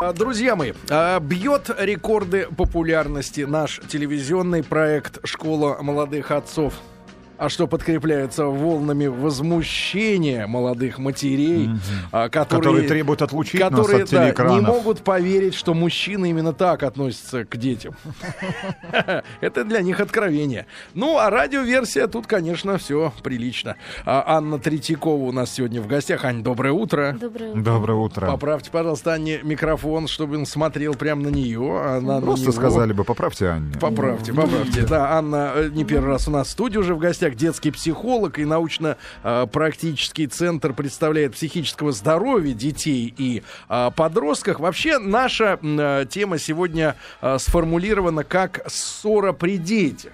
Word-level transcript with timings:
А, 0.00 0.12
Друзья 0.12 0.54
мои, 0.54 0.74
а, 0.90 1.18
бьет 1.18 1.70
рекорды 1.76 2.46
популярности 2.56 3.40
наш 3.40 3.80
телевизионный 3.88 4.62
проект 4.62 5.18
«Школа 5.26 5.78
молодых 5.82 6.30
отцов». 6.30 6.74
А 7.38 7.48
что 7.48 7.68
подкрепляется 7.68 8.46
волнами 8.46 9.06
возмущения 9.06 10.48
молодых 10.48 10.98
матерей, 10.98 11.70
а, 12.10 12.28
которые, 12.28 12.62
Которые 12.62 12.88
требуют 12.88 13.22
отлучить 13.22 13.60
нас 13.60 13.70
которые, 13.70 14.02
от 14.02 14.10
да, 14.10 14.32
не 14.48 14.60
могут 14.60 15.02
поверить, 15.02 15.54
что 15.54 15.72
мужчины 15.72 16.30
именно 16.30 16.52
так 16.52 16.82
относятся 16.82 17.44
к 17.44 17.56
детям. 17.56 17.94
Это 19.40 19.64
для 19.64 19.82
них 19.82 20.00
откровение. 20.00 20.66
Ну, 20.94 21.18
а 21.18 21.30
радиоверсия 21.30 22.08
тут, 22.08 22.26
конечно, 22.26 22.76
все 22.78 23.12
прилично. 23.22 23.76
А 24.04 24.24
Анна 24.36 24.58
Третьякова 24.58 25.22
у 25.22 25.32
нас 25.32 25.52
сегодня 25.52 25.80
в 25.80 25.86
гостях. 25.86 26.24
Ань, 26.24 26.42
доброе 26.42 26.72
утро. 26.72 27.16
Доброе 27.20 27.50
утро. 27.52 27.62
Доброе 27.62 27.98
утро. 27.98 28.26
Поправьте, 28.26 28.70
пожалуйста, 28.72 29.14
Анне 29.14 29.40
микрофон, 29.44 30.08
чтобы 30.08 30.38
он 30.38 30.46
смотрел 30.46 30.94
прямо 30.94 31.22
на 31.22 31.28
нее. 31.28 31.60
а 31.62 32.20
Просто 32.20 32.50
сказали 32.50 32.92
бы, 32.92 33.04
поправьте 33.04 33.46
Анне. 33.46 33.74
Поправьте, 33.80 34.32
поправьте. 34.32 34.82
Да, 34.82 35.12
Анна 35.12 35.52
э, 35.54 35.70
не 35.72 35.84
первый 35.84 36.08
раз 36.08 36.26
у 36.26 36.32
нас 36.32 36.48
в 36.48 36.50
студии 36.50 36.78
уже 36.78 36.94
в 36.94 36.98
гостях. 36.98 37.27
Детский 37.34 37.70
психолог 37.70 38.38
и 38.38 38.44
научно-практический 38.44 40.26
центр 40.26 40.72
представляет 40.72 41.34
психического 41.34 41.92
здоровья 41.92 42.54
детей 42.54 43.12
и 43.16 43.42
а, 43.68 43.90
подростков. 43.90 44.60
Вообще 44.60 44.98
наша 44.98 45.58
э, 45.62 46.06
тема 46.08 46.38
сегодня 46.38 46.96
а, 47.20 47.38
сформулирована 47.38 48.24
как 48.24 48.62
ссора 48.66 49.32
при 49.32 49.56
детях. 49.58 50.12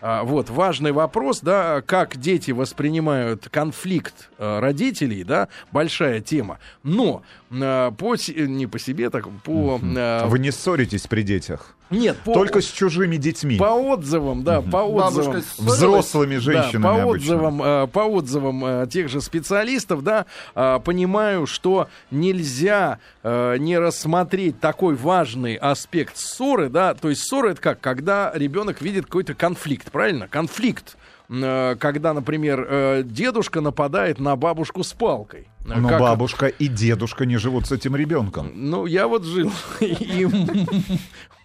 А, 0.00 0.22
Вот 0.22 0.50
важный 0.50 0.92
вопрос, 0.92 1.40
да, 1.40 1.82
как 1.82 2.16
дети 2.16 2.52
воспринимают 2.52 3.48
конфликт 3.48 4.30
родителей, 4.38 5.24
да, 5.24 5.48
большая 5.72 6.20
тема. 6.20 6.58
Но 6.82 7.22
по 7.50 8.16
не 8.36 8.66
по 8.66 8.78
себе, 8.78 9.10
так 9.10 9.28
по 9.44 9.78
Вы 9.78 10.38
не 10.38 10.50
ссоритесь 10.50 11.06
при 11.06 11.22
детях. 11.22 11.74
Нет, 11.90 12.16
по, 12.24 12.34
Только 12.34 12.60
с 12.60 12.66
чужими 12.66 13.16
детьми. 13.16 13.56
по 13.56 13.64
отзывам, 13.72 14.42
да, 14.44 14.60
по 14.60 14.78
отзывам. 14.78 15.32
Бабушка? 15.32 15.62
Взрослыми 15.62 16.34
Да, 16.36 16.40
женщинами 16.40 16.82
по 16.82 17.02
обычно. 17.02 17.34
отзывам, 17.34 17.62
э, 17.62 17.86
по 17.86 18.00
отзывам 18.00 18.64
э, 18.64 18.86
тех 18.90 19.08
же 19.08 19.20
специалистов, 19.20 20.02
да, 20.02 20.26
э, 20.54 20.80
понимаю, 20.84 21.46
что 21.46 21.88
нельзя 22.10 22.98
э, 23.22 23.56
не 23.58 23.78
рассмотреть 23.78 24.60
такой 24.60 24.94
важный 24.94 25.54
аспект 25.54 26.16
ссоры, 26.16 26.68
да, 26.68 26.94
то 26.94 27.08
есть 27.08 27.22
ссора 27.22 27.50
это 27.50 27.60
как, 27.60 27.80
когда 27.80 28.32
ребенок 28.34 28.80
видит 28.82 29.06
какой-то 29.06 29.34
конфликт, 29.34 29.90
правильно? 29.90 30.28
Конфликт, 30.28 30.96
когда, 31.28 32.14
например, 32.14 33.02
дедушка 33.04 33.60
нападает 33.60 34.18
на 34.18 34.34
бабушку 34.34 34.82
с 34.82 34.94
палкой. 34.94 35.46
Но 35.66 35.86
как- 35.86 36.00
бабушка 36.00 36.46
и 36.46 36.68
дедушка 36.68 37.26
не 37.26 37.36
живут 37.36 37.66
с 37.66 37.72
этим 37.72 37.94
ребенком. 37.94 38.50
ну, 38.54 38.86
я 38.86 39.06
вот 39.06 39.24
жил, 39.24 39.52
и 39.80 40.26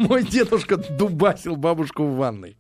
мой 0.03 0.23
дедушка 0.23 0.77
дубасил 0.77 1.55
бабушку 1.55 2.03
в 2.03 2.15
ванной. 2.15 2.57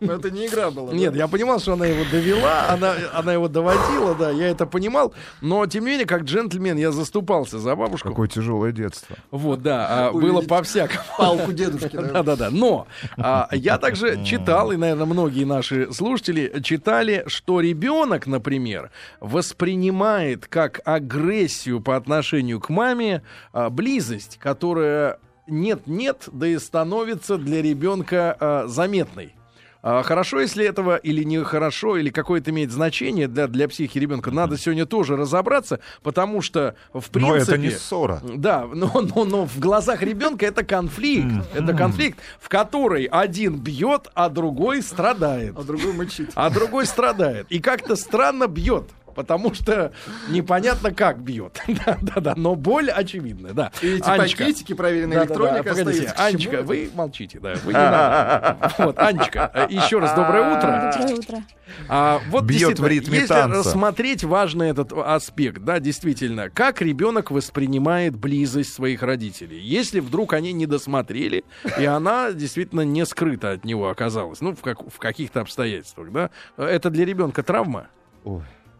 Но 0.00 0.12
это 0.12 0.30
не 0.30 0.46
игра 0.46 0.70
была. 0.70 0.92
Нет, 0.92 1.14
я 1.16 1.28
понимал, 1.28 1.58
что 1.58 1.72
она 1.72 1.86
его 1.86 2.04
довела, 2.10 2.68
она, 2.68 2.94
она 3.14 3.32
его 3.32 3.48
доводила, 3.48 4.14
да, 4.14 4.30
я 4.30 4.48
это 4.48 4.66
понимал, 4.66 5.14
но 5.40 5.66
тем 5.66 5.84
не 5.84 5.92
менее, 5.92 6.06
как 6.06 6.22
джентльмен, 6.24 6.76
я 6.76 6.92
заступался 6.92 7.58
за 7.58 7.74
бабушку. 7.74 8.08
Какое 8.08 8.28
тяжелое 8.28 8.72
детство. 8.72 9.16
Вот, 9.30 9.62
да, 9.62 9.86
а, 9.88 10.10
Увидеть. 10.10 10.32
было 10.32 10.42
по-всякому. 10.42 11.02
Палку 11.16 11.52
дедушки. 11.52 11.96
да. 11.96 12.02
Да-да-да. 12.02 12.50
Но 12.50 12.86
а, 13.16 13.48
я 13.52 13.78
также 13.78 14.22
читал, 14.24 14.72
и, 14.72 14.76
наверное, 14.76 15.06
многие 15.06 15.44
наши 15.44 15.92
слушатели 15.92 16.60
читали, 16.62 17.24
что 17.26 17.60
ребенок, 17.60 18.26
например, 18.26 18.90
воспринимает 19.20 20.46
как 20.46 20.80
агрессию 20.84 21.80
по 21.80 21.96
отношению 21.96 22.60
к 22.60 22.68
маме 22.68 23.22
а, 23.52 23.70
близость, 23.70 24.38
которая 24.38 25.18
нет-нет, 25.46 26.28
да 26.32 26.46
и 26.46 26.58
становится 26.58 27.38
для 27.38 27.62
ребенка 27.62 28.36
а, 28.38 28.66
заметной. 28.66 29.34
А, 29.82 30.02
Хорошо, 30.04 30.40
если 30.40 30.64
этого 30.64 30.96
или 30.96 31.24
не 31.24 31.42
хорошо, 31.42 31.96
или 31.96 32.10
какое-то 32.10 32.50
имеет 32.50 32.70
значение 32.70 33.26
для, 33.26 33.48
для 33.48 33.68
психики 33.68 33.98
ребенка, 33.98 34.30
надо 34.30 34.56
сегодня 34.56 34.86
тоже 34.86 35.16
разобраться, 35.16 35.80
потому 36.02 36.40
что, 36.40 36.76
в 36.94 37.10
принципе... 37.10 37.20
Но 37.20 37.36
это 37.36 37.58
не 37.58 37.70
ссора. 37.70 38.22
Да, 38.22 38.66
но, 38.72 38.90
но, 39.14 39.24
но 39.24 39.46
в 39.46 39.58
глазах 39.58 40.02
ребенка 40.02 40.46
это 40.46 40.64
конфликт. 40.64 41.32
Это 41.52 41.74
конфликт, 41.74 42.18
в 42.40 42.48
который 42.48 43.04
один 43.04 43.58
бьет, 43.58 44.08
а 44.14 44.28
другой 44.28 44.82
страдает. 44.82 45.54
А 45.58 45.62
другой 45.64 45.92
мычит. 45.92 46.30
А 46.34 46.48
другой 46.50 46.86
страдает. 46.86 47.46
И 47.50 47.58
как-то 47.58 47.96
странно 47.96 48.46
бьет. 48.46 48.84
Потому 49.14 49.54
что 49.54 49.92
непонятно, 50.28 50.92
как 50.92 51.18
бьет. 51.20 51.60
Да, 51.84 51.98
да, 52.00 52.20
да. 52.20 52.34
Но 52.36 52.54
боль 52.54 52.90
очевидная, 52.90 53.52
да. 53.52 53.72
И 53.82 53.96
эти 53.96 54.08
Анечка. 54.08 54.38
пакетики, 54.44 54.72
проверенная 54.74 55.20
Да, 55.20 55.24
да, 55.24 55.34
да, 55.34 55.56
электроника 55.58 55.74
погодите. 55.74 56.12
Анечка, 56.16 56.62
вы 56.62 56.90
молчите, 56.94 57.40
да. 57.40 57.54
Вы 57.64 57.72
не 57.72 57.78
надо. 57.78 58.72
Вот, 58.78 58.98
Анечка, 58.98 59.50
э, 59.54 59.66
еще 59.70 59.98
раз 59.98 60.14
доброе 60.14 60.56
утро. 60.56 60.92
Доброе 60.96 61.14
утро. 61.16 61.42
А, 61.88 62.20
вот 62.28 62.44
Бьет 62.44 62.78
в 62.78 62.86
ритме 62.86 63.14
если 63.20 63.28
танца. 63.28 63.58
рассмотреть 63.60 64.24
важный 64.24 64.68
этот 64.70 64.92
аспект, 64.92 65.62
да, 65.62 65.80
действительно, 65.80 66.50
как 66.50 66.82
ребенок 66.82 67.30
воспринимает 67.30 68.14
близость 68.16 68.74
своих 68.74 69.02
родителей. 69.02 69.58
Если 69.58 70.00
вдруг 70.00 70.34
они 70.34 70.52
не 70.52 70.66
досмотрели, 70.66 71.44
и 71.78 71.84
она 71.84 72.32
действительно 72.32 72.82
не 72.82 73.06
скрыта 73.06 73.52
от 73.52 73.64
него 73.64 73.88
оказалась, 73.88 74.40
ну, 74.40 74.54
в, 74.54 74.60
как- 74.60 74.86
в 74.92 74.98
каких-то 74.98 75.40
обстоятельствах, 75.40 76.12
да, 76.12 76.30
это 76.58 76.90
для 76.90 77.04
ребенка 77.06 77.42
травма. 77.42 77.86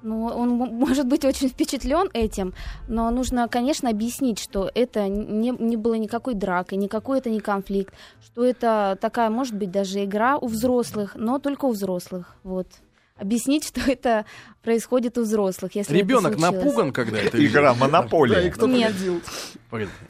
Ну, 0.03 0.27
он 0.27 0.51
может 0.57 1.07
быть 1.07 1.25
очень 1.25 1.49
впечатлен 1.49 2.09
этим, 2.13 2.55
но 2.89 3.11
нужно, 3.11 3.49
конечно, 3.49 3.89
объяснить, 3.91 4.39
что 4.39 4.71
это 4.75 5.09
не, 5.09 5.51
не 5.51 5.77
было 5.77 5.95
никакой 5.95 6.35
дракой, 6.35 6.79
никакой 6.79 7.19
это 7.19 7.31
не 7.31 7.41
конфликт, 7.41 7.95
что 8.25 8.45
это 8.45 8.99
такая, 9.01 9.31
может 9.31 9.55
быть, 9.55 9.71
даже 9.71 10.05
игра 10.05 10.37
у 10.37 10.47
взрослых, 10.47 11.13
но 11.15 11.39
только 11.39 11.67
у 11.67 11.71
взрослых. 11.73 12.37
Вот. 12.43 12.67
Объяснить, 13.17 13.65
что 13.69 13.81
это 13.91 14.25
происходит 14.63 15.19
у 15.19 15.23
взрослых, 15.23 15.75
если 15.75 15.97
Ребенок 15.97 16.39
напуган, 16.39 16.93
когда 16.93 17.19
это? 17.19 17.45
Игра 17.45 17.73
Да, 17.73 17.77
и 17.77 17.81
Монополия. 17.81 18.51
кто 18.51 18.67
Нет. 18.67 18.93
победил? 18.93 19.21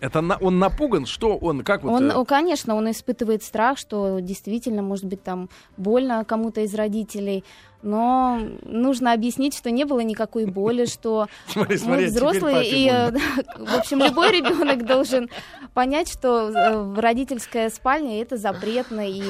Это 0.00 0.20
на- 0.20 0.36
он 0.36 0.58
напуган, 0.58 1.06
что 1.06 1.36
он, 1.36 1.62
как 1.62 1.82
вот... 1.84 1.92
Он, 1.92 2.10
э, 2.10 2.14
о, 2.14 2.24
конечно, 2.24 2.74
он 2.74 2.90
испытывает 2.90 3.42
страх, 3.42 3.78
что 3.78 4.18
действительно, 4.20 4.82
может 4.82 5.04
быть, 5.04 5.22
там 5.22 5.48
больно 5.76 6.24
кому-то 6.24 6.60
из 6.62 6.74
родителей, 6.74 7.44
но 7.82 8.40
нужно 8.64 9.12
объяснить, 9.12 9.56
что 9.56 9.70
не 9.70 9.84
было 9.84 10.00
никакой 10.00 10.46
боли, 10.46 10.86
что 10.86 11.26
Смотри, 11.46 11.76
смотри, 11.78 12.04
мы 12.04 12.10
взрослые, 12.10 12.64
и, 12.68 12.88
э, 12.88 13.10
в 13.58 13.74
общем, 13.74 13.98
любой 14.00 14.32
ребенок 14.32 14.86
должен 14.86 15.28
понять, 15.74 16.10
что 16.10 16.50
э, 16.50 16.82
в 16.82 16.98
родительская 16.98 17.70
спальня 17.70 18.22
это 18.22 18.36
запретно, 18.36 19.08
и 19.08 19.22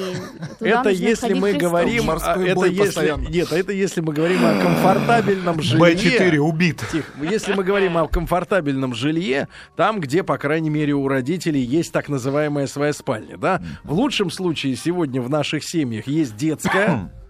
туда 0.59 0.81
Это 0.81 0.89
нужно 0.89 1.03
если 1.03 1.33
мы 1.33 1.53
говорим, 1.53 2.09
это 2.09 2.65
если 2.65 3.29
нет, 3.29 3.51
а 3.51 3.57
это 3.57 3.71
если 3.71 4.01
мы 4.01 4.13
говорим 4.13 4.45
о 4.45 4.61
комфортабельном 4.61 5.61
жилье. 5.61 5.95
Б4 5.95 6.37
убит. 6.37 6.81
Тихо. 6.91 7.11
Если 7.23 7.53
мы 7.53 7.63
говорим 7.63 7.97
о 7.97 8.07
комфортабельном 8.07 8.93
жилье, 8.93 9.47
там, 9.75 9.99
где, 9.99 10.23
по 10.23 10.37
крайней 10.37 10.69
мере, 10.69 10.93
у 10.93 11.07
родителей 11.07 11.61
есть 11.61 11.91
так 11.91 12.09
называемая 12.09 12.67
своя 12.67 12.93
спальня, 12.93 13.37
да? 13.37 13.61
В 13.83 13.93
лучшем 13.93 14.29
случае 14.29 14.75
сегодня 14.75 15.21
в 15.21 15.29
наших 15.29 15.63
семьях 15.63 16.07
есть 16.07 16.35
детская, 16.35 17.11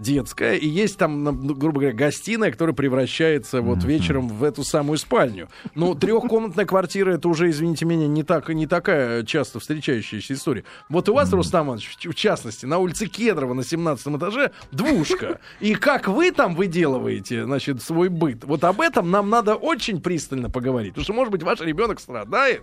детская, 0.00 0.54
и 0.54 0.66
есть 0.66 0.98
там, 0.98 1.22
ну, 1.22 1.54
грубо 1.54 1.80
говоря, 1.80 1.96
гостиная, 1.96 2.50
которая 2.50 2.74
превращается 2.74 3.60
вот 3.60 3.84
вечером 3.84 4.28
в 4.28 4.42
эту 4.42 4.64
самую 4.64 4.98
спальню. 4.98 5.48
Ну, 5.74 5.94
трехкомнатная 5.94 6.64
квартира, 6.64 7.12
это 7.12 7.28
уже, 7.28 7.50
извините 7.50 7.84
меня, 7.84 8.06
не, 8.06 8.22
так, 8.22 8.48
не 8.48 8.66
такая 8.66 9.24
часто 9.24 9.60
встречающаяся 9.60 10.34
история. 10.34 10.64
Вот 10.88 11.08
у 11.08 11.14
вас, 11.14 11.32
Рустам 11.32 11.66
Иванович, 11.66 11.98
в, 12.04 12.10
в 12.10 12.14
частности, 12.14 12.66
на 12.66 12.78
улице 12.78 13.06
Кедрова 13.06 13.54
на 13.54 13.64
17 13.64 14.06
этаже 14.16 14.52
двушка. 14.72 15.40
И 15.60 15.74
как 15.74 16.08
вы 16.08 16.30
там 16.30 16.54
выделываете, 16.54 17.44
значит, 17.44 17.82
свой 17.82 18.08
быт, 18.08 18.44
вот 18.44 18.64
об 18.64 18.80
этом 18.80 19.10
нам 19.10 19.30
надо 19.30 19.54
очень 19.54 20.00
пристально 20.00 20.50
поговорить. 20.50 20.92
Потому 20.92 21.04
что, 21.04 21.12
может 21.12 21.32
быть, 21.32 21.42
ваш 21.42 21.60
ребенок 21.60 22.00
страдает, 22.00 22.62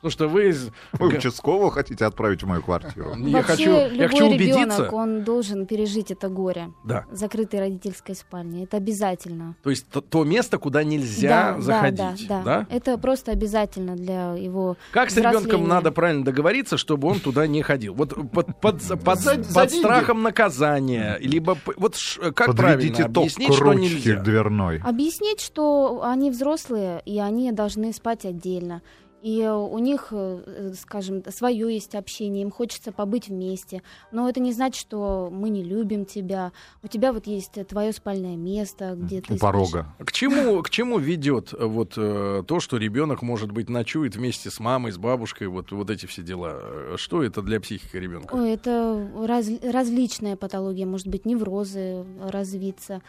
потому 0.00 0.10
что 0.10 0.28
вы... 0.28 0.48
из- 0.48 0.70
Вы 0.92 1.08
участкового 1.08 1.70
хотите 1.70 2.04
отправить 2.04 2.42
в 2.42 2.46
мою 2.46 2.62
квартиру? 2.62 3.14
Я 3.16 3.36
Вообще, 3.38 3.42
хочу, 3.52 3.70
я 3.70 3.88
любой 3.88 4.08
хочу 4.08 4.26
убедиться. 4.26 4.60
ребенок, 4.60 4.92
он 4.92 5.24
должен 5.24 5.66
пережить 5.66 6.10
это 6.10 6.28
горе. 6.28 6.70
Да. 6.84 7.04
Закрытой 7.10 7.60
родительской 7.60 8.14
спальни. 8.14 8.64
Это 8.64 8.76
обязательно. 8.76 9.56
То 9.62 9.70
есть 9.70 9.88
то, 9.88 10.00
то 10.00 10.24
место, 10.24 10.58
куда 10.58 10.84
нельзя 10.84 11.54
да, 11.56 11.60
заходить. 11.60 12.28
Да, 12.28 12.42
да, 12.42 12.42
да? 12.44 12.66
Это 12.70 12.96
просто 12.98 13.32
обязательно 13.32 13.96
для 13.96 14.32
его 14.34 14.76
Как 14.92 15.10
с 15.10 15.16
ребенком 15.16 15.66
надо 15.68 15.92
правильно 15.92 16.24
договориться, 16.24 16.76
чтобы 16.76 17.08
он 17.08 17.20
туда 17.20 17.46
не 17.46 17.62
ходил? 17.62 17.94
Вот 17.94 18.14
под, 18.30 18.60
под, 18.60 18.60
под, 18.60 18.80
За- 18.82 18.96
под 18.96 19.18
за 19.20 19.68
страхом 19.68 20.22
наказания, 20.22 21.16
либо 21.20 21.56
вот 21.76 21.96
ш- 21.96 22.32
как 22.32 22.48
Подведите 22.48 22.94
правильно 22.94 23.14
ток 23.14 23.22
объяснить, 23.24 23.54
что 23.54 23.74
нельзя? 23.74 24.22
дверной. 24.22 24.78
Объяснить, 24.78 25.40
что 25.40 26.02
они 26.04 26.30
взрослые, 26.30 27.02
и 27.04 27.18
они 27.18 27.50
должны 27.52 27.92
спать 27.92 28.24
отдельно. 28.24 28.82
И 29.22 29.40
э, 29.40 29.52
у 29.52 29.78
них, 29.78 30.08
э, 30.12 30.72
скажем, 30.80 31.22
свое 31.30 31.72
есть 31.74 31.94
общение, 31.94 32.42
им 32.42 32.50
хочется 32.50 32.92
побыть 32.92 33.28
вместе. 33.28 33.82
Но 34.12 34.28
это 34.28 34.38
не 34.40 34.52
значит, 34.52 34.80
что 34.80 35.28
мы 35.32 35.48
не 35.50 35.64
любим 35.64 36.04
тебя. 36.04 36.52
У 36.82 36.88
тебя 36.88 37.12
вот 37.12 37.26
есть 37.26 37.52
твое 37.66 37.92
спальное 37.92 38.36
место, 38.36 38.94
где 38.96 39.16
ты 39.20 39.24
У 39.24 39.36
спишь. 39.36 39.40
порога. 39.40 39.86
К 39.98 40.12
чему, 40.12 40.62
к 40.62 40.70
чему 40.70 40.98
ведет 40.98 41.52
э, 41.52 41.64
вот 41.64 41.94
то, 41.94 42.60
что 42.60 42.76
ребенок, 42.76 43.22
может 43.22 43.50
быть, 43.50 43.68
ночует 43.68 44.14
вместе 44.14 44.50
с 44.50 44.60
мамой, 44.60 44.92
с 44.92 44.98
бабушкой, 44.98 45.48
вот, 45.48 45.72
вот 45.72 45.90
эти 45.90 46.06
все 46.06 46.22
дела? 46.22 46.96
Что 46.96 47.22
это 47.22 47.42
для 47.42 47.60
психики 47.60 47.96
ребенка? 47.96 48.34
Ой, 48.34 48.52
это 48.52 49.08
раз- 49.26 49.62
различная 49.62 50.36
патология, 50.36 50.86
может 50.86 51.08
быть, 51.08 51.24
неврозы 51.26 52.04
развиться. 52.22 53.02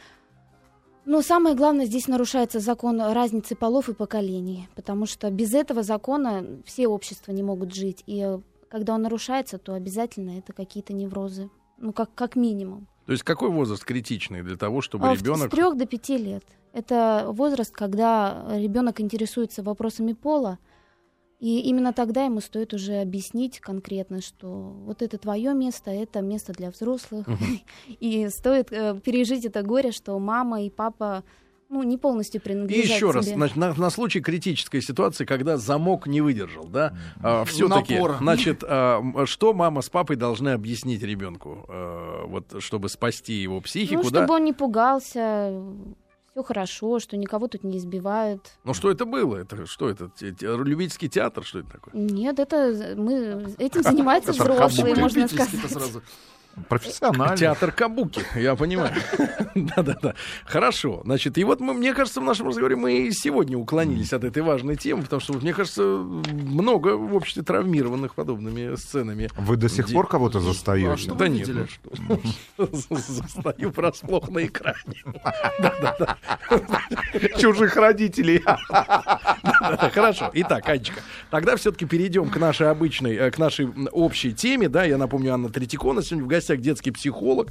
Но 1.10 1.24
самое 1.24 1.56
главное, 1.56 1.88
здесь 1.88 2.08
нарушается 2.08 2.60
закон 2.60 3.02
разницы 3.02 3.56
полов 3.56 3.90
и 3.90 3.96
поколений, 3.96 4.70
потому 4.76 5.08
что 5.08 5.32
без 5.32 5.56
этого 5.56 5.82
закона 5.82 6.46
все 6.66 6.88
общества 6.88 7.32
не 7.32 7.42
могут 7.42 7.74
жить. 7.74 8.04
И 8.06 8.22
э, 8.24 8.38
когда 8.70 8.94
он 8.94 9.02
нарушается, 9.02 9.58
то 9.58 9.74
обязательно 9.74 10.38
это 10.38 10.54
какие-то 10.54 10.94
неврозы. 10.94 11.50
Ну, 11.80 11.94
как, 11.94 12.14
как 12.14 12.36
минимум. 12.36 12.86
То 13.08 13.14
есть 13.14 13.24
какой 13.24 13.50
возраст 13.50 13.84
критичный 13.84 14.44
для 14.44 14.56
того, 14.56 14.82
чтобы 14.82 15.10
А 15.10 15.16
ребенок... 15.16 15.48
С 15.48 15.50
трех 15.50 15.76
до 15.78 15.88
пяти 15.88 16.16
лет. 16.16 16.44
Это 16.74 17.26
возраст, 17.30 17.74
когда 17.74 18.46
ребенок 18.52 19.02
интересуется 19.02 19.64
вопросами 19.64 20.14
пола, 20.14 20.60
и 21.40 21.62
именно 21.62 21.94
тогда 21.94 22.26
ему 22.26 22.42
стоит 22.42 22.74
уже 22.74 22.96
объяснить 22.96 23.60
конкретно, 23.60 24.22
что 24.22 24.48
вот 24.86 25.02
это 25.02 25.18
твое 25.18 25.54
место, 25.54 25.90
это 25.90 26.22
место 26.22 26.52
для 26.52 26.70
взрослых, 26.70 27.26
и 27.88 28.28
стоит 28.30 28.72
э, 28.72 29.00
пережить 29.04 29.46
это 29.46 29.64
горе, 29.64 29.92
что 29.92 30.20
мама 30.20 30.64
и 30.64 30.70
папа 30.70 31.24
ну, 31.70 31.84
не 31.84 31.98
полностью 31.98 32.42
И 32.42 32.44
принадлежат 32.44 32.96
еще 32.96 33.12
раз, 33.12 33.28
значит, 33.28 33.56
на, 33.56 33.74
на 33.74 33.90
случай 33.92 34.22
критической 34.22 34.82
ситуации, 34.82 35.24
когда 35.26 35.56
замок 35.58 36.08
не 36.08 36.20
выдержал, 36.20 36.66
да, 36.66 36.94
все-таки, 37.46 37.94
Напора. 37.94 38.18
значит, 38.20 38.64
а, 38.64 39.02
что 39.26 39.54
мама 39.54 39.82
с 39.82 39.90
папой 39.90 40.16
должны 40.16 40.50
объяснить 40.50 41.04
ребенку, 41.04 41.66
э, 41.70 42.24
вот, 42.26 42.56
чтобы 42.60 42.90
спасти 42.90 43.34
его 43.34 43.62
психику, 43.62 44.02
ну, 44.04 44.10
да? 44.10 44.20
чтобы 44.22 44.34
он 44.34 44.46
не 44.46 44.54
пугался, 44.54 45.64
все 46.32 46.44
хорошо, 46.44 47.00
что 47.00 47.18
никого 47.18 47.48
тут 47.48 47.64
не 47.64 47.78
избивают. 47.78 48.52
Ну 48.64 48.74
что 48.74 48.92
это 48.92 49.06
было? 49.06 49.38
Это 49.38 49.66
что 49.66 49.90
это? 49.90 50.10
Те- 50.16 50.32
те- 50.32 50.48
Любительский 50.48 51.10
театр, 51.10 51.44
что 51.44 51.60
это 51.60 51.70
такое? 51.72 51.94
Нет, 51.94 52.40
это 52.40 52.96
мы 52.98 53.54
этим 53.58 53.84
занимаются 53.84 54.32
взрослые, 54.32 54.96
можно 54.96 55.28
сказать. 55.28 56.04
Профессионально. 56.68 57.38
Театр 57.38 57.72
Кабуки, 57.72 58.22
я 58.36 58.56
понимаю. 58.56 58.94
Да-да-да. 59.56 60.16
Хорошо. 60.46 61.02
Значит, 61.06 61.38
и 61.38 61.44
вот 61.44 61.60
мы, 61.60 61.74
мне 61.74 61.94
кажется, 61.94 62.22
в 62.22 62.24
нашем 62.24 62.48
разговоре 62.48 62.76
мы 62.76 63.08
и 63.08 63.12
сегодня 63.12 63.58
уклонились 63.58 64.14
от 64.14 64.24
этой 64.24 64.42
важной 64.42 64.76
темы, 64.76 65.04
потому 65.04 65.20
что, 65.20 65.34
мне 65.34 65.54
кажется, 65.54 65.84
много 65.84 66.96
в 66.98 67.16
обществе 67.16 67.44
травмированных 67.44 68.16
подобными 68.16 68.76
сценами. 68.76 69.30
Вы 69.38 69.58
до 69.58 69.70
сих 69.70 69.90
пор 69.92 70.08
кого-то 70.08 70.40
А 70.40 70.42
застаете? 70.42 70.98
что 70.98 71.16
Да 71.16 71.28
нет, 71.28 71.48
ну 71.48 71.66
что. 71.68 72.80
Застаю 72.98 73.72
врасплох 73.72 74.30
на 74.30 74.46
экране. 74.46 75.04
Чужих 77.40 77.76
родителей. 77.76 78.44
Да, 78.70 79.90
Хорошо. 79.94 80.32
Итак, 80.34 80.68
Анечка, 80.70 81.02
тогда 81.30 81.56
все-таки 81.56 81.86
перейдем 81.86 82.30
к 82.30 82.38
нашей 82.38 82.70
обычной, 82.70 83.16
э, 83.16 83.32
к 83.32 83.38
нашей 83.38 83.70
общей 83.92 84.34
теме. 84.34 84.70
Да, 84.70 84.84
я 84.84 84.98
напомню, 84.98 85.34
Анна 85.34 85.50
Третьякона 85.50 86.02
сегодня 86.02 86.26
в 86.26 86.28
гостях 86.28 86.49
детский 86.58 86.92
психолог. 86.92 87.50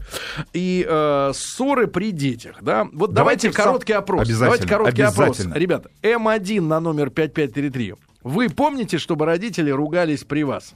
И 0.52 0.84
э, 0.88 1.32
ссоры 1.34 1.86
при 1.86 2.10
детях. 2.12 2.56
Да, 2.60 2.84
вот 2.92 3.12
давайте, 3.12 3.48
Давайте 3.48 3.50
в 3.50 3.54
сам- 3.54 3.64
короткий 3.66 3.92
опрос. 3.92 4.20
Обязательно, 4.22 4.46
Давайте 4.46 4.68
короткий 4.68 5.02
опрос. 5.02 5.28
обязательно. 5.28 5.54
Ребят, 5.54 5.86
М1 6.02 6.60
на 6.60 6.80
номер 6.80 7.10
5533. 7.10 7.94
Вы 8.22 8.48
помните, 8.48 8.98
чтобы 8.98 9.26
родители 9.26 9.70
ругались 9.70 10.24
при 10.24 10.42
вас? 10.42 10.74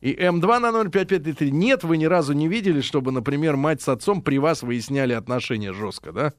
И 0.00 0.12
М2 0.14 0.58
на 0.58 0.72
номер 0.72 0.90
5533. 0.90 1.50
Нет, 1.52 1.84
вы 1.84 1.96
ни 1.96 2.04
разу 2.06 2.32
не 2.32 2.48
видели, 2.48 2.80
чтобы, 2.80 3.12
например, 3.12 3.56
мать 3.56 3.80
с 3.82 3.88
отцом 3.88 4.20
при 4.20 4.38
вас 4.38 4.62
выясняли 4.62 5.12
отношения 5.12 5.72
жестко, 5.72 6.12
да? 6.12 6.32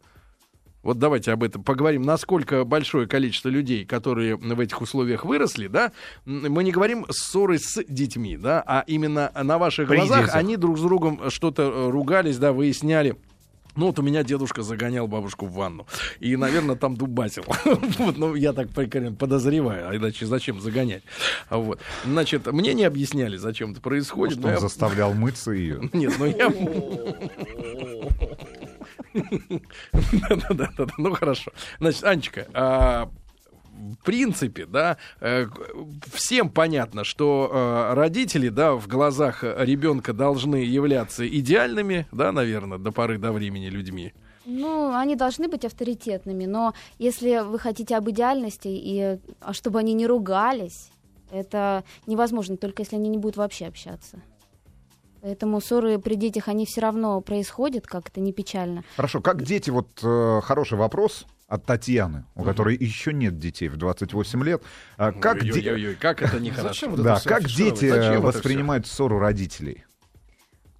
Вот 0.83 0.99
давайте 0.99 1.31
об 1.31 1.43
этом 1.43 1.63
поговорим, 1.63 2.01
насколько 2.01 2.63
большое 2.65 3.07
количество 3.07 3.49
людей, 3.49 3.85
которые 3.85 4.35
в 4.35 4.59
этих 4.59 4.81
условиях 4.81 5.23
выросли, 5.23 5.67
да, 5.67 5.91
мы 6.25 6.63
не 6.63 6.71
говорим 6.71 7.05
ссоры 7.09 7.57
с 7.57 7.81
детьми, 7.87 8.37
да, 8.37 8.61
а 8.67 8.83
именно 8.85 9.31
на 9.41 9.57
ваших 9.57 9.87
При 9.87 9.97
глазах 9.97 10.21
детях. 10.25 10.35
они 10.35 10.57
друг 10.57 10.77
с 10.77 10.81
другом 10.81 11.29
что-то 11.29 11.63
э, 11.63 11.89
ругались, 11.89 12.37
да, 12.37 12.51
выясняли. 12.51 13.15
Ну, 13.75 13.87
вот 13.87 13.97
у 13.97 14.03
меня 14.03 14.23
дедушка 14.23 14.61
загонял 14.61 15.07
бабушку 15.07 15.47
в 15.47 15.53
ванну. 15.53 15.87
И, 16.19 16.35
наверное, 16.35 16.75
там 16.75 16.95
дубасил. 16.95 17.43
Вот, 17.97 18.17
ну, 18.17 18.35
я 18.35 18.53
так 18.53 18.69
прикольно 18.69 19.13
подозреваю. 19.13 19.89
А 19.89 19.95
иначе 19.95 20.27
зачем 20.27 20.61
загонять? 20.61 21.01
Вот. 21.49 21.79
Значит, 22.05 22.45
мне 22.51 22.75
не 22.75 22.83
объясняли, 22.83 23.37
зачем 23.37 23.71
это 23.71 23.81
происходит. 23.81 24.37
Может, 24.37 24.41
но 24.43 24.47
он 24.49 24.53
я- 24.55 24.59
заставлял 24.59 25.13
мыться 25.15 25.51
ее. 25.51 25.89
Нет, 25.91 26.13
ну 26.19 26.25
я... 26.25 26.53
Да-да-да, 29.13 30.87
ну 30.97 31.13
хорошо. 31.13 31.51
Значит, 31.79 32.03
Анечка, 32.03 32.47
а, 32.53 33.09
в 33.73 34.03
принципе, 34.03 34.65
да, 34.65 34.97
э, 35.19 35.47
всем 36.13 36.49
понятно, 36.49 37.03
что 37.03 37.49
э, 37.51 37.93
родители, 37.93 38.49
да, 38.49 38.73
в 38.73 38.87
глазах 38.87 39.43
ребенка 39.43 40.13
должны 40.13 40.57
являться 40.57 41.27
идеальными, 41.27 42.07
да, 42.11 42.31
наверное, 42.31 42.77
до 42.77 42.91
поры 42.91 43.17
до 43.17 43.31
времени 43.31 43.67
людьми. 43.67 44.13
Ну, 44.45 44.93
они 44.93 45.15
должны 45.15 45.47
быть 45.47 45.65
авторитетными, 45.65 46.45
но 46.45 46.73
если 46.99 47.39
вы 47.39 47.59
хотите 47.59 47.95
об 47.95 48.09
идеальности, 48.09 48.67
и 48.67 49.19
а 49.39 49.53
чтобы 49.53 49.79
они 49.79 49.93
не 49.93 50.05
ругались, 50.05 50.91
это 51.31 51.83
невозможно, 52.05 52.57
только 52.57 52.83
если 52.83 52.97
они 52.97 53.09
не 53.09 53.17
будут 53.17 53.37
вообще 53.37 53.65
общаться. 53.65 54.19
Поэтому 55.23 55.61
ссоры 55.61 55.99
при 55.99 56.15
детях, 56.15 56.49
они 56.49 56.65
все 56.65 56.81
равно 56.81 57.21
происходят, 57.21 57.87
как 57.87 58.09
это 58.09 58.19
не 58.19 58.33
печально. 58.33 58.83
Хорошо, 58.97 59.21
как 59.21 59.41
дети, 59.41 59.69
вот 59.69 59.87
э, 60.03 60.41
хороший 60.43 60.77
вопрос 60.77 61.25
от 61.47 61.65
Татьяны, 61.65 62.25
у 62.35 62.43
которой 62.43 62.75
еще 62.75 63.13
нет 63.13 63.39
детей 63.39 63.69
в 63.69 63.77
28 63.77 64.43
лет. 64.43 64.61
А 64.97 65.13
как, 65.13 65.41
де- 65.41 65.53
Ой-ой-ой, 65.53 65.95
как 65.95 66.21
это 66.21 66.39
нехорошо. 66.41 66.93
Да, 66.97 67.21
как 67.23 67.45
дети 67.45 67.85
э, 67.85 68.19
воспринимают 68.19 68.85
ссору 68.85 69.17
родителей? 69.17 69.85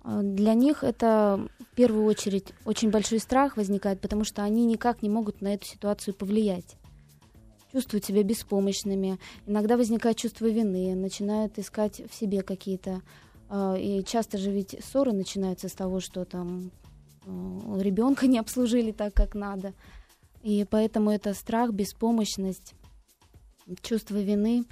А 0.02 0.22
Для 0.22 0.56
них 0.56 0.84
это 0.84 1.48
в 1.72 1.76
первую 1.76 2.04
очередь 2.04 2.54
очень 2.66 2.92
большой 2.92 3.20
страх 3.20 3.56
возникает, 3.56 4.02
потому 4.02 4.26
что 4.26 4.44
они 4.44 4.66
никак 4.66 5.02
не 5.04 5.10
могут 5.10 5.42
на 5.42 5.54
эту 5.54 5.66
ситуацию 5.66 6.16
повлиять. 6.16 6.76
Чувствуют 7.72 8.04
себя 8.04 8.24
беспомощными. 8.24 9.20
Иногда 9.46 9.78
возникает 9.78 10.18
чувство 10.18 10.48
вины, 10.48 10.96
начинают 10.96 11.58
искать 11.58 12.02
в 12.12 12.14
себе 12.14 12.42
какие-то. 12.42 13.02
А, 13.56 13.76
И 13.76 14.04
часто 14.04 14.40
же 14.40 14.50
ведь 14.50 14.76
ссоры 14.84 15.14
начинаются 15.14 15.70
с 15.70 15.74
того, 15.74 16.00
что 16.00 16.26
там 16.26 16.72
ребенка 17.26 18.26
не 18.26 18.40
обслужили 18.40 18.92
так, 18.92 19.14
как 19.14 19.36
надо. 19.36 19.74
И 20.42 20.66
поэтому 20.70 21.12
это 21.12 21.36
страх, 21.36 21.72
беспомощность, 21.72 22.74
чувство 23.84 24.16
вины. 24.16 24.66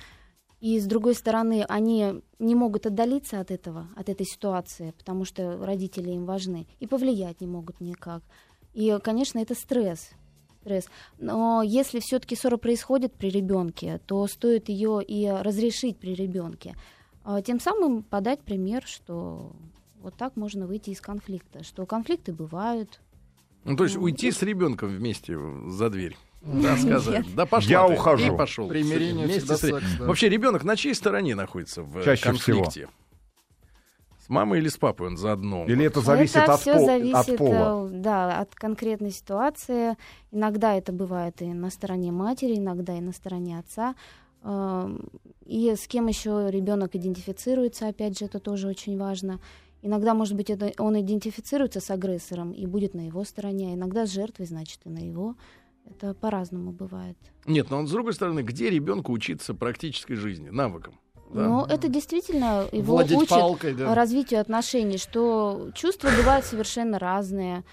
И 0.62 0.80
с 0.80 0.86
другой 0.86 1.13
стороны, 1.13 1.63
они 1.69 2.24
не 2.40 2.56
могут 2.56 2.88
отдалиться 2.88 3.40
от 3.40 3.52
этого, 3.52 3.88
от 3.95 4.09
этой 4.09 4.26
ситуации, 4.26 4.94
потому 4.97 5.26
что 5.26 5.64
родители 5.64 6.09
им 6.11 6.26
важны, 6.26 6.66
и 6.80 6.88
повлиять 6.88 7.40
не 7.40 7.47
могут 7.47 7.81
никак. 7.81 8.23
И, 8.73 8.97
конечно, 9.04 9.38
это 9.38 9.54
стресс. 9.54 10.09
стресс. 10.61 10.85
Но 11.19 11.61
если 11.61 12.00
все-таки 12.00 12.35
ссора 12.35 12.57
происходит 12.57 13.14
при 13.14 13.30
ребенке, 13.30 14.02
то 14.07 14.26
стоит 14.26 14.69
ее 14.69 15.04
и 15.04 15.30
разрешить 15.30 16.00
при 16.00 16.16
ребенке. 16.16 16.76
А 17.23 17.42
Тем 17.42 17.59
самым 17.59 18.04
подать 18.04 18.42
пример, 18.42 18.83
что 18.85 19.51
вот 20.01 20.16
так 20.16 20.35
можно 20.35 20.66
выйти 20.68 20.90
из 20.90 21.01
конфликта, 21.01 21.63
что 21.63 21.85
конфликты 21.85 22.33
бывают. 22.33 22.99
Ну, 23.63 23.75
то 23.75 23.83
есть 23.83 23.95
уйти 23.95 24.31
с 24.31 24.42
ребенком 24.42 24.90
вместе 24.90 25.37
за 25.69 25.90
дверь. 25.90 26.18
Да, 26.42 26.75
сказать. 26.75 27.35
Да 27.35 27.45
пошла 27.45 27.69
Я 27.69 27.87
ты. 27.87 27.94
ухожу. 27.94 28.33
И 28.33 28.37
пошел. 28.37 28.68
Примирение 28.68 29.28
Вместе 29.28 29.56
с 29.56 29.59
секс, 29.59 29.85
да. 29.99 30.06
Вообще 30.06 30.28
ребенок 30.28 30.63
на 30.63 30.75
чьей 30.75 30.95
стороне 30.95 31.35
находится 31.35 31.83
в 31.83 31.99
э, 31.99 32.04
Чаще 32.04 32.23
конфликте? 32.23 32.90
С 34.25 34.30
мамой 34.30 34.59
или 34.59 34.68
с 34.69 34.78
папой 34.78 35.07
он 35.07 35.18
заодно? 35.18 35.66
Или 35.66 35.85
это 35.85 36.01
зависит 36.01 36.37
это 36.37 36.56
от, 36.56 36.63
пол- 36.63 36.85
зависит, 36.85 37.16
от 37.16 37.37
пола? 37.37 37.87
э, 37.87 37.90
Да, 37.92 38.40
от 38.40 38.56
конкретной 38.56 39.11
ситуации. 39.11 39.95
Иногда 40.31 40.73
это 40.73 40.92
бывает 40.92 41.44
и 41.44 41.54
на 41.54 41.69
стороне 41.69 42.11
матери, 42.11 42.57
иногда 42.57 42.97
и 42.97 43.01
на 43.01 43.11
стороне 43.11 43.59
отца. 43.59 43.94
И 44.44 45.76
с 45.76 45.88
кем 45.88 46.07
еще 46.07 46.48
ребенок 46.50 46.95
идентифицируется, 46.95 47.88
опять 47.88 48.18
же, 48.18 48.26
это 48.26 48.40
тоже 48.40 48.68
очень 48.68 48.98
важно. 48.98 49.40
Иногда, 49.83 50.14
может 50.14 50.36
быть, 50.36 50.50
это 50.50 50.71
он 50.78 51.00
идентифицируется 51.00 51.80
с 51.80 51.90
агрессором 51.90 52.52
и 52.52 52.66
будет 52.66 52.94
на 52.94 53.02
его 53.02 53.24
стороне, 53.24 53.71
а 53.71 53.74
иногда 53.76 54.06
с 54.06 54.12
жертвой, 54.12 54.45
значит, 54.45 54.80
и 54.86 54.90
на 54.90 55.00
его. 55.00 55.36
Это 55.86 56.14
по-разному 56.14 56.71
бывает. 56.71 57.18
Нет, 57.45 57.69
но 57.71 57.80
он, 57.80 57.88
с 57.88 57.92
другой 57.92 58.14
стороны, 58.14 58.42
где 58.42 58.69
ребенку 58.69 59.12
учиться 59.12 59.54
практической 59.54 60.16
жизни, 60.16 60.50
навыкам? 60.50 61.00
Да. 61.33 61.48
Но 61.48 61.68
это 61.68 61.88
действительно 61.88 62.68
его 62.71 62.94
Владеть 62.94 63.18
учит 63.18 63.30
палкой, 63.30 63.74
да. 63.74 63.95
развитию 63.95 64.42
отношений, 64.42 64.98
что 64.98 65.71
чувства 65.74 66.10
бывают 66.16 66.45
совершенно 66.45 67.00
разные, 67.00 67.64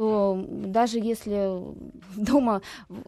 что 0.00 0.42
даже 0.48 0.98
если 0.98 1.58
дома 2.16 2.62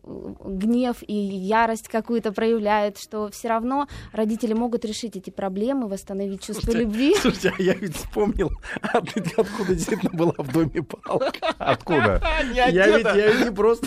гнев 0.05 0.97
и 1.07 1.15
ярость 1.15 1.89
какую-то 1.89 2.33
проявляют, 2.33 2.99
что 2.99 3.31
все 3.31 3.49
равно 3.49 3.89
родители 4.13 4.53
могут 4.53 4.85
решить 4.85 5.17
эти 5.17 5.31
проблемы, 5.31 5.89
восстановить 5.89 6.45
чувство 6.45 6.65
Слушайте, 6.73 6.85
любви. 6.85 7.15
Слушайте, 7.17 7.55
а 7.59 7.63
я 7.63 7.73
ведь 7.75 7.97
вспомнил, 7.97 8.51
от- 8.83 9.17
откуда 9.39 9.75
действительно 9.75 10.11
была 10.13 10.35
в 10.37 10.53
доме 10.53 10.83
палка. 10.83 11.33
Откуда? 11.59 12.23
Я 12.53 12.69
ведь, 12.71 13.07
я 13.07 13.33
ведь 13.33 13.45
не 13.47 13.53
просто... 13.55 13.87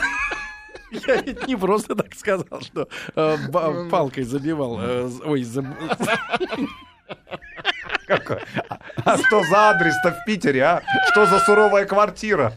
Я 1.08 1.22
ведь 1.22 1.46
не 1.48 1.56
просто 1.58 1.94
так 1.96 2.14
сказал, 2.16 2.62
что 2.62 2.88
э, 3.16 3.38
палкой 3.90 4.24
забивал. 4.24 4.80
э, 4.82 5.10
ой, 5.26 5.42
заб- 5.42 5.76
Какой? 8.08 8.40
А 9.06 9.18
что 9.18 9.44
за 9.44 9.70
адрес-то 9.70 10.12
в 10.12 10.26
Питере, 10.26 10.64
а? 10.64 10.82
Что 11.12 11.26
за 11.28 11.40
суровая 11.40 11.86
квартира? 11.86 12.54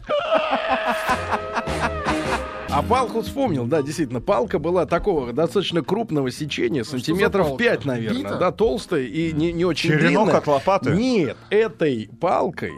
А 2.71 2.83
палку 2.83 3.21
вспомнил, 3.21 3.65
да, 3.65 3.81
действительно, 3.81 4.21
палка 4.21 4.59
была 4.59 4.85
такого 4.85 5.33
достаточно 5.33 5.81
крупного 5.83 6.31
сечения, 6.31 6.83
за 6.83 6.91
сантиметров 6.91 7.47
палка? 7.49 7.63
5, 7.63 7.85
наверное, 7.85 8.19
Бита? 8.23 8.35
да, 8.37 8.51
толстая 8.51 9.01
и 9.03 9.31
не, 9.31 9.51
не 9.51 9.65
очень 9.65 9.89
Черенок 9.89 10.25
длинная. 10.25 10.37
от 10.37 10.47
лопаты? 10.47 10.91
Нет, 10.91 11.35
этой 11.49 12.09
палкой 12.21 12.73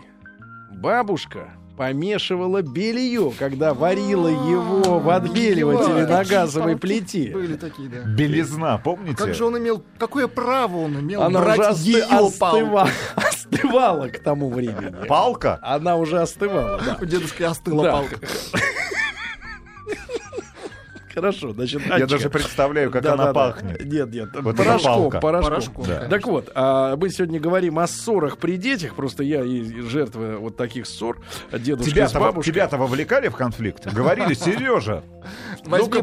бабушка 0.71 1.49
помешивала 1.75 2.61
белье, 2.61 3.31
когда 3.37 3.73
варила 3.73 4.27
его 4.27 4.99
в 4.99 5.09
отбеливателе 5.09 6.05
на 6.05 6.23
газовой 6.23 6.77
плите. 6.77 7.31
Были 7.33 7.55
такие, 7.55 7.89
да. 7.89 7.99
Белизна, 8.01 8.77
помните? 8.77 9.15
Как 9.17 9.33
же 9.33 9.45
он 9.45 9.57
имел, 9.57 9.83
какое 9.97 10.27
право 10.27 10.77
он 10.77 10.99
имел 10.99 11.23
Она 11.23 11.41
брать 11.41 11.71
уже 11.71 11.81
ее 11.83 12.03
остыва- 12.03 12.89
остывала 13.15 14.07
к 14.07 14.19
тому 14.19 14.49
времени. 14.49 15.05
Палка? 15.07 15.59
Она 15.61 15.95
уже 15.97 16.21
остывала, 16.21 16.79
да. 16.85 16.97
У 17.01 17.05
дедушки 17.05 17.43
остыла 17.43 17.83
палка. 17.83 18.19
Хорошо, 21.13 21.53
значит, 21.53 21.81
Я 21.85 22.07
даже 22.07 22.29
представляю, 22.29 22.91
как 22.91 23.05
она 23.05 23.33
пахнет. 23.33 23.83
Нет, 23.85 24.11
нет, 24.11 24.31
порошком, 24.31 25.11
порошком. 25.19 25.85
Так 26.09 26.25
вот, 26.25 26.51
а, 26.55 26.95
мы 26.95 27.09
сегодня 27.09 27.39
говорим 27.39 27.79
о 27.79 27.87
ссорах 27.87 28.37
при 28.37 28.57
детях. 28.57 28.95
Просто 28.95 29.23
я 29.23 29.43
и 29.43 29.81
жертва 29.81 30.37
вот 30.39 30.57
таких 30.57 30.85
ссор. 30.85 31.21
Дедушка 31.51 31.89
с 31.89 31.93
Тебя-то, 31.93 32.19
бабушкой. 32.19 32.53
тебя-то 32.53 32.77
вовлекали 32.77 33.27
в 33.27 33.35
конфликт? 33.35 33.91
Говорили, 33.93 34.33
Сережа, 34.33 35.03
Ну-ка, 35.65 36.01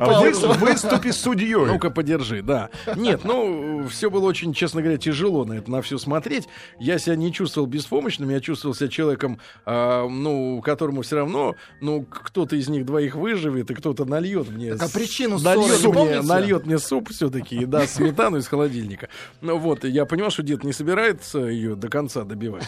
выступи 0.58 1.10
судьей. 1.10 1.48
Ну-ка, 1.48 1.90
подержи, 1.90 2.42
да. 2.42 2.70
Нет, 2.96 3.24
ну, 3.24 3.86
все 3.88 4.10
было 4.10 4.26
очень, 4.26 4.52
честно 4.52 4.82
говоря, 4.82 4.98
тяжело 4.98 5.44
на 5.44 5.54
это, 5.54 5.70
на 5.70 5.82
все 5.82 5.98
смотреть. 5.98 6.48
Я 6.78 6.98
себя 6.98 7.16
не 7.16 7.32
чувствовал 7.32 7.66
беспомощным, 7.66 8.30
я 8.30 8.40
чувствовал 8.40 8.74
себя 8.74 8.88
человеком, 8.88 9.40
а, 9.64 10.06
ну, 10.08 10.60
которому 10.62 11.02
все 11.02 11.16
равно, 11.16 11.54
ну, 11.80 12.04
кто-то 12.04 12.56
из 12.56 12.68
них 12.68 12.84
двоих 12.86 13.14
выживет, 13.14 13.70
и 13.70 13.74
кто-то 13.74 14.04
нальет 14.04 14.50
мне... 14.50 14.74
Так, 14.74 14.88
а 14.88 14.88
причину 14.98 15.38
нальет 15.38 15.78
ссоры 15.78 15.98
не 15.98 16.04
мне, 16.04 16.22
нальет 16.22 16.66
мне 16.66 16.78
суп 16.78 17.10
все-таки 17.10 17.56
и 17.56 17.64
даст 17.64 17.96
сметану 17.96 18.38
из 18.38 18.48
холодильника. 18.48 19.08
Ну 19.40 19.58
вот, 19.58 19.84
я 19.84 20.04
понимал, 20.06 20.30
что 20.30 20.42
дед 20.42 20.64
не 20.64 20.72
собирается 20.72 21.38
ее 21.38 21.74
до 21.76 21.88
конца 21.88 22.24
добивать. 22.24 22.64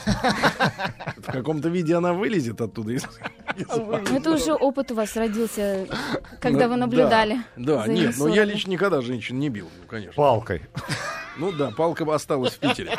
В 1.17 1.33
каком-то 1.33 1.69
виде 1.69 1.95
она 1.95 2.13
вылезет 2.13 2.61
оттуда. 2.61 2.95
Ну, 3.69 3.93
Это 3.93 4.31
уже 4.33 4.55
опыт 4.55 4.91
у 4.91 4.95
вас 4.95 5.17
родился, 5.17 5.87
когда 6.41 6.67
Ну, 6.67 6.71
вы 6.71 6.77
наблюдали. 6.77 7.41
Да, 7.57 7.87
нет, 7.87 8.11
их 8.11 8.19
ну 8.19 8.29
я 8.29 8.45
лично 8.45 8.71
никогда 8.71 9.01
женщин 9.01 9.39
не 9.39 9.49
бил, 9.49 9.69
ну, 9.81 9.87
конечно. 9.87 10.15
Палкой. 10.15 10.63
Ну 11.37 11.53
да, 11.53 11.71
палка 11.71 12.05
бы 12.05 12.15
осталась 12.15 12.55
в 12.55 12.59
Питере. 12.59 12.97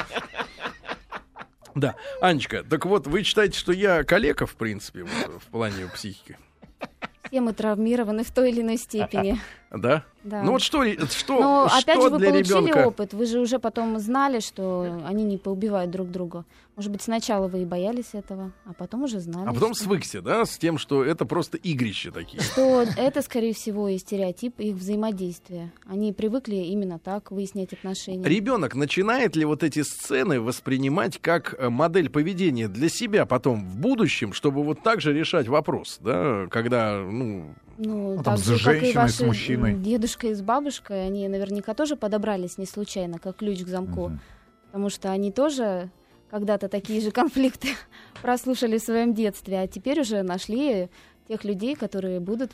Да, 1.73 1.95
Анечка, 2.19 2.63
так 2.63 2.85
вот, 2.85 3.07
вы 3.07 3.23
считаете, 3.23 3.57
что 3.57 3.71
я 3.71 4.03
калека, 4.03 4.45
в 4.45 4.55
принципе, 4.55 5.03
вот, 5.03 5.41
в 5.41 5.45
плане 5.47 5.87
психики? 5.93 6.37
Все 7.31 7.39
мы 7.39 7.53
травмированы 7.53 8.25
в 8.25 8.31
той 8.31 8.51
или 8.51 8.59
иной 8.59 8.75
степени. 8.75 9.39
Да? 9.71 10.03
Да. 10.23 10.43
Ну 10.43 10.51
вот 10.51 10.61
что, 10.61 10.83
что, 11.09 11.39
Но 11.39 11.69
что 11.69 11.77
опять 11.79 12.01
же 12.01 12.09
вы 12.09 12.17
для 12.19 12.29
получили 12.29 12.53
ребенка? 12.57 12.87
опыт, 12.87 13.13
вы 13.13 13.25
же 13.25 13.39
уже 13.39 13.57
потом 13.57 13.97
знали, 13.99 14.39
что 14.39 15.01
они 15.07 15.23
не 15.23 15.37
поубивают 15.37 15.89
друг 15.89 16.11
друга. 16.11 16.45
Может 16.75 16.91
быть, 16.91 17.01
сначала 17.01 17.47
вы 17.47 17.63
и 17.63 17.65
боялись 17.65 18.13
этого, 18.13 18.51
а 18.65 18.73
потом 18.73 19.03
уже 19.03 19.19
знали. 19.19 19.47
А 19.47 19.53
потом 19.53 19.73
что- 19.73 19.85
свыкся, 19.85 20.21
да, 20.21 20.45
с 20.45 20.57
тем, 20.57 20.77
что 20.77 21.03
это 21.03 21.25
просто 21.25 21.57
игрища 21.57 22.11
такие. 22.11 22.41
что 22.41 22.81
это, 22.97 23.21
скорее 23.21 23.53
всего, 23.53 23.87
и 23.87 23.97
стереотип 23.97 24.59
их 24.59 24.75
взаимодействия. 24.75 25.71
Они 25.87 26.13
привыкли 26.13 26.55
именно 26.55 26.99
так 26.99 27.31
выяснять 27.31 27.73
отношения. 27.73 28.23
Ребенок 28.27 28.75
начинает 28.75 29.35
ли 29.35 29.45
вот 29.45 29.63
эти 29.63 29.81
сцены 29.83 30.39
воспринимать 30.39 31.17
как 31.19 31.55
э, 31.57 31.69
модель 31.69 32.09
поведения 32.09 32.67
для 32.67 32.89
себя 32.89 33.25
потом 33.25 33.65
в 33.65 33.77
будущем, 33.77 34.33
чтобы 34.33 34.63
вот 34.63 34.83
так 34.83 35.01
же 35.01 35.13
решать 35.13 35.47
вопрос, 35.47 35.97
да, 36.01 36.47
когда, 36.49 36.99
ну, 36.99 37.53
Ну, 37.83 38.15
Ну, 38.15 38.23
там 38.23 38.37
с 38.37 38.45
же, 38.45 38.57
женщиной, 38.57 38.91
с 38.91 38.95
ваши 38.95 39.25
мужчиной. 39.25 39.71
м, 39.71 39.81
дедушка 39.81 40.27
и 40.27 40.33
с 40.35 40.41
бабушкой, 40.43 41.07
они 41.07 41.27
наверняка 41.27 41.73
тоже 41.73 41.95
подобрались 41.95 42.57
не 42.59 42.67
случайно, 42.67 43.17
как 43.17 43.37
ключ 43.37 43.63
к 43.63 43.67
замку. 43.67 44.09
Мгм. 44.09 44.19
Потому 44.67 44.89
что 44.89 45.09
они 45.11 45.31
тоже 45.31 45.89
когда-то 46.29 46.69
такие 46.69 47.01
же 47.01 47.09
конфликты 47.11 47.69
прослушали 48.21 48.77
в 48.77 48.83
своем 48.83 49.13
детстве, 49.15 49.59
а 49.61 49.67
теперь 49.67 50.01
уже 50.01 50.21
нашли 50.21 50.89
тех 51.27 51.43
людей, 51.43 51.75
которые 51.75 52.19
будут 52.19 52.51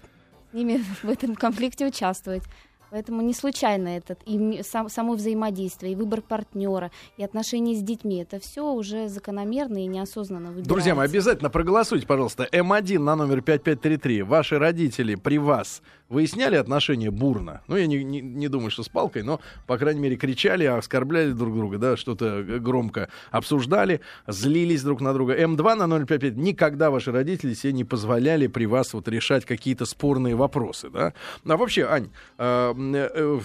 с 0.51 0.53
ними 0.53 0.81
в 1.03 1.10
этом 1.10 1.36
конфликте 1.36 1.86
участвовать. 1.88 2.43
Поэтому 2.89 3.22
не 3.22 3.34
случайно 3.34 3.89
этот 3.89 4.20
и 4.25 4.62
само 4.63 5.13
взаимодействие, 5.13 5.94
и 5.94 5.96
выбор 5.96 6.22
партнера, 6.22 6.91
и 7.17 7.24
отношения 7.24 7.75
с 7.75 7.82
детьми. 7.82 8.22
Это 8.22 8.39
все 8.39 8.72
уже 8.72 9.10
закономерно 9.10 9.84
и 9.84 9.88
неосознанно 9.88 10.48
выбирается. 10.48 10.70
Друзья 10.70 10.96
мои, 10.96 11.08
обязательно 11.08 11.50
проголосуйте, 11.50 12.08
пожалуйста. 12.08 12.48
М1 12.51 13.00
на 13.00 13.15
номер 13.15 13.41
5533. 13.41 14.22
Ваши 14.24 14.58
родители 14.58 15.15
при 15.15 15.38
вас 15.38 15.82
выясняли 16.10 16.56
отношения 16.56 17.12
бурно? 17.12 17.62
Ну, 17.68 17.76
я 17.76 17.88
не, 17.88 18.04
не- 18.04 18.22
не 18.22 18.48
думаю, 18.48 18.72
что 18.72 18.84
с 18.84 18.90
палкой, 18.90 19.24
но, 19.24 19.40
по 19.66 19.78
крайней 19.78 20.00
мере, 20.02 20.16
кричали, 20.16 20.66
оскорбляли 20.66 21.32
друг 21.32 21.56
друга, 21.56 21.78
да, 21.78 21.98
что-то 21.98 22.44
громко 22.60 23.10
обсуждали, 23.32 24.02
злились 24.28 24.84
друг 24.84 25.02
на 25.02 25.14
друга. 25.14 25.36
М2 25.42 25.76
на 25.76 26.06
055. 26.06 26.36
Никогда 26.38 26.92
ваши 26.92 27.12
родители 27.12 27.54
себе 27.54 27.74
не 27.74 27.84
позволяли 27.84 28.48
при 28.48 28.66
вас 28.66 28.94
вот 28.94 29.08
решать 29.08 29.46
какие-то 29.46 29.86
спорные 29.86 30.36
вопросы, 30.36 30.90
да? 30.90 31.14
А 31.46 31.58
вообще, 31.58 31.84
Ань, 31.86 32.10
э, 32.38 32.74
э, 33.14 33.40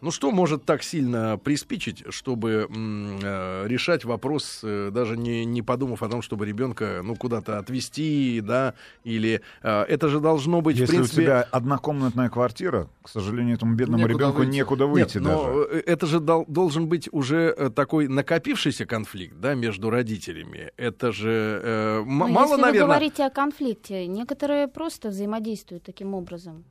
ну 0.00 0.10
что 0.10 0.30
может 0.30 0.64
так 0.64 0.82
сильно 0.82 1.38
приспичить, 1.38 2.04
чтобы 2.10 2.68
э, 2.70 3.64
решать 3.66 4.04
вопрос, 4.04 4.60
э, 4.62 4.90
даже 4.92 5.16
не, 5.16 5.44
не 5.44 5.62
подумав 5.62 6.02
о 6.02 6.08
том, 6.08 6.22
чтобы 6.22 6.46
ребенка 6.46 7.00
ну, 7.02 7.16
куда-то 7.16 7.58
отвезти, 7.58 8.40
да, 8.42 8.74
или 9.04 9.40
э, 9.62 9.82
это 9.82 10.08
же 10.08 10.20
должно 10.20 10.60
быть, 10.60 10.76
в 10.76 10.80
Если 10.80 10.94
принципе... 10.96 11.20
у 11.20 11.24
тебя 11.24 11.42
однокомнатная 11.50 12.28
квартира, 12.28 12.88
к 13.02 13.08
сожалению, 13.08 13.56
этому 13.56 13.74
бедному 13.74 13.98
Некуда 14.04 14.14
ребенку 14.18 14.38
выйти. 14.38 14.50
некуда 14.50 14.84
Нет, 14.84 14.92
выйти 14.92 15.18
но 15.18 15.28
даже. 15.44 15.68
э, 15.78 15.82
это 15.86 16.06
же 16.06 16.20
дол- 16.20 16.44
должен 16.48 16.86
быть 16.88 17.08
уже 17.12 17.54
э, 17.56 17.70
такой 17.70 18.08
накопившийся 18.08 18.86
конфликт, 18.86 19.36
да, 19.40 19.54
между 19.54 19.90
родителями. 19.90 20.70
Это 20.76 21.12
же 21.12 21.60
э, 21.62 21.98
м- 22.00 22.18
Ну, 22.18 22.28
мало, 22.28 22.50
если 22.52 22.62
наверное. 22.62 22.82
вы 22.82 22.86
говорите 22.94 23.24
о 23.24 23.30
конфликте, 23.30 24.06
некоторые 24.06 24.68
просто 24.68 25.08
взаимодействуют 25.08 25.84
таким 25.84 26.14
образом. 26.14 26.64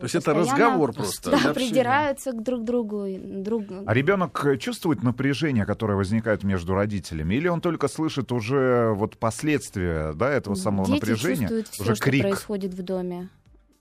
То 0.00 0.04
есть 0.04 0.14
это 0.14 0.32
разговор 0.32 0.92
просто. 0.94 1.30
Да, 1.30 1.52
придираются 1.52 2.32
к 2.32 2.42
друг 2.42 2.64
другу. 2.64 3.06
Друг... 3.18 3.64
А 3.86 3.92
ребенок 3.92 4.58
чувствует 4.58 5.02
напряжение, 5.02 5.66
которое 5.66 5.94
возникает 5.94 6.42
между 6.42 6.74
родителями, 6.74 7.34
или 7.34 7.48
он 7.48 7.60
только 7.60 7.86
слышит 7.86 8.32
уже 8.32 8.92
вот 8.94 9.18
последствия 9.18 10.12
да, 10.14 10.30
этого 10.30 10.54
самого 10.54 10.86
Дети 10.86 11.00
напряжения, 11.00 11.36
чувствуют 11.40 11.68
все, 11.68 11.82
уже 11.82 11.94
что 11.96 12.04
крик. 12.04 12.22
происходит 12.22 12.72
в 12.72 12.82
доме. 12.82 13.28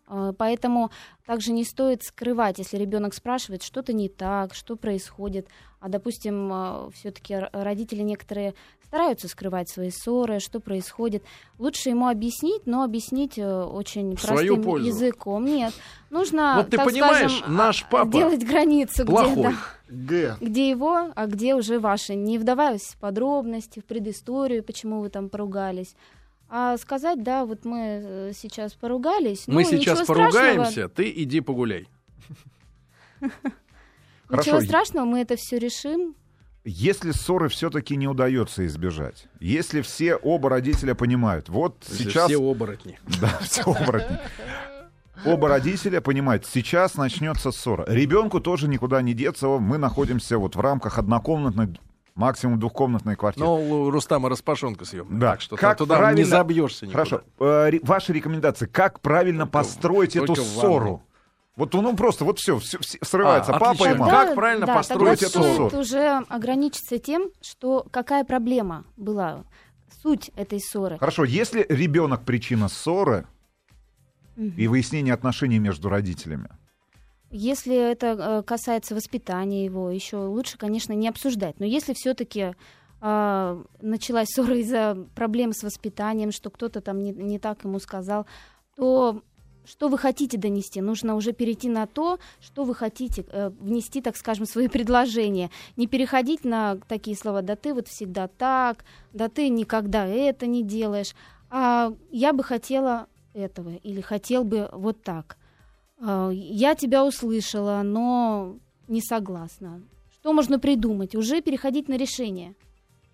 А, 0.09 0.33
Поэтому 0.33 0.91
также 1.25 1.53
не 1.53 1.63
стоит 1.63 2.03
скрывать, 2.03 2.57
если 2.57 2.77
ребенок 2.77 3.13
спрашивает, 3.13 3.63
что-то 3.63 3.93
не 3.93 4.09
так, 4.09 4.53
что 4.53 4.75
происходит. 4.75 5.47
А, 5.79 5.87
допустим, 5.87 6.91
все-таки 6.93 7.37
родители 7.53 8.01
некоторые 8.01 8.53
стараются 8.89 9.27
скрывать 9.27 9.69
свои 9.69 9.91
ссоры, 9.91 10.39
что 10.39 10.59
происходит. 10.59 11.23
Лучше 11.59 11.89
ему 11.89 12.07
объяснить, 12.07 12.65
но 12.65 12.83
объяснить 12.83 13.37
э, 13.37 13.63
очень 13.63 14.17
свою 14.17 14.55
простым 14.55 14.63
пользу. 14.63 14.87
языком. 14.87 15.45
Нет, 15.45 15.73
нужно, 16.09 16.55
Вот 16.57 16.71
ты 16.71 16.77
так 16.77 16.87
понимаешь, 16.87 17.31
скажем, 17.31 17.55
наш 17.55 17.83
а, 17.83 17.87
папа 17.91 18.11
делать 18.11 18.43
границу, 18.43 19.03
где, 19.05 19.35
да, 19.43 19.53
Г. 19.89 20.37
где 20.41 20.69
его, 20.71 21.11
а 21.15 21.27
где 21.27 21.53
уже 21.53 21.79
ваши, 21.79 22.15
не 22.15 22.39
вдаваясь 22.39 22.81
в 22.81 22.97
подробности, 22.97 23.79
в 23.79 23.85
предысторию, 23.85 24.63
почему 24.63 25.01
вы 25.01 25.09
там 25.09 25.29
поругались. 25.29 25.95
А 26.49 26.77
сказать, 26.77 27.23
да, 27.23 27.45
вот 27.45 27.63
мы 27.63 27.77
э, 27.79 28.31
сейчас 28.33 28.73
поругались. 28.73 29.47
Мы 29.47 29.61
ну, 29.61 29.69
сейчас 29.69 29.79
ничего 29.79 29.95
страшного. 30.03 30.31
поругаемся, 30.31 30.89
ты 30.89 31.11
иди 31.15 31.41
погуляй. 31.41 31.87
Ничего 34.29 34.61
страшного, 34.61 35.05
мы 35.05 35.21
это 35.21 35.35
все 35.35 35.59
решим. 35.59 36.15
Если 36.65 37.11
ссоры 37.11 37.49
все-таки 37.49 37.95
не 37.95 38.07
удается 38.07 38.65
избежать, 38.65 39.27
если 39.39 39.81
все 39.81 40.15
оба 40.15 40.49
родителя 40.49 40.93
понимают, 40.93 41.49
вот 41.49 41.85
Если 41.87 42.03
сейчас... 42.03 42.27
Все 42.27 42.41
оборотни. 42.41 42.99
Да, 43.21 43.37
все 43.41 43.61
оборотни. 43.61 44.17
Оба 45.25 45.49
родителя 45.49 46.01
понимают, 46.01 46.45
сейчас 46.45 46.95
начнется 46.95 47.51
ссора. 47.51 47.85
Ребенку 47.87 48.39
тоже 48.39 48.67
никуда 48.67 49.01
не 49.01 49.13
деться, 49.13 49.47
мы 49.47 49.77
находимся 49.77 50.37
вот 50.37 50.55
в 50.55 50.59
рамках 50.59 50.97
однокомнатной 50.97 51.79
Максимум 52.19 52.59
двухкомнатная 52.59 53.15
квартира. 53.15 53.45
Но 53.45 53.55
у 53.55 53.89
Рустама 53.89 54.27
распашонка 54.27 54.83
съемная. 54.83 55.19
Да. 55.19 55.31
Так 55.31 55.41
что 55.41 55.55
Как 55.55 55.77
туда 55.77 55.97
правильно- 55.97 56.17
не 56.19 56.25
забьешься 56.25 56.85
никуда. 56.85 57.05
Хорошо. 57.05 57.21
Э, 57.39 57.71
ваши 57.81 58.11
рекомендации. 58.11 58.65
Как 58.65 58.99
правильно 58.99 59.47
построить 59.47 60.17
эту 60.17 60.27
только 60.27 60.41
в 60.41 60.45
ссору? 60.45 61.01
Вот 61.55 61.73
он, 61.75 61.85
он 61.85 61.95
просто, 61.95 62.25
вот 62.25 62.37
все, 62.39 62.59
срывается. 62.59 63.51
А, 63.53 63.59
Папа 63.59 63.71
отлично. 63.71 63.91
и 63.91 63.97
мама. 63.97 64.11
Как 64.11 64.35
правильно 64.35 64.65
да, 64.65 64.75
построить 64.75 65.19
тогда 65.21 65.27
эту 65.27 65.43
стоит 65.43 65.55
ссору? 65.71 65.81
уже 65.81 66.25
ограничиться 66.27 66.97
тем, 66.99 67.29
что 67.41 67.85
какая 67.89 68.25
проблема 68.25 68.83
была, 68.97 69.45
суть 70.03 70.29
этой 70.35 70.59
ссоры. 70.59 70.97
Хорошо, 70.97 71.23
если 71.23 71.65
ребенок 71.69 72.23
причина 72.25 72.67
ссоры 72.67 73.27
и 74.35 74.67
выяснения 74.67 75.13
отношений 75.13 75.59
между 75.59 75.87
родителями, 75.89 76.49
Если 77.31 77.75
это 77.75 78.07
э, 78.07 78.43
касается 78.43 78.95
воспитания 78.95 79.65
его, 79.65 79.89
еще 79.89 80.17
лучше, 80.17 80.57
конечно, 80.57 80.93
не 80.93 81.07
обсуждать. 81.07 81.59
Но 81.59 81.65
если 81.65 81.93
все-таки 81.93 82.55
началась 83.01 84.27
ссора 84.27 84.57
из-за 84.57 85.07
проблем 85.15 85.53
с 85.53 85.63
воспитанием, 85.63 86.33
что 86.33 86.49
кто-то 86.49 86.81
там 86.81 87.01
не, 87.01 87.13
не 87.13 87.39
так 87.39 87.63
ему 87.63 87.79
сказал, 87.79 88.25
то 88.75 89.21
что 89.69 89.87
вы 89.87 89.97
хотите 89.99 90.37
донести? 90.37 90.81
Нужно 90.81 91.15
уже 91.15 91.31
перейти 91.31 91.69
на 91.69 91.85
то, 91.85 92.17
что 92.41 92.63
вы 92.63 92.73
хотите 92.73 93.23
э, 93.27 93.51
внести, 93.59 94.01
так 94.01 94.17
скажем, 94.17 94.45
свои 94.45 94.67
предложения. 94.69 95.51
Не 95.77 95.85
переходить 95.85 96.43
на 96.43 96.77
такие 96.87 97.15
слова, 97.15 97.41
да 97.41 97.55
ты 97.55 97.73
вот 97.73 97.87
всегда 97.87 98.27
так, 98.27 98.83
да 99.13 99.29
ты 99.29 99.49
никогда 99.49 100.07
это 100.07 100.47
не 100.47 100.63
делаешь. 100.63 101.13
А 101.51 101.93
я 102.11 102.33
бы 102.33 102.43
хотела 102.43 103.07
этого 103.33 103.75
или 103.83 104.01
хотел 104.01 104.43
бы 104.43 104.69
вот 104.71 105.03
так. 105.03 105.37
А, 105.99 106.29
Я 106.31 106.75
тебя 106.75 107.05
услышала, 107.05 107.81
но 107.83 108.57
не 108.87 109.01
согласна. 109.01 109.81
Что 110.11 110.33
можно 110.33 110.59
придумать? 110.59 111.15
Уже 111.15 111.41
переходить 111.41 111.87
на 111.87 111.95
решение, 111.95 112.55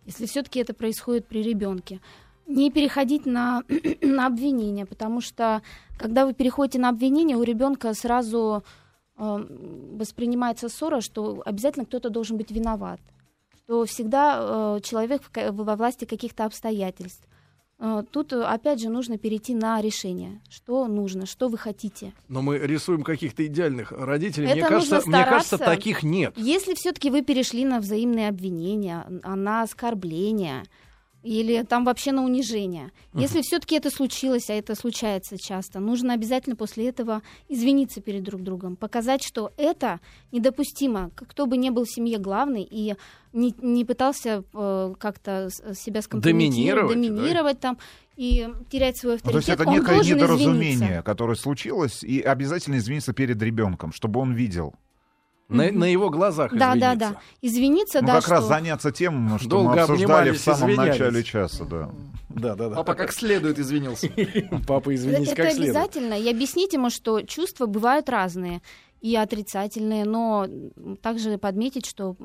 если 0.06 0.26
все-таки 0.26 0.60
это 0.60 0.74
происходит 0.74 1.28
при 1.28 1.44
ребенке. 1.44 2.02
Не 2.48 2.72
переходить 2.72 3.26
на, 3.26 3.64
на 4.02 4.28
обвинение, 4.28 4.86
потому 4.86 5.22
что 5.22 5.62
когда 5.98 6.26
вы 6.26 6.34
переходите 6.34 6.80
на 6.80 6.90
обвинение, 6.90 7.38
у 7.38 7.44
ребенка 7.44 7.94
сразу 7.94 8.64
э, 9.18 9.22
воспринимается 9.94 10.70
ссора, 10.70 11.02
что 11.02 11.42
обязательно 11.46 11.86
кто-то 11.86 12.10
должен 12.10 12.38
быть 12.38 12.52
виноват, 12.52 13.00
что 13.58 13.86
всегда 13.86 14.78
э, 14.78 14.82
человек 14.82 15.24
во 15.36 15.76
власти 15.76 16.06
каких-то 16.06 16.46
обстоятельств. 16.46 17.28
Э, 17.80 18.04
Тут, 18.10 18.34
э, 18.34 18.42
опять 18.44 18.80
же, 18.80 18.90
нужно 18.90 19.18
перейти 19.18 19.54
на 19.54 19.82
решение. 19.82 20.42
Что 20.50 20.88
нужно, 20.88 21.26
что 21.26 21.50
вы 21.50 21.58
хотите. 21.58 22.14
Но 22.30 22.42
мы 22.42 22.58
рисуем 22.58 23.04
каких-то 23.04 23.46
идеальных 23.46 23.92
родителей. 23.92 24.48
Это 24.48 24.56
мне, 24.56 24.68
кажется, 24.68 25.02
мне 25.06 25.26
кажется, 25.26 25.58
таких 25.58 26.04
нет. 26.04 26.34
Если 26.38 26.74
все-таки 26.74 27.10
вы 27.10 27.22
перешли 27.22 27.66
на 27.66 27.80
взаимные 27.80 28.30
обвинения, 28.30 29.06
на 29.24 29.64
оскорбления 29.64 30.64
или 31.26 31.64
там 31.64 31.84
вообще 31.86 32.12
на 32.12 32.24
унижение, 32.24 32.92
если 33.14 33.42
все-таки 33.42 33.76
это 33.76 33.90
случилось, 33.90 34.50
а 34.50 34.54
это 34.54 34.76
случается 34.76 35.38
часто, 35.38 35.80
нужно 35.80 36.14
обязательно 36.14 36.56
после 36.56 36.88
этого 36.88 37.22
извиниться 37.50 38.00
перед 38.00 38.24
друг 38.24 38.42
другом, 38.44 38.76
показать, 38.76 39.24
что 39.24 39.52
это 39.58 40.00
недопустимо. 40.32 41.10
Кто 41.16 41.48
бы 41.48 41.58
ни 41.58 41.70
был 41.72 41.86
в 41.86 41.90
семье 41.92 42.20
главный 42.20 42.64
и 42.70 42.96
не, 43.34 43.54
не 43.62 43.84
пытался 43.86 44.44
э, 44.54 44.94
как-то 45.00 45.50
с- 45.50 45.76
себя 45.80 46.02
скомпрометировать, 46.02 46.94
Доминировать, 46.94 47.16
да? 47.16 47.18
доминировать 47.22 47.60
там 47.60 47.78
и 48.16 48.48
терять 48.70 48.98
свой 48.98 49.20
Ну, 49.24 49.32
то 49.32 49.38
есть 49.38 49.50
авторитет, 49.50 49.84
это 49.84 49.92
некое 49.94 50.04
недоразумение, 50.14 50.74
извиниться. 50.76 51.02
которое 51.04 51.36
случилось, 51.36 52.04
и 52.04 52.22
обязательно 52.22 52.78
извиниться 52.78 53.14
перед 53.14 53.42
ребенком, 53.42 53.92
чтобы 53.92 54.20
он 54.20 54.34
видел. 54.34 54.74
На, 55.48 55.72
на 55.72 55.84
его 55.86 56.10
глазах 56.10 56.52
Да, 56.54 56.74
да, 56.76 56.94
извиниться. 56.94 56.98
да. 56.98 57.20
Извиниться, 57.42 58.02
Ну, 58.02 58.08
да, 58.08 58.14
как 58.22 58.28
раз 58.30 58.40
что- 58.40 58.48
заняться 58.48 58.92
тем, 58.92 59.38
что 59.40 59.50
Долго 59.50 59.76
мы 59.76 59.80
обсуждали 59.82 60.32
в 60.32 60.38
самом 60.40 60.72
извинялись. 60.72 60.92
начале 61.00 61.24
часа, 61.24 61.66
да. 61.66 61.90
Да, 62.30 62.56
да, 62.56 62.70
да. 62.70 62.76
Папа 62.78 62.96
как 62.96 63.14
следует 63.14 63.60
извинился. 63.60 64.10
Папа, 64.68 64.94
извинись, 64.94 65.28
это 65.30 65.36
как 65.44 65.52
следует. 65.52 65.70
обязательно. 65.76 66.14
И 66.16 66.30
объяснить 66.30 66.74
ему, 66.74 66.90
что 66.90 67.22
чувства 67.22 67.66
бывают 67.66 68.10
разные 68.10 68.62
и 69.02 69.16
отрицательные, 69.16 70.04
но 70.04 70.48
также 71.02 71.38
подметить, 71.38 71.86
что 71.86 72.16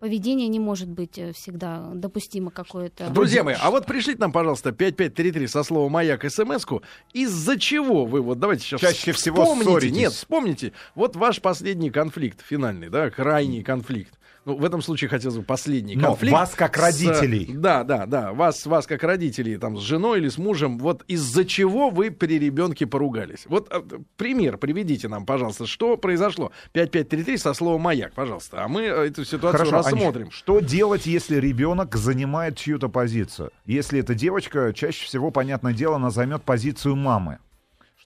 поведение 0.00 0.48
не 0.48 0.58
может 0.58 0.88
быть 0.88 1.18
э, 1.18 1.32
всегда 1.32 1.90
допустимо 1.94 2.50
какое-то. 2.50 3.10
Друзья 3.10 3.44
мои, 3.44 3.54
а 3.60 3.70
вот 3.70 3.86
пришлите 3.86 4.18
нам, 4.18 4.32
пожалуйста, 4.32 4.72
5533 4.72 5.46
со 5.46 5.62
словом 5.62 5.92
«Маяк» 5.92 6.28
смс-ку. 6.28 6.82
Из-за 7.12 7.58
чего 7.58 8.06
вы, 8.06 8.22
вот 8.22 8.40
давайте 8.40 8.64
сейчас 8.64 8.80
Чаще 8.80 9.12
всего 9.12 9.44
вспомните, 9.44 9.70
ссоритесь. 9.70 9.96
Нет, 9.96 10.12
вспомните. 10.12 10.72
Вот 10.94 11.16
ваш 11.16 11.40
последний 11.40 11.90
конфликт, 11.90 12.40
финальный, 12.40 12.88
да, 12.88 13.10
крайний 13.10 13.62
конфликт. 13.62 14.18
Ну, 14.46 14.56
в 14.56 14.64
этом 14.64 14.80
случае 14.80 15.08
хотелось 15.10 15.36
бы 15.36 15.42
последний 15.42 15.96
Но 15.96 16.08
конфликт. 16.08 16.32
вас 16.32 16.54
как 16.54 16.76
с- 16.76 16.80
родителей. 16.80 17.50
да, 17.54 17.84
да, 17.84 18.06
да. 18.06 18.32
Вас, 18.32 18.64
вас 18.66 18.86
как 18.86 19.02
родителей, 19.02 19.58
там, 19.58 19.76
с 19.76 19.80
женой 19.82 20.18
или 20.18 20.28
с 20.28 20.38
мужем. 20.38 20.78
Вот 20.78 21.04
из-за 21.08 21.44
чего 21.44 21.90
вы 21.90 22.10
при 22.10 22.38
ребенке 22.38 22.86
поругались? 22.86 23.44
Вот 23.46 23.68
э, 23.70 23.82
пример 24.16 24.56
приведите 24.56 25.08
нам, 25.08 25.26
пожалуйста, 25.26 25.66
что 25.66 25.96
произошло. 25.98 26.52
5533 26.72 27.36
со 27.36 27.52
словом 27.54 27.82
«Маяк», 27.82 28.12
пожалуйста. 28.14 28.64
А 28.64 28.68
мы 28.68 28.82
э, 28.82 29.08
эту 29.08 29.24
ситуацию 29.24 29.52
Хорошо, 29.52 29.76
Анечка, 29.76 29.90
рассмотрим. 29.96 30.30
что 30.30 30.60
делать, 30.60 31.06
если 31.06 31.36
ребенок 31.36 31.94
занимает 31.96 32.56
чью-то 32.56 32.88
позицию? 32.88 33.50
Если 33.66 34.00
это 34.00 34.14
девочка, 34.14 34.72
чаще 34.74 35.04
всего, 35.04 35.30
понятное 35.30 35.72
дело, 35.74 35.96
она 35.96 36.10
займет 36.10 36.42
позицию 36.44 36.96
мамы. 36.96 37.38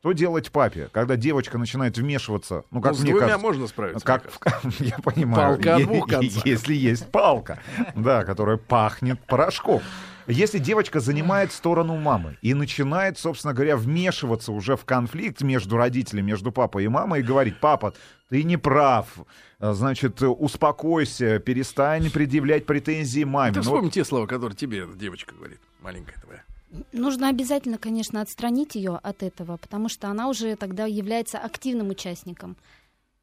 Что 0.04 0.12
делать 0.12 0.52
папе, 0.52 0.90
когда 0.92 1.16
девочка 1.16 1.56
начинает 1.56 1.96
вмешиваться? 1.96 2.64
Ну, 2.70 2.82
как 2.82 2.92
Ну, 2.92 2.98
с 2.98 3.00
мне 3.00 3.12
двумя 3.12 3.26
кажется, 3.26 3.42
можно 3.42 3.66
справиться. 3.66 4.04
Как, 4.04 4.30
в- 4.30 4.38
я 4.80 4.98
понимаю, 4.98 5.54
Палка 5.54 5.78
е- 5.78 5.86
двух 5.86 6.06
концах. 6.08 6.44
если 6.44 6.74
есть 6.74 7.10
палка, 7.10 7.58
да, 7.94 8.22
которая 8.24 8.58
пахнет 8.58 9.18
порошком. 9.24 9.80
Если 10.26 10.58
девочка 10.58 11.00
занимает 11.00 11.52
сторону 11.52 11.96
мамы 11.96 12.36
и 12.42 12.52
начинает, 12.52 13.16
собственно 13.18 13.54
говоря, 13.54 13.78
вмешиваться 13.78 14.52
уже 14.52 14.76
в 14.76 14.84
конфликт 14.84 15.40
между 15.40 15.78
родителями, 15.78 16.32
между 16.32 16.52
папой 16.52 16.84
и 16.84 16.88
мамой, 16.88 17.20
и 17.20 17.22
говорить, 17.22 17.58
папа, 17.58 17.94
ты 18.28 18.42
не 18.42 18.58
прав, 18.58 19.06
а, 19.58 19.72
значит, 19.72 20.20
успокойся, 20.22 21.38
перестань 21.38 22.10
предъявлять 22.10 22.66
претензии 22.66 23.24
маме. 23.24 23.54
Ты 23.54 23.60
Ну, 23.60 23.64
вот 23.70 23.76
вспомни 23.76 23.90
те 23.90 24.04
слова, 24.04 24.26
которые 24.26 24.54
тебе 24.54 24.84
девочка 24.96 25.34
говорит, 25.34 25.60
маленькая 25.80 26.20
твоя. 26.20 26.43
Нужно 26.92 27.28
обязательно, 27.28 27.78
конечно, 27.78 28.20
отстранить 28.20 28.74
ее 28.74 28.98
от 29.02 29.22
этого, 29.22 29.56
потому 29.56 29.88
что 29.88 30.08
она 30.08 30.28
уже 30.28 30.56
тогда 30.56 30.86
является 30.86 31.38
активным 31.38 31.90
участником. 31.90 32.56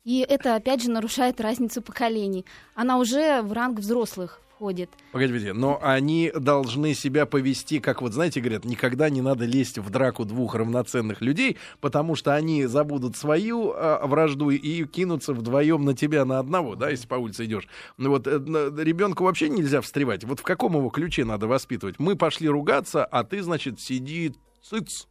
И 0.04 0.26
это, 0.28 0.56
опять 0.56 0.82
же, 0.82 0.90
нарушает 0.90 1.42
разницу 1.42 1.82
поколений. 1.82 2.46
Она 2.74 2.98
уже 2.98 3.42
в 3.42 3.52
ранг 3.54 3.80
взрослых 3.80 4.42
входит. 4.62 4.92
Погодите, 5.12 5.54
но 5.54 5.80
они 5.82 6.32
должны 6.36 6.94
себя 6.94 7.26
повести, 7.26 7.80
как 7.80 8.04
вот, 8.04 8.14
знаете, 8.14 8.42
говорят, 8.42 8.64
никогда 8.64 9.10
не 9.10 9.22
надо 9.22 9.46
лезть 9.46 9.80
в 9.80 9.90
драку 9.90 10.24
двух 10.24 10.54
равноценных 10.54 11.22
людей, 11.22 11.58
потому 11.80 12.14
что 12.14 12.36
они 12.36 12.68
забудут 12.68 13.18
свою 13.18 13.74
а, 13.76 14.06
вражду 14.06 14.52
и 14.52 14.86
кинутся 14.86 15.34
вдвоем 15.34 15.84
на 15.84 15.96
тебя, 15.96 16.26
на 16.26 16.38
одного, 16.38 16.76
да, 16.76 16.92
если 16.92 17.08
по 17.08 17.16
улице 17.16 17.46
идешь. 17.46 17.68
Ну 17.98 18.12
вот 18.12 18.28
э, 18.28 18.34
ребенку 18.38 19.24
вообще 19.24 19.50
нельзя 19.50 19.82
встревать. 19.82 20.24
Вот 20.26 20.40
в 20.40 20.44
каком 20.44 20.76
его 20.76 20.90
ключе 20.90 21.26
надо 21.26 21.48
воспитывать? 21.48 21.98
Мы 21.98 22.16
пошли 22.16 22.48
ругаться, 22.48 23.04
а 23.04 23.24
ты, 23.24 23.42
значит, 23.42 23.80
сиди, 23.80 24.36
цыц, 24.62 25.08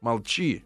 молчи, 0.00 0.64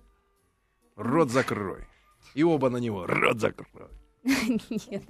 рот 0.96 1.30
закрой. 1.30 1.86
И 2.34 2.42
оба 2.42 2.70
на 2.70 2.78
него, 2.78 3.04
рот 3.06 3.40
закрой. 3.40 3.90
Нет. 4.24 5.02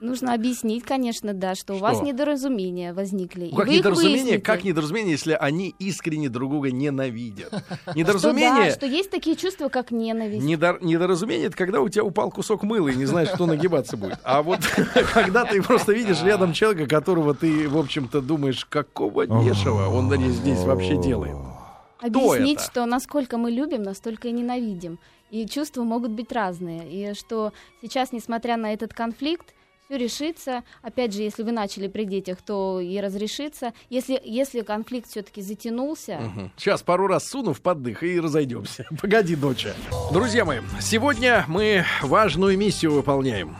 Нужно 0.00 0.32
объяснить, 0.32 0.84
конечно, 0.84 1.34
да, 1.34 1.56
что, 1.56 1.74
у 1.74 1.78
вас 1.78 1.96
Что? 1.96 2.06
недоразумения 2.06 2.94
возникли. 2.94 3.50
Как 3.50 3.66
недоразумение, 3.66 4.22
выясните. 4.22 4.38
как 4.40 4.62
недоразумение, 4.62 5.10
если 5.12 5.32
они 5.32 5.74
искренне 5.80 6.28
друг 6.28 6.50
друга 6.50 6.70
ненавидят. 6.70 7.48
Что 7.48 7.64
да, 7.86 7.92
Недоразумение, 7.94 8.70
что 8.70 8.86
есть 8.86 9.10
такие 9.10 9.34
чувства, 9.34 9.68
как 9.68 9.90
ненависть. 9.90 10.44
недор- 10.44 10.78
недоразумение, 10.82 11.48
это 11.48 11.56
когда 11.56 11.80
у 11.80 11.88
тебя 11.88 12.04
упал 12.04 12.30
кусок 12.30 12.62
мыла 12.62 12.88
и 12.88 12.94
не 12.94 13.06
знаешь, 13.06 13.28
кто 13.30 13.46
нагибаться 13.46 13.96
будет. 13.96 14.18
А 14.22 14.42
вот 14.42 14.60
когда 15.14 15.44
ты 15.44 15.60
просто 15.62 15.92
видишь 15.92 16.22
рядом 16.22 16.52
человека, 16.52 16.86
которого 16.86 17.34
ты, 17.34 17.68
в 17.68 17.76
общем-то, 17.76 18.20
думаешь, 18.20 18.64
какого 18.66 19.22
лешего 19.22 19.88
он 19.88 20.08
здесь 20.32 20.60
вообще 20.60 20.96
делает. 20.96 21.36
Объяснить, 22.00 22.58
это? 22.58 22.70
что 22.70 22.86
насколько 22.86 23.36
мы 23.36 23.50
любим, 23.50 23.82
настолько 23.82 24.28
и 24.28 24.32
ненавидим. 24.32 25.00
И 25.30 25.46
чувства 25.46 25.82
могут 25.82 26.12
быть 26.12 26.30
разные. 26.30 26.88
И 26.88 27.14
что 27.14 27.52
сейчас, 27.82 28.12
несмотря 28.12 28.56
на 28.56 28.72
этот 28.72 28.94
конфликт, 28.94 29.54
все 29.88 29.96
решится. 29.96 30.64
Опять 30.82 31.14
же, 31.14 31.22
если 31.22 31.42
вы 31.42 31.52
начали 31.52 31.88
при 31.88 32.04
детях, 32.04 32.38
то 32.44 32.78
и 32.80 33.00
разрешится. 33.00 33.72
Если, 33.88 34.20
если 34.22 34.60
конфликт 34.60 35.08
все-таки 35.08 35.40
затянулся, 35.40 36.18
Мгм. 36.18 36.52
Сейчас 36.56 36.82
пару 36.82 37.06
раз 37.06 37.28
суну 37.28 37.52
в 37.54 37.60
поддых 37.62 38.02
и 38.02 38.20
разойдемся. 38.20 38.86
Погоди, 39.00 39.34
доча. 39.34 39.74
Друзья 40.12 40.44
мои, 40.44 40.60
сегодня 40.80 41.44
мы 41.48 41.84
важную 42.02 42.58
миссию 42.58 42.92
выполняем. 42.92 43.56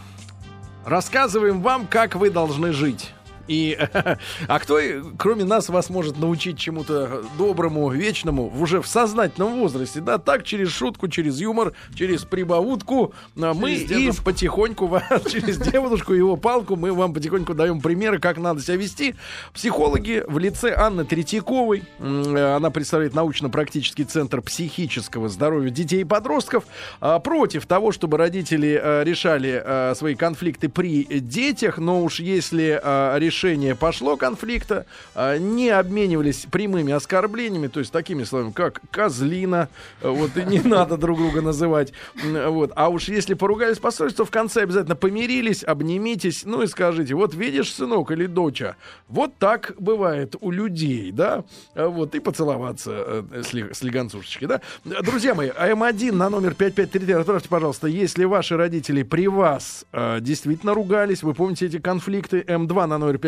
Рассказываем 0.85 1.62
вам, 1.62 1.87
как 1.87 2.14
вы 2.14 2.31
должны 2.31 2.73
жить. 2.73 3.12
И, 3.49 3.79
а 4.49 4.59
кто, 4.59 4.79
кроме 5.19 5.45
нас, 5.45 5.69
вас 5.69 5.91
может 5.91 6.19
научить 6.19 6.59
чему-то 6.59 7.25
доброму, 7.37 7.91
вечному, 7.91 8.53
уже 8.59 8.81
в 8.81 8.87
сознательном 8.87 9.59
возрасте, 9.61 10.01
да, 10.01 10.19
так, 10.19 10.45
через 10.45 10.71
шутку, 10.71 11.09
через 11.09 11.41
юмор, 11.41 11.73
через 11.95 12.25
прибаутку, 12.25 13.15
а 13.37 13.55
мы 13.55 13.73
и 13.73 14.13
потихоньку, 14.25 15.01
через 15.31 15.59
девушку 15.59 16.13
его 16.13 16.37
палку, 16.37 16.77
мы 16.77 16.93
вам 16.93 17.15
потихоньку 17.15 17.55
даем 17.55 17.81
примеры, 17.81 18.19
как 18.19 18.37
надо 18.39 18.61
себя 18.61 18.77
вести. 18.77 19.15
Психологи 19.53 20.23
в 20.27 20.39
лице 20.39 20.75
Анны 20.77 21.05
Третьяковой, 21.05 21.85
э, 21.99 22.55
она 22.57 22.71
представляет 22.71 23.15
научно-практический 23.15 24.05
центр 24.05 24.43
психического 24.43 25.29
здоровья 25.29 25.71
детей 25.71 26.03
и 26.03 26.05
подростков, 26.05 26.65
а, 27.01 27.19
против 27.19 27.67
того, 27.67 27.93
чтобы 27.93 28.19
родители 28.19 28.79
э, 28.81 29.05
решали 29.05 29.63
э, 29.65 29.95
свои 29.95 30.15
конфликты 30.15 30.69
при 30.69 31.05
детях, 31.05 31.79
но 31.79 32.03
уж 32.03 32.21
если 32.21 32.81
э, 32.83 33.19
решение 33.38 33.74
пошло 33.77 34.16
конфликта, 34.16 34.85
э, 35.14 35.38
не 35.38 35.68
обменивались 35.70 36.46
прямыми 36.51 36.92
оскорблениями, 36.92 37.68
то 37.68 37.81
есть 37.81 37.92
такими 37.92 38.24
словами, 38.24 38.51
как 38.51 38.81
козлина, 38.90 39.68
э, 40.03 40.09
вот 40.09 40.37
и 40.37 40.42
не 40.42 40.59
надо 40.64 40.96
друг 40.96 41.18
друга 41.18 41.40
называть, 41.40 41.92
вот. 42.14 42.72
А 42.74 42.88
уж 42.88 43.09
если 43.09 43.35
поругались 43.35 43.79
поссорились, 43.79 44.16
то 44.16 44.24
в 44.24 44.31
конце 44.31 44.62
обязательно 44.62 44.96
помирились, 44.96 45.62
обнимитесь, 45.62 46.44
ну 46.44 46.62
и 46.62 46.66
скажите, 46.66 47.14
вот 47.14 47.35
видишь, 47.35 47.72
сынок 47.72 48.11
или 48.11 48.27
доча, 48.27 48.74
вот 49.09 49.37
так 49.38 49.74
бывает 49.79 50.35
у 50.40 50.51
людей, 50.51 51.12
да, 51.12 51.44
А 51.74 51.88
вот, 51.88 52.14
и 52.14 52.20
поцеловаться 52.20 52.90
э, 52.90 53.42
сли- 53.42 53.72
слегонцушечки, 53.72 54.46
да. 54.46 54.61
Друзья 54.85 55.35
мои, 55.35 55.51
а 55.57 55.68
М1 55.68 56.12
на 56.12 56.29
номер 56.29 56.55
5533 56.55 57.12
отправьте, 57.14 57.48
пожалуйста, 57.48 57.87
если 57.87 58.24
ваши 58.24 58.57
родители 58.57 59.05
при 59.05 59.29
вас 59.29 59.85
э, 59.92 60.18
действительно 60.20 60.74
ругались, 60.74 61.22
вы 61.22 61.35
помните 61.35 61.66
эти 61.66 61.79
конфликты, 61.79 62.40
М2 62.40 62.87
на 62.87 62.98
номер 62.98 63.18
5533 63.18 63.28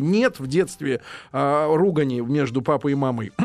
нет 0.00 0.40
в 0.40 0.46
детстве 0.46 1.00
э, 1.32 1.74
ругани 1.74 2.20
между 2.20 2.62
папой 2.62 2.92
и 2.92 2.94
мамой. 2.94 3.32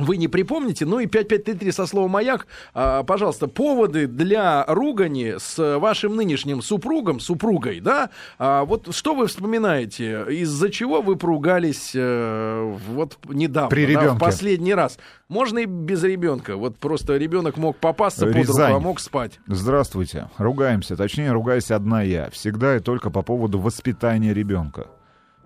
Вы 0.00 0.16
не 0.16 0.28
припомните, 0.28 0.86
ну 0.86 0.98
и 0.98 1.06
5533 1.06 1.72
со 1.72 1.86
словом 1.86 2.12
«маяк». 2.12 2.46
А, 2.72 3.02
пожалуйста, 3.02 3.48
поводы 3.48 4.06
для 4.06 4.64
ругани 4.66 5.34
с 5.38 5.78
вашим 5.78 6.16
нынешним 6.16 6.62
супругом, 6.62 7.20
супругой, 7.20 7.80
да? 7.80 8.08
А, 8.38 8.64
вот 8.64 8.94
что 8.94 9.14
вы 9.14 9.26
вспоминаете? 9.26 10.24
Из-за 10.28 10.70
чего 10.70 11.02
вы 11.02 11.16
поругались 11.16 11.92
э, 11.94 12.76
вот 12.88 13.18
недавно, 13.28 13.68
При 13.68 13.94
да, 13.94 14.14
в 14.14 14.18
последний 14.18 14.74
раз? 14.74 14.98
Можно 15.28 15.60
и 15.60 15.66
без 15.66 16.02
ребенка. 16.02 16.56
Вот 16.56 16.78
просто 16.78 17.16
ребенок 17.18 17.58
мог 17.58 17.76
попасться 17.76 18.26
под 18.26 18.36
руку, 18.36 18.48
Рязань. 18.48 18.74
а 18.74 18.80
мог 18.80 19.00
спать. 19.00 19.38
Здравствуйте. 19.46 20.30
Ругаемся, 20.38 20.96
точнее, 20.96 21.32
ругаюсь 21.32 21.70
одна 21.70 22.02
я. 22.02 22.30
Всегда 22.30 22.76
и 22.76 22.80
только 22.80 23.10
по 23.10 23.22
поводу 23.22 23.58
воспитания 23.58 24.32
ребенка. 24.32 24.86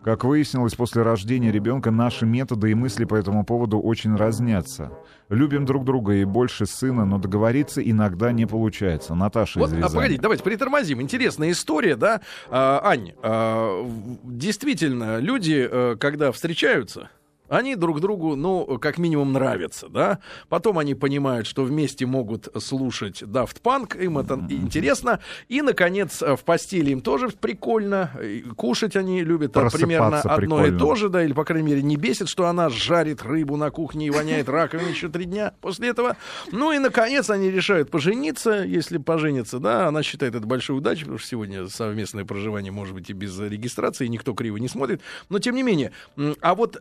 Как 0.05 0.23
выяснилось, 0.23 0.75
после 0.75 1.01
рождения 1.01 1.51
ребенка 1.51 1.91
наши 1.91 2.27
методы 2.27 2.71
и 2.71 2.75
мысли 2.75 3.07
по 3.07 3.15
этому 3.15 3.43
поводу 3.43 3.81
очень 3.81 4.15
разнятся. 4.15 4.93
Любим 5.31 5.65
друг 5.65 5.87
друга 5.87 6.13
и 6.13 6.25
больше 6.25 6.67
сына, 6.67 7.07
но 7.07 7.17
договориться 7.17 7.81
иногда 7.81 8.31
не 8.31 8.45
получается. 8.45 9.15
Наташа 9.15 9.59
Вот, 9.61 9.71
из 9.71 9.73
а, 9.73 9.77
Рязани. 9.77 9.95
погодите, 9.95 10.21
давайте 10.21 10.45
притормозим. 10.45 11.01
Интересная 11.01 11.53
история, 11.53 11.97
да? 11.97 12.21
А, 12.51 12.83
Ань, 12.85 13.13
а, 13.23 13.83
действительно, 14.25 15.21
люди, 15.21 15.67
э, 15.71 15.97
когда 15.99 16.33
встречаются, 16.33 17.09
они 17.49 17.77
друг 17.77 18.01
другу, 18.01 18.37
ну, 18.37 18.79
как 18.81 18.99
минимум 18.99 19.33
нравятся, 19.33 19.89
да? 19.89 20.19
Потом 20.49 20.79
они 20.79 20.95
понимают, 20.95 21.47
что 21.47 21.65
вместе 21.65 22.07
могут 22.07 22.49
слушать 22.63 23.23
Daft 23.23 23.57
Punk, 23.63 24.03
им 24.03 24.19
это 24.19 24.35
интересно. 24.49 25.21
И, 25.49 25.63
наконец, 25.63 26.23
в 26.23 26.39
постели 26.45 26.91
им 26.91 27.01
тоже 27.01 27.29
прикольно. 27.29 28.11
И 28.23 28.43
Кушать 28.57 28.97
они 28.97 29.23
любят 29.23 29.53
примерно 29.53 30.21
одно 30.21 30.35
и 30.35 30.41
прикольно. 30.41 30.79
то 30.79 30.95
же, 30.95 31.09
да, 31.09 31.25
или, 31.25 31.33
по 31.33 31.45
крайней 31.45 31.69
мере, 31.69 31.83
не 31.83 31.97
бесит, 31.97 32.29
что 32.29 32.47
она 32.47 32.71
жарит 32.71 33.23
рыбу 33.23 33.57
на 33.57 33.71
кухне 33.71 34.07
и 34.07 34.11
воняет 34.11 34.49
раковиной 34.49 34.91
еще 34.91 35.09
три 35.09 35.25
дня 35.27 35.55
после 35.61 35.89
этого. 35.89 36.17
Ну 36.51 36.73
и, 36.73 36.79
наконец, 36.79 37.31
они 37.31 37.51
решают 37.51 37.91
пожениться, 37.91 38.65
если 38.65 38.99
пожениться, 38.99 39.59
да, 39.59 39.87
она 39.87 40.03
считает 40.03 40.35
это 40.35 40.47
большой 40.47 40.79
удачей, 40.79 41.03
потому 41.03 41.19
что 41.19 41.29
сегодня 41.29 41.69
совместное 41.69 42.25
проживание 42.25 42.73
может 42.73 42.95
быть 42.95 43.11
и 43.11 43.13
без 43.13 43.39
регистрации, 43.39 44.07
никто 44.07 44.33
криво 44.35 44.57
не 44.57 44.69
смотрит, 44.69 45.01
но 45.29 45.39
тем 45.39 45.55
не 45.55 45.63
менее. 45.63 45.93
А 46.41 46.55
вот 46.55 46.79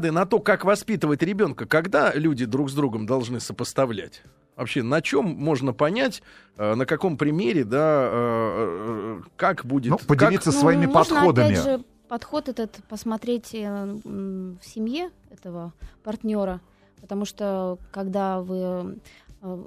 взгляды 0.00 0.10
на 0.10 0.26
то, 0.26 0.40
как 0.40 0.64
воспитывать 0.64 1.22
ребенка, 1.22 1.66
когда 1.66 2.12
люди 2.14 2.44
друг 2.46 2.70
с 2.70 2.74
другом 2.74 3.06
должны 3.06 3.40
сопоставлять? 3.40 4.22
Вообще, 4.56 4.82
на 4.82 5.00
чем 5.00 5.24
можно 5.24 5.72
понять, 5.72 6.22
э, 6.56 6.74
на 6.74 6.84
каком 6.84 7.16
примере, 7.16 7.64
да, 7.64 8.08
э, 8.10 9.20
э, 9.20 9.22
как 9.36 9.64
будет... 9.64 9.90
Ну, 9.90 9.98
поделиться 9.98 10.52
Ну, 10.52 10.58
своими 10.58 10.86
можно, 10.86 11.14
подходами. 11.14 11.52
опять 11.52 11.64
же, 11.64 11.84
подход 12.08 12.48
этот 12.48 12.80
посмотреть 12.88 13.52
в 13.52 14.60
семье 14.62 15.10
этого 15.30 15.72
партнера, 16.02 16.60
потому 17.00 17.24
что 17.24 17.78
когда 17.92 18.40
вы 18.40 18.98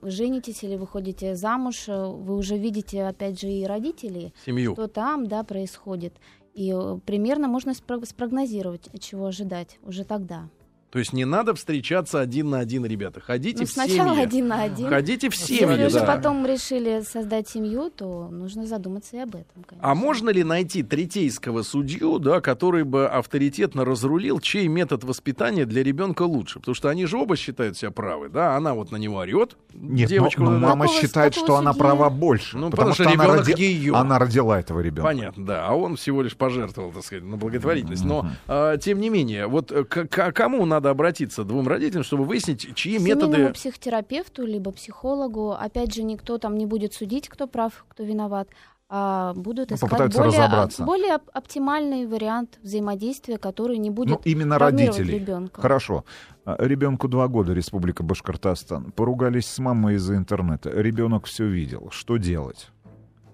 женитесь 0.04 0.64
или 0.64 0.76
выходите 0.76 1.36
замуж, 1.36 1.88
вы 1.88 2.36
уже 2.36 2.58
видите, 2.58 3.06
опять 3.06 3.40
же, 3.42 3.48
и 3.48 3.66
родителей, 3.66 4.34
как 4.36 4.46
семью. 4.46 4.74
что 4.74 4.88
там, 4.88 5.26
да, 5.26 5.44
происходит. 5.44 6.14
И 6.54 6.72
э, 6.72 7.00
примерно 7.06 7.48
можно 7.48 7.72
спро- 7.72 8.06
спрогнозировать, 8.06 8.90
чего 9.00 9.28
ожидать 9.28 9.80
уже 9.84 10.04
тогда. 10.04 10.50
То 10.94 11.00
есть 11.00 11.12
не 11.12 11.26
надо 11.26 11.56
встречаться 11.56 12.20
один 12.20 12.52
на 12.52 12.60
один, 12.60 12.86
ребята. 12.86 13.20
Ходите 13.20 13.62
Ну, 13.62 13.66
в 13.66 13.70
сначала 13.72 14.10
семьи. 14.12 14.24
один 14.26 14.48
на 14.48 14.62
один. 14.62 14.90
Ходите 14.90 15.28
в 15.28 15.34
Если 15.34 15.56
семьи, 15.56 15.86
уже 15.88 16.00
да. 16.02 16.06
потом 16.06 16.46
решили 16.46 17.02
создать 17.02 17.50
семью, 17.50 17.90
то 17.90 18.28
нужно 18.30 18.68
задуматься 18.68 19.16
и 19.18 19.20
об 19.22 19.30
этом, 19.30 19.64
конечно. 19.66 19.80
А 19.92 19.96
можно 19.96 20.30
ли 20.30 20.44
найти 20.44 20.84
третейского 20.84 21.64
судью, 21.64 22.20
да, 22.20 22.42
который 22.42 22.84
бы 22.84 23.08
авторитетно 23.08 23.86
разрулил, 23.86 24.40
чей 24.40 24.68
метод 24.68 25.04
воспитания 25.04 25.66
для 25.66 25.82
ребенка 25.82 26.22
лучше? 26.24 26.60
Потому 26.60 26.76
что 26.76 26.90
они 26.90 27.08
же 27.08 27.18
оба 27.18 27.38
считают 27.38 27.76
себя 27.76 27.90
правы, 27.90 28.30
да? 28.30 28.56
Она 28.56 28.76
вот 28.76 28.92
на 28.92 28.98
него 28.98 29.18
орет, 29.18 29.58
Нет, 29.74 30.08
девочка. 30.10 30.42
но, 30.44 30.52
вот 30.52 30.52
но 30.52 30.58
эта. 30.60 30.68
мама 30.68 30.86
Такого- 30.86 31.02
считает, 31.02 31.34
такого 31.34 31.48
что 31.48 31.56
она 31.58 31.74
судьи- 31.74 31.80
права 31.88 32.10
больше. 32.12 32.56
Ну, 32.56 32.70
потому, 32.70 32.92
потому 32.92 32.94
что 32.94 33.04
что 33.06 33.14
она, 33.14 33.36
роди- 33.42 33.64
её. 33.64 33.96
она 33.96 34.20
родила 34.20 34.60
этого 34.60 34.80
ребенка. 34.80 35.02
Понятно, 35.10 35.44
да. 35.44 35.66
А 35.68 35.74
он 35.74 35.96
всего 35.96 36.22
лишь 36.22 36.36
пожертвовал, 36.36 36.92
так 36.92 37.04
сказать, 37.04 37.24
на 37.24 37.36
благотворительность. 37.38 38.06
Но, 38.06 38.28
а, 38.48 38.78
тем 38.78 39.02
не 39.02 39.10
менее, 39.10 39.48
вот 39.48 39.72
э, 39.72 39.84
к, 39.86 40.06
к- 40.06 40.32
кому 40.34 40.68
надо 40.68 40.83
обратиться 40.90 41.44
двум 41.44 41.68
родителям, 41.68 42.04
чтобы 42.04 42.24
выяснить, 42.26 42.74
чьи 42.76 42.98
Семейному 43.00 43.32
методы... 43.34 43.54
психотерапевту 43.54 44.46
либо 44.46 44.72
психологу, 44.72 45.52
опять 45.52 45.94
же, 45.94 46.04
никто 46.04 46.38
там 46.38 46.58
не 46.58 46.66
будет 46.66 46.94
судить, 46.94 47.30
кто 47.30 47.48
прав, 47.48 47.86
кто 47.90 48.04
виноват, 48.04 48.48
а 48.90 49.34
будут 49.36 49.72
Ну, 49.72 49.76
искать 49.78 49.90
попытаются 49.90 50.20
более, 50.22 50.40
разобраться. 50.40 50.84
более 50.84 51.16
оп- 51.16 51.30
оптимальный 51.34 52.06
вариант 52.06 52.60
взаимодействия, 52.62 53.38
который 53.38 53.78
не 53.78 53.90
будет 53.90 54.10
Ну, 54.10 54.22
именно 54.24 54.60
родителей. 54.60 55.16
ребенка. 55.16 55.62
Хорошо. 55.62 56.06
А, 56.46 56.56
Ребенку 56.60 57.08
два 57.08 57.28
года, 57.28 57.54
Республика 57.54 58.04
Башкортостан. 58.04 58.92
Поругались 58.92 59.48
с 59.48 59.58
мамой 59.60 59.96
из-за 59.96 60.16
интернета. 60.16 60.70
Ребенок 60.70 61.26
все 61.26 61.46
видел. 61.48 61.90
Что 61.92 62.18
делать? 62.18 62.68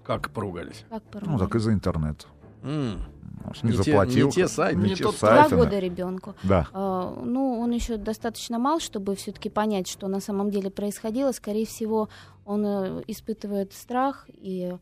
Как 0.04 0.30
поругались? 0.30 0.84
Как 0.88 1.02
Ну, 1.04 1.10
по-разному. 1.12 1.38
так 1.38 1.54
из-за 1.56 1.72
интернета. 1.72 2.26
Не 3.62 3.70
не, 3.70 3.76
те- 3.78 3.82
заплатил. 3.92 4.26
не 4.26 4.32
те 4.32 4.48
сайты. 4.48 4.80
не 4.80 4.88
Не 4.90 4.94
те 4.96 5.04
тот- 5.04 5.18
Два 5.18 5.28
сайты, 5.36 5.50
да. 5.50 5.56
года 5.56 5.78
ребенку. 5.78 6.34
Да. 6.42 6.68
А, 6.72 7.22
ну, 7.24 7.58
он 7.60 7.70
еще 7.72 7.96
достаточно 7.96 8.58
мал, 8.58 8.80
чтобы 8.80 9.14
все-таки 9.16 9.48
понять, 9.50 9.88
что 9.88 10.08
на 10.08 10.20
самом 10.20 10.50
деле 10.50 10.70
происходило. 10.70 11.32
Скорее 11.32 11.66
всего, 11.66 12.08
он 12.44 12.64
э, 12.66 13.02
испытывает 13.06 13.72
страх, 13.72 14.26
и 14.28 14.72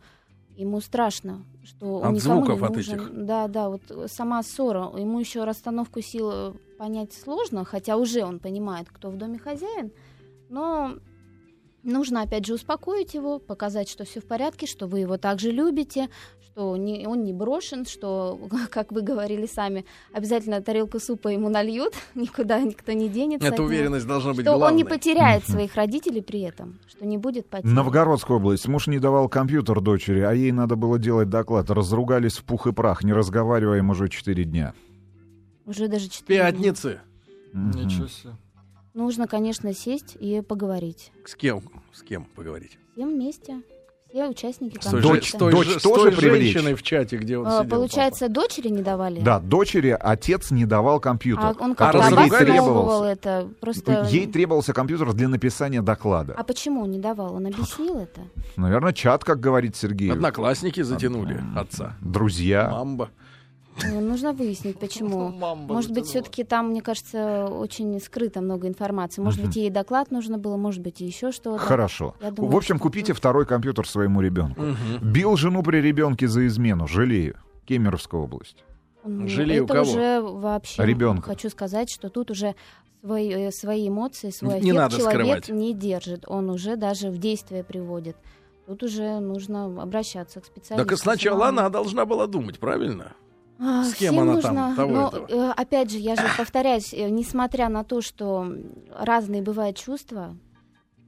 ему 0.57 0.81
страшно, 0.81 1.45
что 1.65 1.99
он 2.01 2.09
От 2.09 2.13
никому 2.15 2.35
звуков 2.45 2.61
не 2.61 2.67
от 2.67 2.75
нужен. 2.77 2.95
этих. 3.01 3.25
Да, 3.27 3.49
да, 3.49 3.69
вот 3.69 3.83
сама 4.07 4.43
ссора. 4.43 4.91
Ему 4.99 5.21
еще 5.21 5.45
расстановку 5.45 6.01
сил 6.03 6.31
э, 6.33 6.53
понять 6.79 7.13
сложно, 7.13 7.65
хотя 7.65 7.97
уже 7.97 8.25
он 8.25 8.39
понимает, 8.41 8.89
кто 8.93 9.11
в 9.11 9.17
доме 9.17 9.39
хозяин. 9.39 9.93
Но 10.49 10.95
нужно, 11.85 12.23
опять 12.23 12.45
же, 12.47 12.55
успокоить 12.55 13.15
его, 13.15 13.39
показать, 13.39 13.89
что 13.89 14.05
все 14.05 14.21
в 14.21 14.27
порядке, 14.27 14.67
что 14.67 14.87
вы 14.87 15.01
его 15.01 15.17
также 15.17 15.51
любите, 15.51 16.09
что 16.59 16.77
не- 16.77 17.07
он 17.07 17.23
не 17.23 17.33
брошен, 17.33 17.87
что, 17.87 18.39
как 18.71 18.91
вы 18.91 19.03
говорили 19.03 19.47
сами, 19.47 19.85
обязательно 20.13 20.61
тарелку 20.61 20.99
супа 20.99 21.29
ему 21.29 21.49
нальют, 21.49 21.95
никуда 22.17 22.61
никто 22.61 22.91
не 22.93 23.09
денется. 23.09 23.47
Эта 23.47 23.57
него. 23.59 23.67
уверенность 23.67 24.07
должна 24.09 24.33
быть 24.33 24.41
Что 24.45 24.57
он 24.57 24.75
не 24.77 24.83
главной. 24.83 24.85
потеряет 24.99 25.45
своих 25.47 25.77
родителей 25.77 26.21
при 26.21 26.41
этом, 26.41 26.81
что 26.89 27.07
не 27.07 27.17
будет 27.17 27.49
потерь. 27.49 27.71
Новгородская 27.71 28.39
область. 28.39 28.67
Муж 28.67 28.89
не 28.89 28.99
давал 28.99 29.29
компьютер 29.29 29.81
дочери, 29.81 30.21
а 30.21 30.33
ей 30.33 30.51
надо 30.51 30.75
было 30.75 30.99
делать 30.99 31.29
доклад. 31.31 31.71
Разругались 31.71 32.39
в 32.39 32.45
пух 32.45 32.67
и 32.67 32.73
прах. 32.73 33.05
Не 33.05 33.13
разговариваем 33.13 33.91
уже 33.91 34.09
четыре 34.09 34.43
дня. 34.45 34.75
Уже 35.65 35.87
даже 35.87 36.09
четыре. 36.09 36.41
дня. 36.41 36.51
Пятницы. 36.51 37.01
Мгм. 37.53 37.71
Ничего 37.71 38.09
себе. 38.09 38.33
Нужно, 38.95 39.29
конечно, 39.29 39.73
сесть 39.73 40.17
и 40.19 40.41
поговорить. 40.41 41.13
С 41.25 41.37
кем? 41.37 41.63
С 41.93 42.03
кем 42.03 42.25
поговорить? 42.25 42.79
Все 42.95 43.07
вместе, 43.07 43.63
все 44.11 44.27
участники 44.29 44.75
Дочь- 44.75 44.85
конфликта. 44.85 45.27
с 45.27 45.33
той 45.39 45.53
дочь 45.53 45.67
же- 45.67 45.79
с 45.81 45.83
тоже 45.83 46.17
привлечь? 46.17 46.53
женщиной 46.53 46.75
в 46.75 46.83
чате, 46.83 47.17
где 47.19 47.37
он 47.39 47.47
А, 47.47 47.59
сидел. 47.63 47.71
Получается, 47.77 48.29
дочери 48.29 48.69
не 48.69 48.83
давали? 48.83 49.21
Да, 49.21 49.39
дочери 49.39 49.97
отец 49.99 50.51
не 50.51 50.65
давал 50.65 50.99
компьютер, 50.99 51.45
А 51.45 51.55
он 51.63 51.73
А 51.73 51.75
как-то 51.75 51.99
обосновывал 52.07 52.39
требовался. 52.39 53.05
это. 53.13 53.49
Просто... 53.61 54.07
Ей 54.11 54.27
требовался 54.27 54.73
компьютер 54.73 55.13
для 55.13 55.29
написания 55.29 55.83
доклада. 55.83 56.35
А 56.37 56.43
почему 56.43 56.87
не 56.87 56.99
давал? 56.99 57.35
Он 57.35 57.47
объяснил 57.47 57.99
это? 57.99 58.23
Наверное, 58.57 58.93
чат, 58.93 59.25
как 59.25 59.41
говорит 59.41 59.77
Сергей. 59.77 60.11
Одноклассники 60.11 60.81
затянули 60.83 61.43
отца. 61.57 61.95
Друзья. 62.01 62.69
Мамба. 62.71 63.11
Ну, 63.85 64.01
Нужно 64.01 64.33
выяснить, 64.33 64.79
почему. 64.79 65.29
Мамба 65.39 65.75
Может 65.75 65.93
быть, 65.93 66.07
все-таки 66.07 66.45
там, 66.45 66.71
мне 66.71 66.83
кажется, 66.83 67.47
очень 67.47 68.01
скрыто 68.01 68.41
много 68.41 68.69
информации. 68.69 69.21
Может 69.21 69.45
быть, 69.45 69.57
ей 69.57 69.71
доклад 69.71 70.11
нужно 70.11 70.39
было, 70.39 70.57
может 70.57 70.83
быть, 70.83 71.01
и 71.01 71.05
еще 71.05 71.33
что-то. 71.33 71.59
Хорошо. 71.59 72.15
Думаю, 72.21 72.53
в 72.53 72.57
общем, 72.57 72.79
купите 72.79 73.13
второй 73.13 73.47
компьютер 73.47 73.87
своему 73.89 74.21
ребенку. 74.21 74.63
Бил 75.03 75.37
жену 75.37 75.63
при 75.63 75.79
ребенке 75.79 76.29
за 76.29 76.47
измену. 76.47 76.87
Жалею. 76.89 77.37
Кемеровская 77.67 78.21
область. 78.21 78.65
Жалею 79.05 79.65
это 79.65 79.75
кого? 79.75 79.91
уже 79.91 80.21
вообще 80.21 80.85
Ребенка. 80.85 81.29
хочу 81.29 81.49
сказать, 81.51 81.91
что 81.91 82.09
тут 82.11 82.31
уже 82.31 82.55
свои, 83.01 83.31
э, 83.31 83.51
свои 83.53 83.89
эмоции, 83.89 84.31
свой 84.31 84.61
Не 84.61 84.71
аффект 84.71 84.75
надо 84.77 84.97
человек 84.97 85.13
скрывать. 85.13 85.49
не 85.49 85.75
держит. 85.75 86.25
Он 86.27 86.51
уже 86.51 86.77
даже 86.77 87.11
в 87.11 87.19
действие 87.19 87.65
приводит. 87.65 88.17
Тут 88.67 88.83
уже 88.83 89.21
нужно 89.21 89.65
обращаться 89.83 90.41
к 90.41 90.45
специалисту. 90.45 90.87
Так 90.87 90.93
и 90.93 91.01
сначала 91.01 91.49
она 91.49 91.69
должна 91.71 92.05
была 92.05 92.27
думать, 92.27 92.59
правильно? 92.59 93.13
А, 93.61 93.85
С 93.85 93.95
кем 93.95 94.15
всем 94.15 94.21
она 94.21 94.41
там, 94.41 94.55
нужно- 94.55 94.77
того 94.77 94.93
но, 94.93 95.09
этого? 95.09 95.27
э, 95.29 95.53
опять 95.57 95.91
же, 95.91 95.99
я 95.99 96.15
же 96.17 96.23
повторяюсь, 96.37 96.95
э, 96.95 97.09
несмотря 97.09 97.69
на 97.69 97.83
то, 97.85 98.01
что 98.01 98.53
разные 98.97 99.43
бывают 99.43 99.77
чувства, 99.77 100.37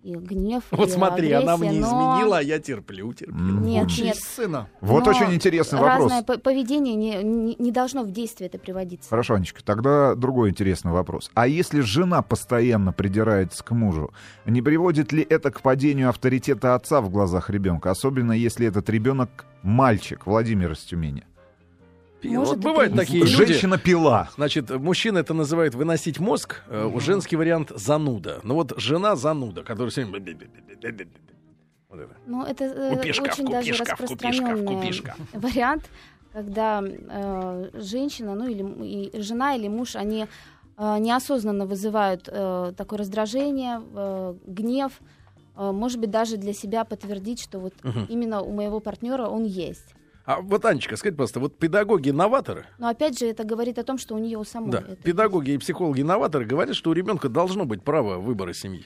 и 0.03 0.15
гнев, 0.15 0.63
Вот 0.71 0.89
и 0.89 0.91
смотри, 0.93 1.31
она 1.31 1.53
агрессия, 1.53 1.73
мне 1.73 1.81
но- 1.83 1.87
изменила, 2.17 2.39
а 2.39 2.43
я 2.43 2.59
терплю, 2.59 3.13
терплю. 3.13 3.37
Нет, 3.61 3.85
Учись 3.87 4.01
нет. 4.05 4.17
сына. 4.17 4.69
Вот 4.81 5.05
но 5.05 5.11
очень 5.11 5.35
интересный 5.35 5.79
вопрос. 5.79 6.11
Разное 6.11 6.23
по- 6.23 6.39
поведение 6.39 6.95
не, 6.95 7.23
не, 7.23 7.55
не 7.59 7.71
должно 7.71 8.03
в 8.03 8.11
действие 8.11 8.49
это 8.49 8.59
приводиться. 8.59 9.11
Хорошо, 9.11 9.35
Анечка, 9.35 9.63
тогда 9.63 10.15
другой 10.15 10.49
интересный 10.51 10.91
вопрос. 10.91 11.31
А 11.35 11.47
если 11.47 11.81
жена 11.83 12.23
постоянно 12.23 12.95
придирается 12.95 13.63
к 13.63 13.73
мужу, 13.73 14.11
не 14.47 14.63
приводит 14.63 15.13
ли 15.13 15.23
это 15.29 15.51
к 15.51 15.61
падению 15.61 16.09
авторитета 16.09 16.75
отца 16.75 17.03
в 17.03 17.11
глазах 17.11 17.51
ребенка? 17.51 17.91
Особенно 17.91 18.33
если 18.33 18.67
этот 18.67 18.89
ребенок 18.89 19.45
мальчик, 19.63 20.27
Владимир 20.27 20.73
из 20.73 20.79
Тюмени. 20.79 21.25
Пи- 22.21 22.29
Может, 22.31 22.57
вот 22.57 22.65
бывают 22.65 22.95
такие 22.95 23.23
люди. 23.25 23.35
Женщина 23.35 23.79
пила. 23.79 24.29
Значит, 24.37 24.69
мужчина 24.71 25.19
это 25.19 25.33
называют 25.35 25.75
выносить 25.75 26.19
мозг, 26.19 26.63
э, 26.69 26.85
у 26.85 27.01
женский 27.01 27.37
вариант 27.37 27.73
зануда. 27.75 28.41
Ну 28.43 28.55
вот 28.55 28.75
жена 28.77 29.17
зануда, 29.17 29.63
которая 29.63 29.91
сегодня... 29.91 30.13
Вот 31.89 32.01
это. 32.01 32.15
Ну, 32.27 32.45
это 32.45 32.65
э, 32.65 32.97
Купишка, 32.97 33.23
очень 33.23 33.47
даже 33.49 33.73
купишка, 33.73 33.93
распространенный 33.93 34.67
купишка. 34.67 35.17
вариант, 35.33 35.91
когда 36.33 36.83
э, 36.85 37.71
женщина, 37.75 38.35
ну 38.35 38.47
или 38.47 38.63
и 38.87 39.21
жена 39.21 39.57
или 39.57 39.67
муж, 39.69 39.97
они 39.97 40.27
э, 40.77 40.99
неосознанно 40.99 41.67
вызывают 41.67 42.29
э, 42.31 42.73
такое 42.77 43.01
раздражение, 43.01 43.81
э, 43.95 44.35
гнев, 44.47 45.01
э, 45.57 45.71
может 45.73 45.99
быть, 45.99 46.11
даже 46.11 46.37
для 46.37 46.53
себя 46.53 46.85
подтвердить, 46.85 47.41
что 47.43 47.59
вот 47.59 47.75
Мгм. 47.83 48.05
именно 48.09 48.41
у 48.43 48.53
моего 48.53 48.79
партнера 48.79 49.27
он 49.27 49.45
есть. 49.45 49.95
А 50.31 50.41
вот, 50.41 50.65
Анечка, 50.65 50.97
скажите, 50.97 51.17
пожалуйста, 51.17 51.41
вот 51.41 51.59
педагоги-новаторы, 51.59 52.65
Но 52.79 52.87
опять 52.89 53.19
же, 53.19 53.27
это 53.27 53.43
говорит 53.43 53.79
о 53.79 53.83
том, 53.83 53.99
что 53.99 54.15
у 54.15 54.19
нее 54.19 54.39
у 54.39 54.45
самой. 54.45 54.71
да, 54.71 54.79
это 54.79 55.03
педагоги 55.03 55.51
и 55.51 55.59
психологи-новаторы 55.59 56.45
говорят, 56.45 56.77
что 56.77 56.91
у 56.91 56.93
ребенка 56.93 57.29
должно 57.29 57.65
быть 57.65 57.83
право 57.83 58.19
выбора 58.19 58.53
семьи. 58.53 58.85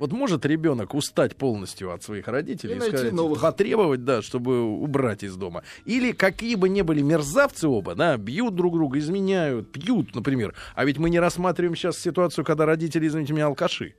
Вот 0.00 0.10
может 0.12 0.44
ребенок 0.46 0.94
устать 0.94 1.36
полностью 1.36 1.92
от 1.92 2.02
своих 2.02 2.26
родителей 2.26 2.74
И 2.74 2.78
и, 2.78 2.80
сказать, 2.80 3.12
новых. 3.12 3.40
потребовать, 3.40 4.04
да, 4.04 4.20
чтобы 4.20 4.62
убрать 4.62 5.22
из 5.22 5.36
дома. 5.36 5.62
Или 5.84 6.10
какие 6.10 6.56
бы 6.56 6.68
ни 6.68 6.82
были 6.82 7.02
мерзавцы 7.02 7.68
оба, 7.68 7.94
да, 7.94 8.16
бьют 8.16 8.56
друг 8.56 8.74
друга, 8.74 8.98
изменяют, 8.98 9.70
пьют, 9.70 10.12
например. 10.14 10.54
А 10.74 10.84
ведь 10.84 10.98
мы 10.98 11.08
не 11.08 11.20
рассматриваем 11.20 11.76
сейчас 11.76 11.98
ситуацию, 11.98 12.44
когда 12.44 12.66
родители, 12.66 13.06
извините 13.06 13.32
меня, 13.32 13.46
алкаши. 13.46 13.94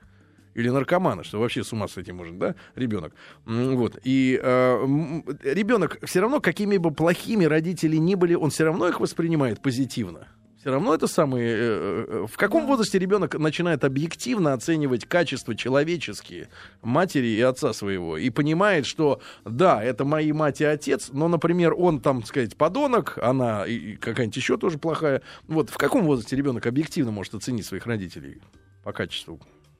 Или 0.55 0.69
наркоманы, 0.69 1.23
что 1.23 1.39
вообще 1.39 1.63
с 1.63 1.71
ума 1.73 1.87
с 1.87 1.97
этим 1.97 2.17
может, 2.17 2.37
да, 2.37 2.55
ребенок. 2.75 3.13
Вот. 3.45 3.99
И 4.03 4.39
э, 4.41 5.21
ребенок 5.43 5.99
все 6.03 6.21
равно, 6.21 6.39
какими 6.39 6.77
бы 6.77 6.91
плохими 6.91 7.45
родители 7.45 7.97
ни 7.97 8.15
были, 8.15 8.33
он 8.33 8.49
все 8.49 8.65
равно 8.65 8.87
их 8.87 8.99
воспринимает 8.99 9.61
позитивно. 9.61 10.27
Все 10.59 10.71
равно 10.71 10.93
это 10.93 11.07
самые... 11.07 11.55
э, 11.55 12.05
э, 12.07 12.25
В 12.29 12.35
каком 12.35 12.67
возрасте 12.67 12.99
ребенок 12.99 13.39
начинает 13.39 13.85
объективно 13.85 14.51
оценивать 14.51 15.05
качества 15.05 15.55
человеческие 15.55 16.49
матери 16.81 17.27
и 17.27 17.39
отца 17.39 17.71
своего 17.71 18.17
и 18.17 18.29
понимает, 18.29 18.85
что 18.85 19.21
да, 19.45 19.81
это 19.81 20.03
мои 20.03 20.33
мать 20.33 20.59
и 20.59 20.65
отец, 20.65 21.11
но, 21.13 21.29
например, 21.29 21.73
он 21.77 22.01
там, 22.01 22.19
так 22.19 22.27
сказать, 22.27 22.57
подонок, 22.57 23.17
она 23.21 23.65
и 23.65 23.95
какая-нибудь 23.95 24.35
еще 24.35 24.57
тоже 24.57 24.77
плохая. 24.77 25.21
Вот 25.47 25.69
в 25.69 25.77
каком 25.77 26.03
возрасте 26.03 26.35
ребенок 26.35 26.65
объективно 26.65 27.11
может 27.11 27.33
оценить 27.35 27.65
своих 27.65 27.85
родителей 27.85 28.41
по 28.83 28.91
качеству 28.91 29.39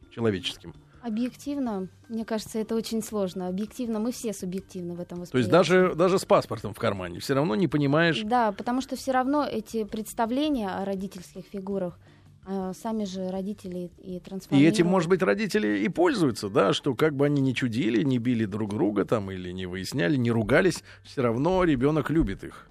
человеческим? 0.09 0.73
Объективно, 1.01 1.87
мне 2.09 2.25
кажется, 2.25 2.59
это 2.59 2.75
очень 2.75 3.01
сложно. 3.01 3.47
Объективно 3.47 3.99
мы 3.99 4.11
все 4.11 4.33
субъективны 4.33 4.95
в 4.95 4.99
этом 4.99 5.19
То 5.25 5.37
есть 5.37 5.49
восприятии. 5.49 5.51
даже, 5.51 5.95
даже 5.95 6.19
с 6.19 6.25
паспортом 6.25 6.73
в 6.73 6.77
кармане 6.79 7.19
все 7.19 7.35
равно 7.35 7.55
не 7.55 7.67
понимаешь. 7.69 8.21
Да, 8.23 8.51
потому 8.51 8.81
что 8.81 8.97
все 8.97 9.13
равно 9.13 9.45
эти 9.45 9.85
представления 9.85 10.67
о 10.69 10.83
родительских 10.83 11.45
фигурах 11.45 11.97
э, 12.45 12.73
сами 12.77 13.05
же 13.05 13.29
родители 13.29 13.91
и 13.97 14.17
И 14.17 14.19
трансформируют. 14.19 14.73
этим, 14.73 14.87
может 14.87 15.07
быть, 15.09 15.21
родители 15.21 15.79
и 15.79 15.87
пользуются, 15.87 16.49
да, 16.49 16.73
что 16.73 16.93
как 16.95 17.15
бы 17.15 17.25
они 17.25 17.41
ни 17.41 17.53
чудили, 17.53 18.03
не 18.03 18.17
били 18.17 18.43
друг 18.43 18.71
друга 18.71 19.05
там 19.05 19.31
или 19.31 19.51
не 19.51 19.67
выясняли, 19.67 20.17
не 20.17 20.31
ругались, 20.31 20.83
все 21.03 21.21
равно 21.21 21.63
ребенок 21.63 22.09
любит 22.09 22.43
их. 22.43 22.67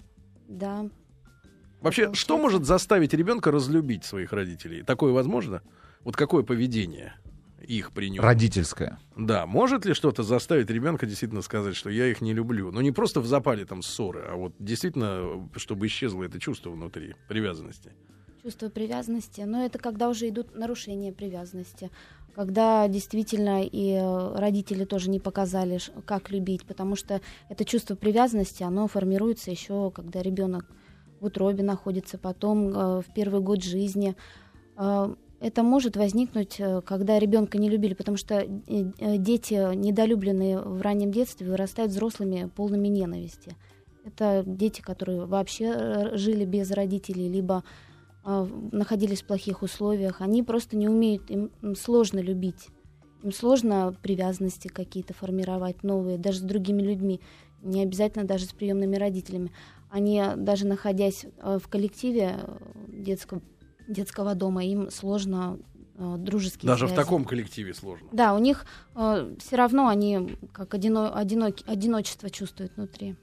Да. 0.47 0.87
Вообще, 1.81 2.03
Получается. 2.03 2.15
что 2.21 2.37
может 2.37 2.65
заставить 2.65 3.13
ребенка 3.15 3.49
разлюбить 3.51 4.03
своих 4.05 4.33
родителей? 4.33 4.83
Такое 4.83 5.13
возможно? 5.13 5.63
Вот 6.03 6.15
какое 6.15 6.43
поведение 6.43 7.15
их 7.67 7.91
при 7.91 8.09
нем? 8.09 8.23
Родительская. 8.23 8.99
Да, 9.15 9.45
может 9.45 9.85
ли 9.85 9.93
что-то 9.93 10.23
заставить 10.23 10.69
ребенка 10.69 11.05
действительно 11.05 11.41
сказать, 11.41 11.75
что 11.75 11.89
я 11.89 12.07
их 12.07 12.21
не 12.21 12.33
люблю? 12.33 12.71
Ну, 12.71 12.81
не 12.81 12.91
просто 12.91 13.21
в 13.21 13.25
запале 13.25 13.65
там 13.65 13.81
ссоры, 13.81 14.25
а 14.27 14.35
вот 14.35 14.53
действительно, 14.59 15.49
чтобы 15.55 15.87
исчезло 15.87 16.23
это 16.23 16.39
чувство 16.39 16.69
внутри, 16.71 17.15
привязанности. 17.27 17.91
Чувство 18.41 18.69
привязанности. 18.69 19.41
Но 19.41 19.65
это 19.65 19.79
когда 19.79 20.09
уже 20.09 20.29
идут 20.29 20.55
нарушения 20.55 21.11
привязанности. 21.11 21.91
Когда 22.35 22.87
действительно 22.87 23.63
и 23.63 23.93
э, 23.93 24.35
родители 24.37 24.85
тоже 24.85 25.09
не 25.09 25.19
показали, 25.19 25.79
как 26.05 26.31
любить. 26.31 26.65
Потому 26.65 26.95
что 26.95 27.19
это 27.49 27.65
чувство 27.65 27.95
привязанности, 27.95 28.63
оно 28.63 28.87
формируется 28.87 29.51
еще, 29.51 29.91
когда 29.91 30.21
ребенок 30.21 30.65
в 31.19 31.25
утробе 31.25 31.63
находится, 31.63 32.17
потом 32.17 32.69
э, 32.69 33.01
в 33.01 33.13
первый 33.13 33.41
год 33.41 33.63
жизни. 33.63 34.15
Это 35.39 35.63
может 35.63 35.95
возникнуть, 35.95 36.59
э, 36.59 36.81
когда 36.81 37.17
ребенка 37.17 37.57
не 37.57 37.69
любили, 37.69 37.93
потому 37.93 38.17
что 38.17 38.35
э, 38.35 38.47
э, 38.67 39.17
дети, 39.17 39.73
недолюбленные 39.73 40.59
в 40.59 40.81
раннем 40.81 41.11
детстве, 41.11 41.47
вырастают 41.47 41.91
взрослыми 41.91 42.49
полными 42.55 42.89
ненависти. 42.89 43.55
Это 44.03 44.43
дети, 44.45 44.81
которые 44.81 45.25
вообще 45.25 46.11
жили 46.13 46.43
без 46.43 46.71
родителей, 46.71 47.29
либо 47.29 47.63
находились 48.25 49.21
в 49.21 49.25
плохих 49.27 49.61
условиях, 49.61 50.21
они 50.21 50.43
просто 50.43 50.77
не 50.77 50.87
умеют, 50.87 51.29
им, 51.31 51.51
сложно 51.75 52.19
любить, 52.19 52.67
им 53.23 53.31
сложно 53.31 53.95
привязанности 54.01 54.67
какие-то 54.67 55.13
формировать 55.13 55.83
новые, 55.83 56.17
даже 56.17 56.39
с 56.39 56.41
другими 56.41 56.81
людьми, 56.81 57.21
не 57.61 57.81
обязательно 57.81 58.25
даже 58.25 58.45
с 58.45 58.53
приемными 58.53 58.97
родителями. 58.97 59.51
Они, 59.89 60.21
даже 60.37 60.67
находясь 60.67 61.25
в 61.41 61.67
коллективе 61.69 62.35
детского, 62.87 63.41
детского 63.89 64.35
дома, 64.35 64.63
им 64.63 64.89
сложно 64.91 65.59
э, 65.95 66.15
дружеские 66.17 66.67
Даже 66.67 66.85
в 66.85 66.89
связи. 66.89 67.01
таком 67.01 67.25
коллективе 67.25 67.73
сложно. 67.73 68.07
Да, 68.11 68.33
у 68.33 68.39
них 68.39 68.65
все 68.93 69.55
равно 69.55 69.87
они 69.87 70.37
как 70.53 70.73
одино, 70.73 71.13
одиноки, 71.13 71.63
одиночество 71.67 72.29
чувствуют 72.29 72.71
внутри. 72.77 73.15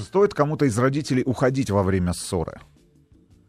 Стоит 0.00 0.34
кому-то 0.34 0.64
из 0.64 0.78
родителей 0.78 1.22
уходить 1.26 1.70
во 1.70 1.82
время 1.82 2.12
ссоры? 2.12 2.60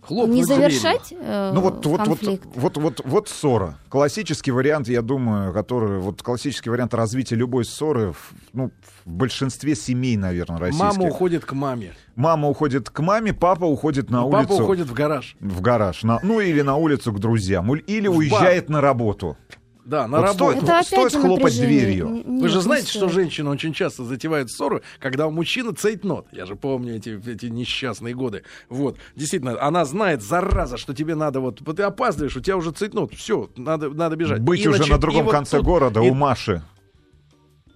Хлопнуть 0.08 0.36
не 0.36 0.44
завершать 0.44 1.14
э, 1.18 1.52
Ну 1.54 1.62
вот, 1.62 1.86
вот, 1.86 2.00
вот, 2.00 2.08
конфликт. 2.08 2.48
вот, 2.56 2.78
вот, 2.78 3.02
вот 3.04 3.28
ссора. 3.30 3.78
Классический 3.90 4.52
вариант, 4.52 4.88
я 4.88 5.02
думаю, 5.02 5.52
который, 5.54 6.00
вот 6.00 6.22
классический 6.22 6.70
вариант 6.70 6.94
развития 6.94 7.36
любой 7.36 7.66
ссоры, 7.66 8.14
в, 8.14 8.32
ну, 8.54 8.72
в 9.06 9.10
большинстве 9.10 9.76
семей, 9.76 10.18
наверное, 10.18 10.60
российских. 10.60 10.98
Мама 10.98 11.10
уходит 11.10 11.46
к 11.46 11.54
маме. 11.54 11.94
Мама 12.16 12.50
уходит 12.50 12.90
к 12.90 13.00
маме, 13.00 13.34
папа 13.34 13.66
уходит 13.66 14.10
на 14.10 14.22
Ну, 14.22 14.28
улицу. 14.28 14.48
Папа 14.50 14.62
уходит 14.64 14.88
в 14.88 14.94
гараж. 14.94 15.36
в 15.40 15.62
гараж, 15.62 16.04
на- 16.04 16.20
ну 16.24 16.40
или 16.40 16.62
на 16.62 16.76
улицу 16.76 17.12
к 17.12 17.20
друзьям, 17.20 17.74
или 17.76 18.08
В 18.08 18.18
уезжает 18.18 18.70
на 18.70 18.82
работу. 18.82 19.38
Да, 19.86 20.08
на 20.08 20.18
Вот 20.18 20.24
работу. 20.26 20.52
стоит- 20.52 20.64
Это 20.64 20.74
опять 20.74 20.88
стоит 20.88 21.12
же 21.14 21.22
хлопать 21.22 21.56
дверью. 21.56 22.08
Н- 22.08 22.24
Вы 22.26 22.42
нет, 22.42 22.52
же 22.52 22.62
знаете, 22.62 22.88
что 22.88 23.08
женщины 23.08 23.50
очень 23.52 23.72
часто 23.72 24.04
затевают 24.04 24.50
ссоры, 24.52 24.82
когда 25.00 25.28
у 25.28 25.32
мужчины 25.32 25.74
цейтнот. 25.74 26.26
Я 26.32 26.48
же 26.48 26.56
помню 26.56 26.96
эти, 26.96 27.22
эти 27.30 27.46
несчастные 27.46 28.16
годы. 28.16 28.42
Вот, 28.68 28.98
действительно, 29.16 29.62
она 29.62 29.86
знает, 29.86 30.24
зараза, 30.24 30.78
что 30.78 30.94
тебе 30.96 31.14
надо, 31.14 31.40
вот, 31.40 31.62
вот 31.62 31.78
ты 31.78 31.84
опаздываешь, 31.84 32.36
у 32.36 32.40
тебя 32.42 32.58
уже 32.58 32.72
цейтнот, 32.72 33.14
все, 33.14 33.50
надо, 33.56 33.90
надо 33.92 34.16
бежать. 34.16 34.42
Быть 34.42 34.66
И 34.66 34.68
уже 34.68 34.80
начи- 34.82 34.92
на 34.92 34.96
и 34.96 35.00
другом 35.00 35.26
вот 35.26 35.32
конце 35.32 35.58
тут- 35.58 35.66
города 35.66 36.02
и- 36.02 36.10
у 36.10 36.14
Маши. 36.16 36.64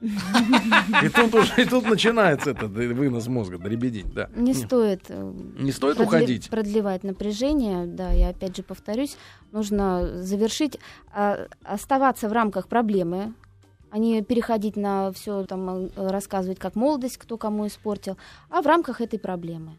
И 0.01 1.09
тут 1.09 1.35
уже, 1.35 1.61
и 1.61 1.65
тут 1.65 1.85
начинается 1.89 2.51
этот 2.51 2.71
вынос 2.71 3.27
мозга, 3.27 3.57
дребедень, 3.57 4.11
да. 4.13 4.29
Не 4.35 4.53
стоит 4.53 5.05
э, 5.09 5.33
Не 5.57 5.71
стоит 5.71 5.97
продли- 5.97 6.03
уходить. 6.05 6.49
продлевать 6.49 7.03
напряжение. 7.03 7.85
Да, 7.85 8.11
я 8.11 8.29
опять 8.29 8.55
же 8.55 8.63
повторюсь, 8.63 9.17
нужно 9.51 10.23
завершить, 10.23 10.79
а, 11.13 11.47
оставаться 11.63 12.29
в 12.29 12.31
рамках 12.33 12.67
проблемы, 12.67 13.33
а 13.91 13.97
не 13.97 14.21
переходить 14.21 14.75
на 14.77 15.11
все 15.11 15.43
там 15.45 15.69
э, 15.69 15.89
рассказывать, 15.95 16.59
как 16.59 16.75
молодость, 16.75 17.17
кто 17.17 17.37
кому 17.37 17.67
испортил, 17.67 18.17
а 18.49 18.61
в 18.61 18.65
рамках 18.67 19.01
этой 19.01 19.19
проблемы. 19.19 19.75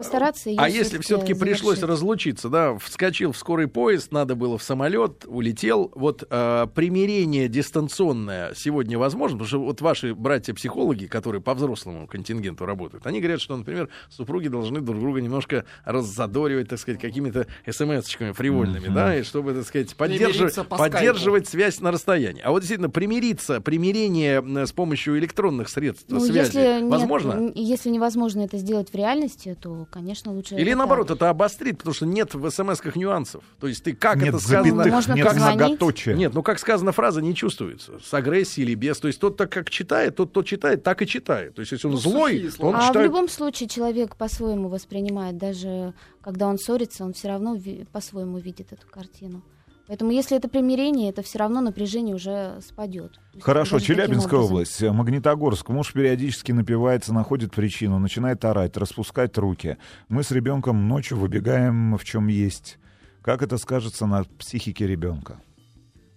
Постараться 0.00 0.48
А 0.56 0.66
если 0.66 0.96
все-таки 0.98 1.34
пришлось 1.34 1.82
разлучиться, 1.82 2.48
да, 2.48 2.74
вскочил 2.78 3.32
в 3.32 3.36
скорый 3.36 3.68
поезд, 3.68 4.12
надо 4.12 4.34
было 4.34 4.56
в 4.56 4.62
самолет, 4.62 5.26
улетел, 5.26 5.92
вот 5.94 6.24
э, 6.30 6.66
примирение 6.74 7.48
дистанционное 7.48 8.54
сегодня 8.54 8.98
возможно, 8.98 9.36
потому 9.36 9.48
что 9.48 9.60
вот 9.60 9.80
ваши 9.82 10.14
братья-психологи, 10.14 11.04
которые 11.04 11.42
по 11.42 11.52
взрослому 11.52 12.06
контингенту 12.06 12.64
работают, 12.64 13.06
они 13.06 13.20
говорят, 13.20 13.42
что, 13.42 13.54
например, 13.56 13.90
супруги 14.08 14.48
должны 14.48 14.80
друг 14.80 14.98
друга 14.98 15.20
немножко 15.20 15.66
раззадоривать, 15.84 16.68
так 16.70 16.78
сказать, 16.78 16.98
какими-то 16.98 17.46
смс-очками 17.66 18.32
фривольными, 18.32 18.88
да, 18.88 19.16
и 19.16 19.22
чтобы, 19.22 19.52
так 19.52 19.66
сказать, 19.66 19.94
поддерживать, 19.94 20.54
поддерживать 20.66 21.46
связь 21.46 21.80
на 21.80 21.90
расстоянии. 21.90 22.40
А 22.42 22.50
вот 22.52 22.60
действительно, 22.60 22.88
примириться, 22.88 23.60
примирение 23.60 24.42
с 24.66 24.72
помощью 24.72 25.18
электронных 25.18 25.68
средств 25.68 26.06
Ну, 26.08 26.20
связи 26.20 26.38
если 26.38 26.80
нет, 26.80 26.90
возможно? 26.90 27.32
н- 27.32 27.52
если 27.54 27.90
невозможно 27.90 28.40
это 28.40 28.56
сделать 28.56 28.90
в 28.90 28.94
реальности, 28.94 29.56
то, 29.60 29.86
конечно, 29.90 30.32
лучше... 30.32 30.54
Или 30.54 30.70
это 30.70 30.78
наоборот, 30.78 31.08
так. 31.08 31.16
это 31.16 31.28
обострит, 31.28 31.78
потому 31.78 31.94
что 31.94 32.06
нет 32.06 32.34
в 32.34 32.46
смс-ках 32.50 32.96
нюансов. 32.96 33.44
То 33.58 33.66
есть 33.66 33.84
ты 33.84 33.94
как 33.94 34.16
Нет 34.16 34.28
это 34.28 34.38
сказано... 34.38 34.86
Можно 34.86 35.12
нет 35.12 35.34
многоточия. 35.34 36.14
Нет, 36.14 36.34
ну 36.34 36.42
как 36.42 36.58
сказано 36.58 36.92
фраза 36.92 37.20
не 37.20 37.34
чувствуется. 37.34 37.98
С 38.02 38.12
агрессией 38.14 38.66
или 38.66 38.74
без. 38.74 38.98
То 38.98 39.08
есть 39.08 39.20
тот 39.20 39.36
так 39.36 39.50
как 39.52 39.70
читает, 39.70 40.16
тот, 40.16 40.30
кто 40.30 40.42
читает, 40.42 40.82
так 40.82 41.02
и 41.02 41.06
читает. 41.06 41.54
То 41.54 41.60
есть 41.60 41.72
если 41.72 41.86
он 41.86 41.94
Ну, 41.94 41.98
злой, 41.98 42.50
то 42.56 42.66
он. 42.66 42.76
А 42.76 42.80
в 42.80 42.88
читает... 42.88 43.06
любом 43.06 43.28
случае 43.28 43.68
человек 43.68 44.16
по-своему 44.16 44.68
воспринимает, 44.68 45.36
даже 45.36 45.94
когда 46.22 46.46
он 46.48 46.58
ссорится, 46.58 47.04
он 47.04 47.12
все 47.12 47.28
равно 47.28 47.58
по-своему 47.92 48.38
видит 48.38 48.72
эту 48.72 48.86
картину. 48.88 49.42
Поэтому 49.90 50.12
если 50.12 50.36
это 50.36 50.48
примирение, 50.48 51.10
это 51.10 51.20
все 51.22 51.40
равно 51.40 51.60
напряжение 51.60 52.14
уже 52.14 52.60
спадет. 52.64 53.18
Хорошо, 53.40 53.80
Челябинская 53.80 54.38
область, 54.38 54.80
э, 54.80 54.92
Магнитогорск. 54.92 55.68
Муж 55.68 55.92
периодически 55.92 56.52
напивается, 56.52 57.12
находит 57.12 57.50
причину, 57.50 57.98
начинает 57.98 58.44
орать, 58.44 58.76
распускать 58.76 59.36
руки. 59.36 59.78
Мы 60.08 60.22
с 60.22 60.30
ребенком 60.30 60.86
ночью 60.86 61.18
выбегаем 61.18 61.96
в 61.96 62.04
чем 62.04 62.28
есть. 62.28 62.78
Как 63.20 63.42
это 63.42 63.58
скажется 63.58 64.06
на 64.06 64.22
психике 64.38 64.86
ребенка? 64.86 65.40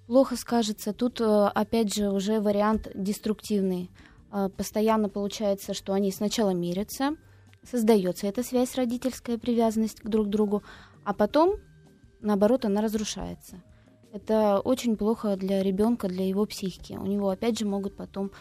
Плохо 0.06 0.36
скажется. 0.36 0.94
Тут, 0.94 1.20
э, 1.20 1.48
опять 1.56 1.96
же, 1.96 2.12
уже 2.12 2.42
вариант 2.42 2.90
деструктивный. 2.94 3.90
Э, 4.32 4.50
Постоянно 4.56 5.10
получается, 5.10 5.74
что 5.74 5.94
они 5.94 6.12
сначала 6.12 6.52
мирятся, 6.52 7.16
создается 7.64 8.28
эта 8.28 8.44
связь 8.44 8.76
родительская, 8.76 9.40
привязанность 9.40 10.02
к 10.02 10.08
друг 10.08 10.30
другу, 10.30 10.62
а 11.04 11.16
потом, 11.16 11.56
наоборот, 12.24 12.66
она 12.66 12.82
разрушается. 12.82 13.62
Это 14.12 14.60
очень 14.60 14.96
плохо 14.96 15.36
для 15.36 15.64
ребенка, 15.64 16.08
для 16.08 16.28
его 16.28 16.46
психики. 16.46 16.94
У 16.94 17.06
него, 17.06 17.30
опять 17.30 17.60
же, 17.60 17.66
могут 17.66 17.96
потом 17.96 18.32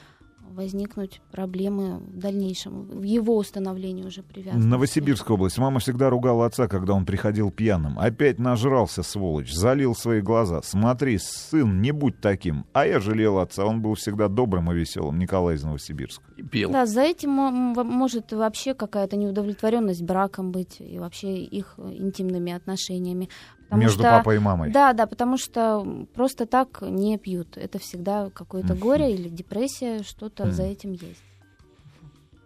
возникнуть 0.51 1.21
проблемы 1.31 1.99
в 1.99 2.19
дальнейшем, 2.19 2.83
в 2.91 3.03
его 3.03 3.37
установлении 3.37 4.05
уже 4.05 4.23
привязанности. 4.23 4.69
Новосибирская 4.69 5.35
область. 5.35 5.59
Мама 5.59 5.81
всегда 5.81 6.11
ругала 6.11 6.47
отца, 6.47 6.69
когда 6.69 6.93
он 6.93 7.07
приходил 7.07 7.51
пьяным. 7.51 7.99
Опять 7.99 8.39
нажрался, 8.39 9.03
сволочь, 9.03 9.53
залил 9.53 9.95
свои 9.95 10.21
глаза. 10.21 10.61
Смотри, 10.63 11.19
сын, 11.19 11.81
не 11.81 11.93
будь 11.93 12.21
таким. 12.21 12.67
А 12.73 12.87
я 12.87 13.01
жалел 13.01 13.39
отца, 13.39 13.65
он 13.65 13.81
был 13.81 13.95
всегда 13.95 14.29
добрым 14.29 14.71
и 14.73 14.75
веселым. 14.75 15.19
Николай 15.19 15.55
из 15.55 15.65
Новосибирска. 15.65 16.23
И 16.37 16.43
пел. 16.43 16.71
Да, 16.71 16.87
за 16.87 17.03
этим 17.03 17.31
может 17.31 18.33
вообще 18.33 18.75
какая-то 18.75 19.17
неудовлетворенность 19.17 20.03
браком 20.03 20.53
быть 20.53 20.81
и 20.81 20.99
вообще 20.99 21.39
их 21.39 21.79
интимными 21.79 22.53
отношениями. 22.53 23.29
Потому 23.73 23.85
Между 23.85 24.01
что- 24.03 24.11
папой 24.11 24.37
и 24.37 24.39
мамой. 24.39 24.71
Да, 24.71 24.93
да, 24.93 25.07
потому 25.07 25.39
что 25.39 26.07
просто 26.15 26.45
так 26.45 26.83
не 26.83 27.17
пьют. 27.17 27.57
Это 27.57 27.79
всегда 27.79 28.29
какое-то 28.29 28.75
Мгм. 28.75 28.83
горе 28.83 29.15
или 29.15 29.31
депрессия, 29.31 30.03
что-то 30.03 30.45
Мгм. 30.45 30.53
за 30.53 30.65
этим 30.65 30.93
есть. 30.93 31.23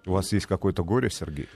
У 0.06 0.12
вас 0.12 0.32
есть 0.32 0.46
какое-то 0.46 0.84
горе, 0.84 1.10
Сергей? 1.10 1.48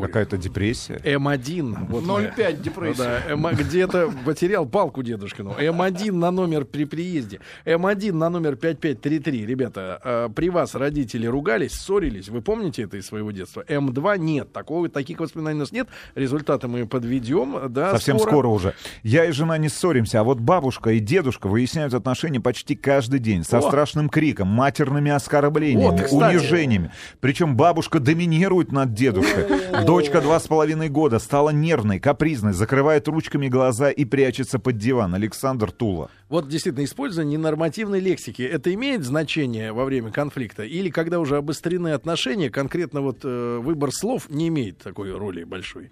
Какая-то 0.00 0.36
депрессия? 0.36 0.96
М1. 1.04 1.86
Вот 1.88 2.04
0,5 2.04 2.56
Ну 2.56 2.62
депрессия. 2.62 3.02
да, 3.26 3.32
М- 3.32 3.46
где-то 3.54 4.12
потерял 4.24 4.66
палку 4.66 5.02
дедушкину. 5.02 5.54
М1 5.58 6.12
на 6.12 6.30
номер 6.30 6.64
при 6.64 6.84
приезде. 6.84 7.40
М1 7.64 8.12
на 8.12 8.28
номер 8.30 8.56
5533. 8.56 9.46
Ребята, 9.46 10.00
э, 10.02 10.28
при 10.34 10.50
вас 10.50 10.74
родители 10.74 11.26
ругались, 11.26 11.72
ссорились. 11.72 12.28
Вы 12.28 12.42
помните 12.42 12.82
это 12.82 12.96
из 12.96 13.06
своего 13.06 13.30
детства? 13.30 13.64
М2 13.68 14.18
нет. 14.18 14.52
Такого, 14.52 14.88
таких 14.88 15.20
воспоминаний 15.20 15.56
у 15.58 15.60
нас 15.60 15.72
нет. 15.72 15.88
Результаты 16.14 16.66
мы 16.68 16.86
подведем. 16.86 17.72
Да, 17.72 17.92
Совсем 17.92 18.18
скоро. 18.18 18.48
уже. 18.48 18.74
Я 19.02 19.24
и 19.26 19.32
жена 19.32 19.58
не 19.58 19.68
ссоримся, 19.68 20.20
а 20.20 20.24
вот 20.24 20.38
бабушка 20.40 20.90
и 20.90 20.98
дедушка 21.00 21.46
выясняют 21.48 21.94
отношения 21.94 22.40
почти 22.40 22.74
каждый 22.74 23.20
день. 23.20 23.44
Со 23.44 23.58
О! 23.58 23.62
страшным 23.62 24.08
криком, 24.08 24.48
матерными 24.48 25.10
оскорблениями, 25.10 25.90
Вот, 25.90 26.00
кстати. 26.02 26.34
унижениями. 26.36 26.90
Причем 27.20 27.56
бабушка 27.56 28.00
доминирует 28.00 28.72
над 28.72 28.94
дедушкой. 28.94 29.59
Дочка 29.84 30.20
два 30.20 30.40
с 30.40 30.46
половиной 30.46 30.88
года 30.88 31.18
стала 31.18 31.50
нервной, 31.50 32.00
капризной, 32.00 32.52
закрывает 32.52 33.08
ручками 33.08 33.48
глаза 33.48 33.90
и 33.90 34.04
прячется 34.04 34.58
под 34.58 34.78
диван. 34.78 35.14
Александр 35.14 35.70
Тула. 35.70 36.10
Вот 36.28 36.48
действительно, 36.48 36.84
использование 36.84 37.38
ненормативной 37.38 38.00
лексики, 38.00 38.42
это 38.42 38.72
имеет 38.74 39.04
значение 39.04 39.72
во 39.72 39.84
время 39.84 40.10
конфликта? 40.10 40.62
Или 40.62 40.90
когда 40.90 41.20
уже 41.20 41.36
обострены 41.36 41.92
отношения, 41.92 42.50
конкретно 42.50 43.00
вот 43.00 43.20
э, 43.24 43.58
выбор 43.58 43.92
слов 43.92 44.28
не 44.30 44.48
имеет 44.48 44.78
такой 44.78 45.12
роли 45.12 45.44
большой? 45.44 45.90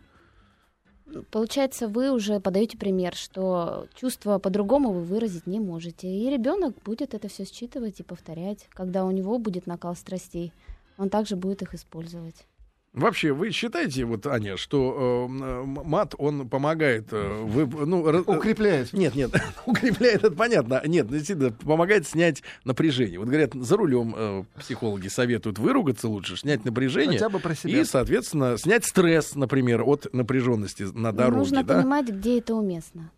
Получается, 1.31 1.89
вы 1.89 2.11
уже 2.11 2.39
подаете 2.41 2.77
пример, 2.77 3.15
что 3.15 3.87
чувства 3.95 4.39
по-другому 4.39 4.93
вы 4.93 5.03
выразить 5.03 5.47
не 5.47 5.59
можете. 5.59 6.09
И 6.09 6.29
ребенок 6.31 6.77
будет 6.85 7.15
это 7.15 7.29
все 7.29 7.45
считывать 7.45 8.01
и 8.01 8.03
повторять. 8.03 8.67
Когда 8.71 9.05
у 9.05 9.11
него 9.11 9.39
будет 9.39 9.67
накал 9.67 9.97
страстей, 9.97 10.53
он 10.99 11.09
также 11.09 11.37
будет 11.37 11.63
их 11.63 11.75
использовать. 11.75 12.47
Вообще, 12.95 13.33
вы 13.33 13.51
считаете, 13.51 14.05
вот, 14.07 14.27
Аня, 14.27 14.57
что 14.57 15.27
э, 15.29 15.33
м- 15.33 15.79
мат, 15.85 16.15
он 16.19 16.49
помогает... 16.49 17.09
э, 17.13 17.43
вы, 17.45 17.67
ну, 17.87 18.05
ра- 18.09 18.25
Укрепляет. 18.37 18.93
Нет, 18.93 19.15
нет, 19.15 19.31
укрепляет, 19.67 20.25
это 20.25 20.31
понятно. 20.35 20.83
Нет, 20.85 21.07
действительно, 21.09 21.53
помогает 21.53 22.09
снять 22.09 22.43
напряжение. 22.65 23.19
Вот 23.19 23.29
говорят, 23.29 23.53
за 23.55 23.77
рулем 23.77 24.15
э, 24.17 24.45
психологи 24.59 25.09
советуют 25.09 25.59
выругаться 25.59 26.09
лучше, 26.09 26.37
снять 26.37 26.65
напряжение. 26.65 27.19
Хотя 27.19 27.29
бы 27.29 27.39
про 27.39 27.55
себя. 27.55 27.79
И, 27.81 27.85
соответственно, 27.85 28.57
снять 28.59 28.85
стресс, 28.87 29.35
например, 29.37 29.83
от 29.83 30.13
напряженности 30.13 30.85
на 30.85 31.13
дороге. 31.13 31.37
Нужно 31.39 31.63
да? 31.63 31.77
понимать, 31.83 32.09
где 32.09 32.39
это 32.39 32.55
уместно. 32.55 33.11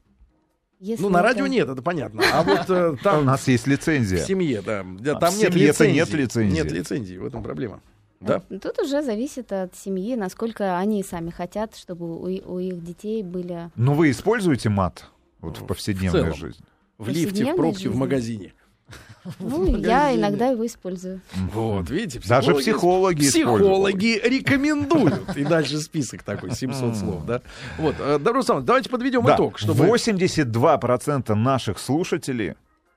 Если 0.80 1.02
Ну, 1.02 1.11
на 1.11 1.18
это- 1.18 1.28
радио 1.28 1.46
нет, 1.46 1.68
это 1.68 1.80
понятно. 1.80 2.22
А 2.33 2.42
вот 2.42 2.68
э, 2.68 2.90
У 2.94 2.96
там 2.96 3.24
нас 3.24 3.46
есть 3.48 3.64
в 3.64 3.66
лицензия. 3.68 4.24
семье, 4.24 4.62
да. 4.62 4.80
А 4.80 5.14
там 5.14 5.33
в 5.33 5.38
нет 5.38 5.54
лицензии. 5.54 5.94
нет 5.94 6.12
лицензии. 6.12 6.54
Нет 6.54 6.72
лицензии, 6.72 7.16
в 7.16 7.24
этом 7.24 7.42
проблема. 7.42 7.80
Да? 8.20 8.40
Тут 8.40 8.78
уже 8.78 9.02
зависит 9.02 9.50
от 9.52 9.74
семьи, 9.74 10.14
насколько 10.14 10.76
они 10.78 11.02
сами 11.02 11.30
хотят, 11.30 11.74
чтобы 11.76 12.06
у, 12.06 12.54
у 12.54 12.59
их 12.59 12.85
детей 12.85 13.22
были... 13.22 13.70
Но 13.76 13.94
вы 13.94 14.11
используете 14.11 14.68
мат 14.68 15.06
вот 15.40 15.56
в 15.59 15.62
В 15.62 15.66
повседневной 15.66 16.20
целом. 16.22 16.35
жизни? 16.35 16.64
В 16.98 17.09
лифте, 17.09 17.52
в 17.52 17.56
пробке, 17.56 17.78
в 17.78 17.83
жизни. 17.92 17.98
магазине. 17.98 18.52
Ну, 19.38 19.64
я 19.78 20.14
иногда 20.14 20.48
его 20.48 20.66
использую. 20.66 21.22
Вот, 21.35 21.88
видите, 21.88 22.20
Даже 22.28 22.54
психологи 22.54 23.26
Психологи 23.26 24.20
рекомендуют. 24.22 25.37
И 25.37 25.44
дальше 25.44 25.78
список 25.78 26.22
такой, 26.22 26.50
700 26.52 26.96
слов, 26.96 27.24
да? 27.24 27.40
Вот, 27.78 27.94
э, 27.98 28.18
да, 28.18 28.33
Руслан, 28.33 28.64
давайте 28.64 28.90
подведем 28.90 29.24
Да, 29.24 29.37
итог, 29.37 29.59
чтобы... 29.59 29.87
82% 29.87 31.35
наших 31.35 31.78
слушателей 31.78 32.54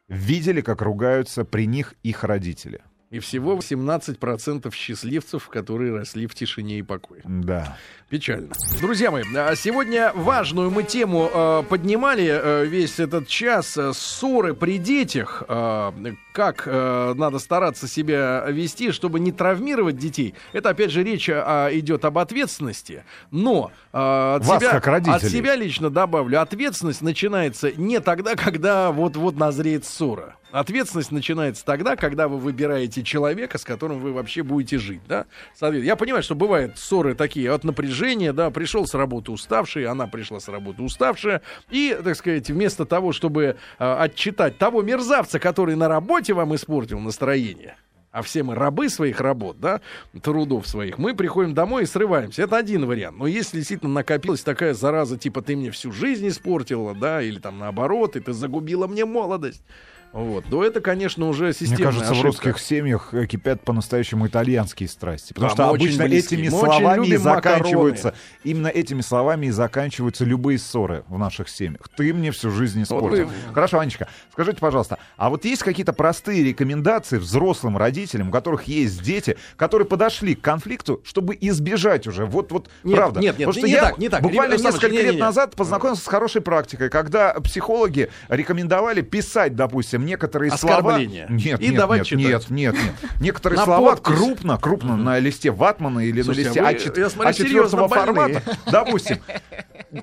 видели, 0.10 0.60
как 0.60 0.82
ругаются 0.82 1.46
при 1.46 1.66
них 1.66 1.96
их 2.04 2.26
родители. 2.26 2.82
И 3.14 3.20
всего 3.20 3.54
17% 3.60 4.74
счастливцев, 4.74 5.48
которые 5.48 5.96
росли 5.96 6.26
в 6.26 6.34
тишине 6.34 6.80
и 6.80 6.82
покое. 6.82 7.22
Да. 7.24 7.78
Печально. 8.10 8.50
Друзья 8.82 9.12
мои, 9.12 9.24
а 9.36 9.56
сегодня 9.56 10.12
важную 10.16 10.72
мы 10.72 10.82
тему 10.82 11.30
э, 11.32 11.64
поднимали 11.70 12.28
э, 12.28 12.66
весь 12.66 13.00
этот 13.00 13.28
час. 13.28 13.78
э, 13.78 13.92
Ссоры 13.94 14.56
при 14.56 14.80
детях. 14.80 15.44
э, 15.48 15.92
как 16.34 16.64
э, 16.66 17.14
надо 17.16 17.38
стараться 17.38 17.88
себя 17.88 18.46
вести, 18.50 18.92
чтобы 18.92 19.20
не 19.20 19.32
травмировать 19.32 19.98
детей. 19.98 20.34
Это, 20.52 20.70
опять 20.70 20.90
же, 20.90 21.04
речь 21.04 21.30
а, 21.32 21.70
идет 21.72 22.06
об 22.06 22.18
ответственности. 22.18 23.04
Но 23.30 23.72
э, 23.94 23.98
от, 24.38 24.44
Вас, 24.44 24.60
себя, 24.60 24.72
как 24.72 24.88
родителей. 24.88 25.16
от 25.16 25.24
себя 25.24 25.56
лично 25.56 25.92
добавлю, 25.92 26.42
ответственность 26.42 27.04
начинается 27.04 27.72
не 27.74 28.00
тогда, 28.00 28.36
когда 28.36 28.92
вот-вот 28.92 29.36
назреет 29.36 29.86
ссора. 29.86 30.36
Ответственность 30.54 31.12
начинается 31.12 31.66
тогда, 31.66 31.96
когда 31.96 32.28
вы 32.28 32.38
выбираете 32.38 33.02
человека, 33.02 33.58
с 33.58 33.64
которым 33.64 34.00
вы 34.00 34.14
вообще 34.14 34.44
будете 34.44 34.78
жить, 34.78 35.02
да? 35.08 35.26
Я 35.60 35.96
понимаю, 35.96 36.22
что 36.22 36.36
бывают 36.36 36.78
ссоры 36.78 37.16
такие 37.16 37.52
от 37.52 37.64
напряжения, 37.64 38.34
да, 38.34 38.52
пришел 38.52 38.86
с 38.86 38.94
работы 38.94 39.32
уставший, 39.32 39.88
она 39.88 40.06
пришла 40.06 40.40
с 40.40 40.48
работы 40.48 40.84
уставшая, 40.84 41.42
и, 41.72 41.98
так 42.04 42.16
сказать, 42.16 42.52
вместо 42.52 42.86
того, 42.86 43.14
чтобы 43.14 43.44
э, 43.80 43.96
отчитать 44.00 44.60
того 44.60 44.84
мерзавца, 44.84 45.40
который 45.40 45.76
на 45.76 45.88
работе 45.88 46.34
вам 46.34 46.54
испортил 46.54 47.00
настроение, 47.00 47.76
а 48.12 48.22
все 48.22 48.44
мы 48.44 48.54
рабы 48.54 48.90
своих 48.90 49.22
работ, 49.22 49.60
да, 49.60 49.82
трудов 50.22 50.68
своих, 50.68 51.00
мы 51.00 51.16
приходим 51.16 51.56
домой 51.56 51.82
и 51.82 51.88
срываемся. 51.88 52.44
Это 52.44 52.58
один 52.58 52.86
вариант. 52.86 53.18
Но 53.18 53.26
если 53.26 53.58
действительно 53.58 53.92
накопилась 53.92 54.44
такая 54.44 54.76
зараза, 54.76 55.18
типа 55.18 55.42
ты 55.42 55.56
мне 55.56 55.72
всю 55.72 55.92
жизнь 55.92 56.28
испортила, 56.28 56.94
да, 56.94 57.24
или 57.24 57.40
там 57.40 57.58
наоборот, 57.58 58.16
и 58.16 58.20
ты 58.20 58.34
загубила 58.34 58.86
мне 58.86 59.04
молодость, 59.04 59.64
Вот. 60.14 60.46
Но 60.50 60.64
это, 60.64 60.80
конечно, 60.80 61.28
уже 61.28 61.46
Мне 61.46 61.54
системная 61.54 61.86
кажется, 61.86 62.10
в 62.10 62.12
ошибка. 62.12 62.28
русских 62.28 62.60
семьях 62.60 63.14
кипят 63.30 63.62
по-настоящему 63.62 64.28
итальянские 64.28 64.88
страсти. 64.88 65.34
Потому 65.34 65.50
Да, 65.50 65.54
что 65.56 65.70
обычно 65.70 66.06
близки. 66.06 66.36
этими 66.36 66.50
Мы 66.50 66.60
словами 66.60 67.08
и 67.08 67.18
заканчиваются. 67.18 68.14
Именно 68.44 68.68
этими 68.68 69.02
словами 69.02 69.48
и 69.48 69.50
заканчиваются 69.50 70.24
любые 70.24 70.60
ссоры 70.60 71.04
в 71.08 71.18
наших 71.18 71.50
семьях. 71.50 71.90
Ты 71.98 72.14
мне 72.14 72.32
всю 72.32 72.52
жизнь 72.52 72.80
Вот 72.80 72.86
испортил. 72.86 73.26
вы- 73.26 73.34
Хорошо, 73.54 73.80
Анечка, 73.80 74.08
скажите, 74.32 74.58
пожалуйста, 74.60 75.00
а 75.18 75.30
вот 75.32 75.46
есть 75.46 75.64
какие-то 75.64 75.94
простые 75.94 76.44
рекомендации 76.44 77.18
взрослым 77.18 77.76
родителям, 77.78 78.30
у 78.30 78.32
которых 78.32 78.64
есть 78.66 79.02
дети, 79.02 79.36
которые 79.58 79.88
подошли 79.88 80.36
к 80.36 80.42
конфликту, 80.42 81.02
чтобы 81.04 81.36
избежать 81.42 82.06
уже? 82.06 82.26
Вот, 82.26 82.52
вот, 82.52 82.70
Нет, 82.84 82.96
правда. 82.96 83.20
нет, 83.20 83.40
нет, 83.40 83.48
Потому 83.48 83.54
что 83.54 83.68
не 83.68 83.74
я 83.74 83.82
так, 83.82 83.98
не 83.98 84.10
так. 84.10 84.22
буквально 84.22 84.54
Александр 84.54 84.76
несколько 84.76 84.86
Александрович, 84.88 85.06
лет 85.06 85.12
не-не-не. 85.14 85.26
назад 85.26 85.56
познакомился 85.56 86.04
с 86.04 86.08
хорошей 86.08 86.42
практикой, 86.42 86.90
когда 86.90 87.34
психологи 87.42 88.10
рекомендовали 88.30 89.02
писать, 89.02 89.56
допустим, 89.56 90.03
некоторые 90.04 90.52
слова. 90.52 90.78
Оскорбления. 90.78 91.28
Нет, 91.30 91.60
И 91.62 91.70
нет, 91.70 91.76
давать 91.78 92.00
нет, 92.00 92.08
читать. 92.08 92.26
нет, 92.26 92.50
нет, 92.50 92.74
нет. 92.76 93.12
Некоторые 93.22 93.60
На 93.60 93.66
слова 93.66 93.96
подпись. 93.96 94.16
крупно, 94.18 94.58
крупно 94.58 94.96
на 94.98 95.20
листе 95.20 95.52
ватмана 95.52 96.00
или 96.00 96.22
Слушайте, 96.22 96.62
на 96.62 96.68
а 96.70 96.72
листе 96.74 96.90
вы, 96.90 96.96
А4 96.96 97.00
я 97.00 97.10
смотрю, 97.10 97.32
А4 97.32 97.36
серьезно 97.38 97.88
больные. 97.88 98.06
формата, 98.06 98.42
допустим, 98.72 99.18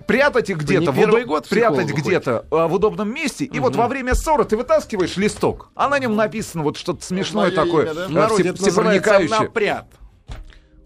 прятать 0.06 0.50
их 0.50 0.58
где-то, 0.58 0.92
в 0.92 0.98
удоб- 0.98 1.24
год 1.24 1.48
прятать 1.48 1.92
где-то 1.92 2.46
а, 2.50 2.68
в 2.68 2.74
удобном 2.74 3.12
месте, 3.12 3.44
и 3.44 3.58
вот 3.60 3.76
во 3.76 3.88
время 3.88 4.14
ссоры 4.14 4.44
ты 4.44 4.56
вытаскиваешь 4.56 5.16
листок, 5.16 5.70
а 5.74 5.88
на 5.88 5.98
нем 5.98 6.16
написано 6.16 6.62
вот 6.62 6.76
что-то 6.76 7.04
смешное 7.04 7.46
Мое 7.46 7.54
такое, 7.54 7.84
имя, 7.86 7.94
да? 7.94 8.26
э, 8.26 8.42
все- 8.42 8.54
всепроникающее. 8.54 9.50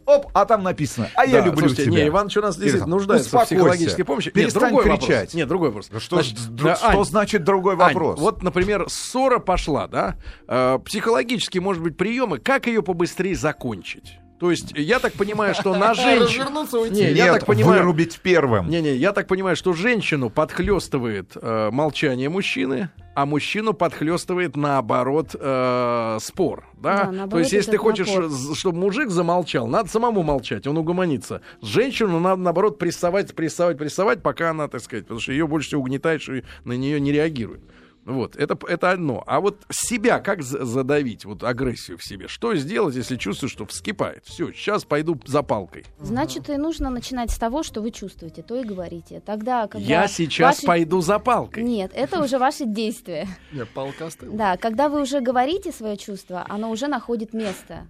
Оп, 0.07 0.27
а 0.35 0.45
там 0.45 0.63
написано, 0.63 1.09
а 1.15 1.25
я 1.25 1.41
Да, 1.41 1.47
люблю 1.47 1.61
слушайте, 1.69 1.85
тебя. 1.91 2.03
Не, 2.03 2.09
Иваныч 2.09 2.37
у 2.37 2.41
нас 2.43 2.57
действительно 2.57 2.83
Ирина, 2.85 2.97
нуждается 2.97 3.25
в 3.25 3.29
успокойся. 3.29 3.55
психологической 3.55 4.05
помощи. 4.05 4.27
Нет, 4.27 4.35
Перестань 4.35 4.69
другой 4.75 4.85
кричать. 4.85 5.11
вопрос. 5.11 5.35
Нет, 5.35 5.49
другой 5.49 5.69
вопрос. 5.69 5.91
Что, 5.99 6.17
Значит, 6.17 6.39
ж- 6.39 6.49
да, 6.51 6.77
что 6.77 6.89
Ань, 6.89 7.05
значит 7.05 7.45
другой 7.45 7.73
Ань, 7.75 7.79
вопрос? 7.79 8.21
вот, 8.21 8.43
например, 8.43 8.85
ссора 8.89 9.39
пошла, 9.39 9.87
да? 9.89 10.17
Э, 10.47 10.79
психологически, 10.85 11.59
может 11.59 11.83
быть, 11.83 11.97
приемы, 11.97 12.39
как 12.39 12.67
ее 12.67 12.83
побыстрее 12.83 13.35
закончить? 13.35 14.19
То 14.39 14.51
есть, 14.51 14.73
я 14.77 14.99
так 14.99 15.13
понимаю, 15.13 15.55
что 15.55 15.75
на 15.75 15.95
женщину... 15.95 16.67
Не, 16.91 17.13
я 17.13 17.33
так 17.35 17.47
понимаю... 17.47 17.83
вырубить 17.83 18.21
первым. 18.21 18.69
Не-не, 18.69 18.95
я 18.97 19.13
так 19.13 19.27
понимаю, 19.27 19.57
что 19.57 19.73
женщину 19.73 20.29
подхлестывает 20.29 21.33
э, 21.37 21.71
молчание 21.71 22.29
мужчины, 22.29 22.91
а 23.15 23.27
мужчину 23.27 23.75
подхлестывает 23.75 24.57
наоборот 24.57 25.37
э, 25.39 26.19
спор. 26.21 26.67
Да? 26.75 27.05
Да, 27.05 27.13
наоборот, 27.13 27.31
То 27.31 27.39
есть, 27.39 27.53
если 27.53 27.71
ты 27.73 27.79
хочешь, 27.79 28.09
напор. 28.09 28.57
чтобы 28.57 28.79
мужик 28.79 29.11
замолчал, 29.11 29.69
надо 29.69 29.89
самому 29.89 30.23
молчать, 30.23 30.67
он 30.67 30.77
угомонится. 30.79 31.41
Женщину 31.63 32.19
надо, 32.19 32.43
наоборот, 32.43 32.79
прессовать, 32.79 33.35
прессовать, 33.35 33.79
прессовать, 33.79 34.23
пока 34.23 34.51
она, 34.51 34.67
так 34.69 34.83
сказать, 34.83 35.05
потому 35.05 35.21
что 35.21 35.33
ее 35.33 35.47
больше 35.47 35.69
всего 35.69 35.83
угнетает, 35.83 36.23
что 36.23 36.35
и 36.35 36.43
на 36.65 36.73
нее 36.73 36.99
не 36.99 37.13
реагирует. 37.13 37.63
Вот, 38.05 38.37
это, 38.37 38.59
это 38.69 38.91
одно. 38.91 39.25
А 39.27 39.41
вот 39.41 39.63
себя 39.71 40.21
как 40.21 40.43
за- 40.43 40.65
задавить, 40.65 41.25
вот 41.25 41.43
агрессию 41.43 41.97
в 41.97 42.05
себе? 42.05 42.29
Что 42.29 42.55
сделать, 42.55 42.95
если 42.95 43.17
чувствуешь, 43.17 43.53
что 43.53 43.65
вскипает? 43.65 44.25
Все, 44.27 44.53
сейчас 44.53 44.85
пойду 44.85 45.19
за 45.25 45.43
палкой. 45.43 45.87
Значит, 46.01 46.51
и 46.51 46.57
нужно 46.59 46.91
начинать 46.91 47.31
с 47.31 47.39
того, 47.39 47.63
что 47.63 47.81
вы 47.81 47.91
чувствуете, 47.91 48.43
то 48.43 48.61
и 48.61 48.65
говорите. 48.65 49.21
Тогда, 49.25 49.67
когда 49.69 49.87
Я 49.89 50.07
сейчас 50.09 50.57
ваши- 50.57 50.67
пойду 50.67 51.01
за 51.01 51.19
палкой. 51.19 51.63
Нет, 51.63 51.93
это 51.95 52.23
уже 52.23 52.39
ваши 52.39 52.67
действия. 52.67 53.27
Нет, 53.53 53.69
палка 53.71 54.07
остыла. 54.07 54.37
Да, 54.37 54.57
когда 54.59 54.89
вы 54.91 55.01
уже 55.01 55.21
говорите 55.21 55.73
свое 55.73 55.97
чувство, 55.97 56.45
оно 56.49 56.71
уже 56.71 56.89
находит 56.89 57.33
место 57.33 57.87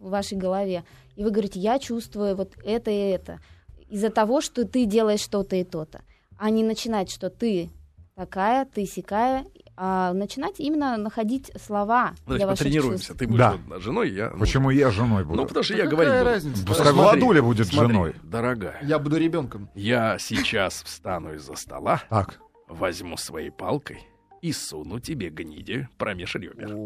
в 0.00 0.08
вашей 0.08 0.38
голове. 0.38 0.84
И 1.14 1.22
вы 1.24 1.30
говорите, 1.30 1.60
я 1.60 1.78
чувствую 1.78 2.36
вот 2.36 2.52
это 2.64 2.90
и 2.90 2.94
это. 3.10 3.38
Из-за 3.90 4.08
того, 4.08 4.40
что 4.40 4.64
ты 4.66 4.86
делаешь 4.86 5.20
что-то 5.20 5.56
и 5.56 5.64
то-то. 5.64 6.00
А 6.38 6.48
не 6.48 6.64
начинать, 6.64 7.10
что 7.10 7.28
ты 7.28 7.68
такая, 8.22 8.64
ты 8.66 8.86
сякая, 8.86 9.44
а 9.76 10.12
начинать 10.12 10.60
именно 10.60 10.96
находить 10.96 11.50
слова 11.60 12.12
Давайте 12.26 12.38
для 12.38 12.46
ваших 12.46 12.58
потренируемся. 12.66 13.06
чувств. 13.06 13.18
Ты 13.18 13.26
будешь 13.26 13.38
Да. 13.38 13.56
вот 13.68 13.82
женой, 13.82 14.10
я... 14.10 14.30
ну, 14.30 14.38
Почему 14.40 14.70
я 14.70 14.90
женой 14.90 15.24
буду? 15.24 15.36
Ну, 15.40 15.46
потому 15.46 15.64
что 15.64 15.74
Да 15.74 15.78
я 15.82 15.84
какая 15.88 15.96
говорить 16.06 16.20
буду. 16.20 16.30
разница? 16.30 16.66
Пускай 16.66 16.86
Смотри, 16.92 17.02
Владуля 17.20 17.42
будет 17.42 17.66
смотри, 17.68 17.88
женой. 17.92 18.14
Дорогая, 18.22 18.78
Я 18.82 18.98
буду 18.98 19.16
ребенком. 19.16 19.70
я 19.74 20.18
сейчас 20.18 20.82
встану 20.82 21.34
из-за 21.34 21.54
стола, 21.56 22.02
Так. 22.10 22.38
возьму 22.68 23.16
своей 23.16 23.50
палкой 23.50 24.00
и 24.42 24.52
суну 24.52 25.00
тебе 25.00 25.30
гниде 25.30 25.88
промеж 25.96 26.34
ребер. 26.34 26.76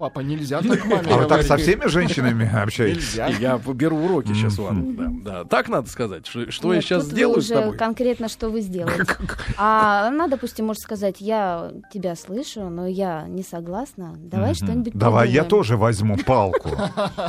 Папа, 0.00 0.20
нельзя 0.20 0.62
так 0.62 0.82
маме 0.86 1.12
А 1.12 1.16
вы 1.18 1.20
так 1.24 1.28
говорить. 1.28 1.46
со 1.46 1.58
всеми 1.58 1.86
женщинами 1.86 2.50
общаетесь? 2.50 3.18
Нельзя. 3.18 3.26
Я 3.26 3.58
беру 3.58 3.98
уроки 3.98 4.32
сейчас. 4.32 4.58
Анны. 4.58 4.94
Да, 4.94 5.42
да. 5.42 5.44
Так 5.44 5.68
надо 5.68 5.90
сказать. 5.90 6.26
Что, 6.26 6.50
что 6.50 6.72
я 6.72 6.80
сейчас 6.80 7.04
сделаю 7.04 7.42
с 7.42 7.48
тобой? 7.48 7.76
конкретно, 7.76 8.30
что 8.30 8.48
вы 8.48 8.62
сделаете. 8.62 9.04
А 9.58 10.08
она, 10.08 10.26
допустим, 10.26 10.68
может 10.68 10.80
сказать, 10.80 11.16
я 11.20 11.70
тебя 11.92 12.16
слышу, 12.16 12.70
но 12.70 12.86
я 12.86 13.26
не 13.28 13.42
согласна. 13.42 14.14
Давай 14.16 14.54
что-нибудь 14.54 14.94
Давай 14.94 15.28
я 15.28 15.42
придумаем». 15.42 15.50
тоже 15.50 15.76
возьму 15.76 16.16
палку. 16.16 16.70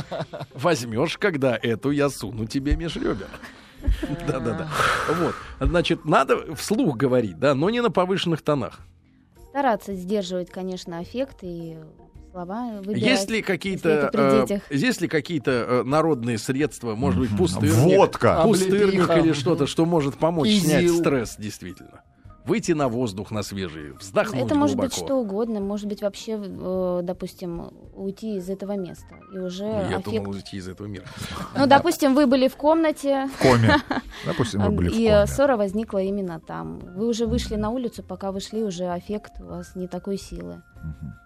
Возьмешь, 0.54 1.18
когда 1.18 1.58
эту 1.62 1.90
я 1.90 2.08
суну 2.08 2.46
тебе 2.46 2.74
меж 2.76 2.96
ребер. 2.96 3.28
Да-да-да. 4.26 4.68
Вот. 5.20 5.34
Значит, 5.60 6.06
надо 6.06 6.54
вслух 6.56 6.96
говорить, 6.96 7.38
да, 7.38 7.54
но 7.54 7.68
не 7.68 7.82
на 7.82 7.90
повышенных 7.90 8.40
тонах. 8.40 8.80
Стараться 9.50 9.94
сдерживать, 9.94 10.50
конечно, 10.50 11.00
аффект 11.00 11.40
и 11.42 11.76
слова 12.32 12.80
выбирать. 12.80 13.02
Есть 13.02 13.30
ли 13.30 13.36
если 13.36 13.40
какие-то 13.42 14.10
э, 14.12 14.58
есть 14.70 15.00
ли 15.00 15.08
какие-то 15.08 15.50
э, 15.50 15.82
народные 15.84 16.38
средства, 16.38 16.94
может 16.94 17.20
быть, 17.20 17.36
пустырник, 17.36 17.96
Водка. 17.98 18.42
пустырник 18.42 19.04
Облепиха. 19.04 19.18
или 19.18 19.32
что-то, 19.32 19.66
что 19.66 19.84
может 19.84 20.16
помочь 20.16 20.48
снять 20.50 20.82
Кизил. 20.82 20.98
стресс, 20.98 21.36
действительно? 21.38 22.02
Выйти 22.44 22.72
на 22.72 22.88
воздух, 22.88 23.30
на 23.30 23.44
свежий, 23.44 23.92
вздохнуть 23.92 24.46
Это 24.46 24.56
может 24.56 24.76
быть 24.76 24.90
глубоко. 24.92 25.06
что 25.06 25.16
угодно, 25.20 25.60
может 25.60 25.86
быть 25.86 26.02
вообще, 26.02 26.40
э, 26.42 27.00
допустим, 27.04 27.70
уйти 27.94 28.36
из 28.36 28.50
этого 28.50 28.72
места. 28.76 29.14
И 29.32 29.38
уже 29.38 29.62
Я 29.64 29.98
аффект... 29.98 30.04
думал 30.06 30.30
уйти 30.32 30.56
из 30.56 30.66
этого 30.66 30.88
мира. 30.88 31.04
Ну, 31.56 31.68
допустим, 31.68 32.16
вы 32.16 32.26
были 32.26 32.48
в 32.48 32.56
комнате, 32.56 33.28
В 33.38 33.42
коме. 33.42 33.76
Допустим, 34.26 34.60
вы 34.64 34.70
были 34.72 34.88
в 34.88 34.92
и 34.92 35.04
э, 35.06 35.12
коме. 35.20 35.26
ссора 35.28 35.56
возникла 35.56 35.98
именно 35.98 36.40
там. 36.40 36.80
Вы 36.96 37.06
уже 37.06 37.26
вышли 37.26 37.54
на 37.54 37.70
улицу, 37.70 38.02
пока 38.02 38.32
вышли, 38.32 38.62
уже 38.62 38.86
аффект 38.88 39.34
у 39.40 39.44
вас 39.46 39.76
не 39.76 39.86
такой 39.86 40.18
силы. 40.18 40.62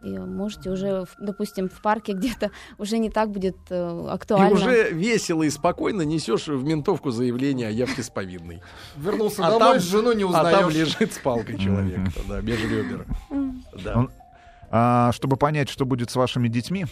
И 0.03 0.17
можете 0.19 0.71
уже, 0.71 1.05
допустим, 1.19 1.69
в 1.69 1.81
парке 1.83 2.13
где-то 2.13 2.51
уже 2.79 2.99
не 2.99 3.11
так 3.11 3.31
будет 3.31 3.57
э, 3.71 4.05
И 4.05 4.09
актуально. 4.09 4.51
уже 4.55 4.91
весело 4.93 5.43
и 5.43 5.51
спокойно 5.51 6.03
несешь 6.03 6.47
в 6.47 6.63
ментовку 6.65 7.11
заявление 7.11 7.69
о 7.69 7.71
явке 7.71 8.03
с 8.03 8.11
повинной. 8.11 8.63
Вернулся 8.97 9.47
А 9.47 9.51
домой, 9.51 9.73
там- 9.75 9.81
жену 9.81 10.13
не 10.13 10.25
А 10.25 10.33
там 10.33 10.69
узнаешь. 10.69 10.75
лежит 10.75 11.13
с 11.13 11.19
палкой 11.19 11.59
человек, 11.59 12.01
да, 12.29 12.41
без 12.41 12.61
ребер. 12.63 13.07
Да. 13.85 14.07
А, 14.71 15.13
чтобы 15.13 15.37
понять, 15.37 15.69
что 15.69 15.85
будет 15.87 16.11
с 16.11 16.17
вашими 16.17 16.49
детьми, 16.49 16.87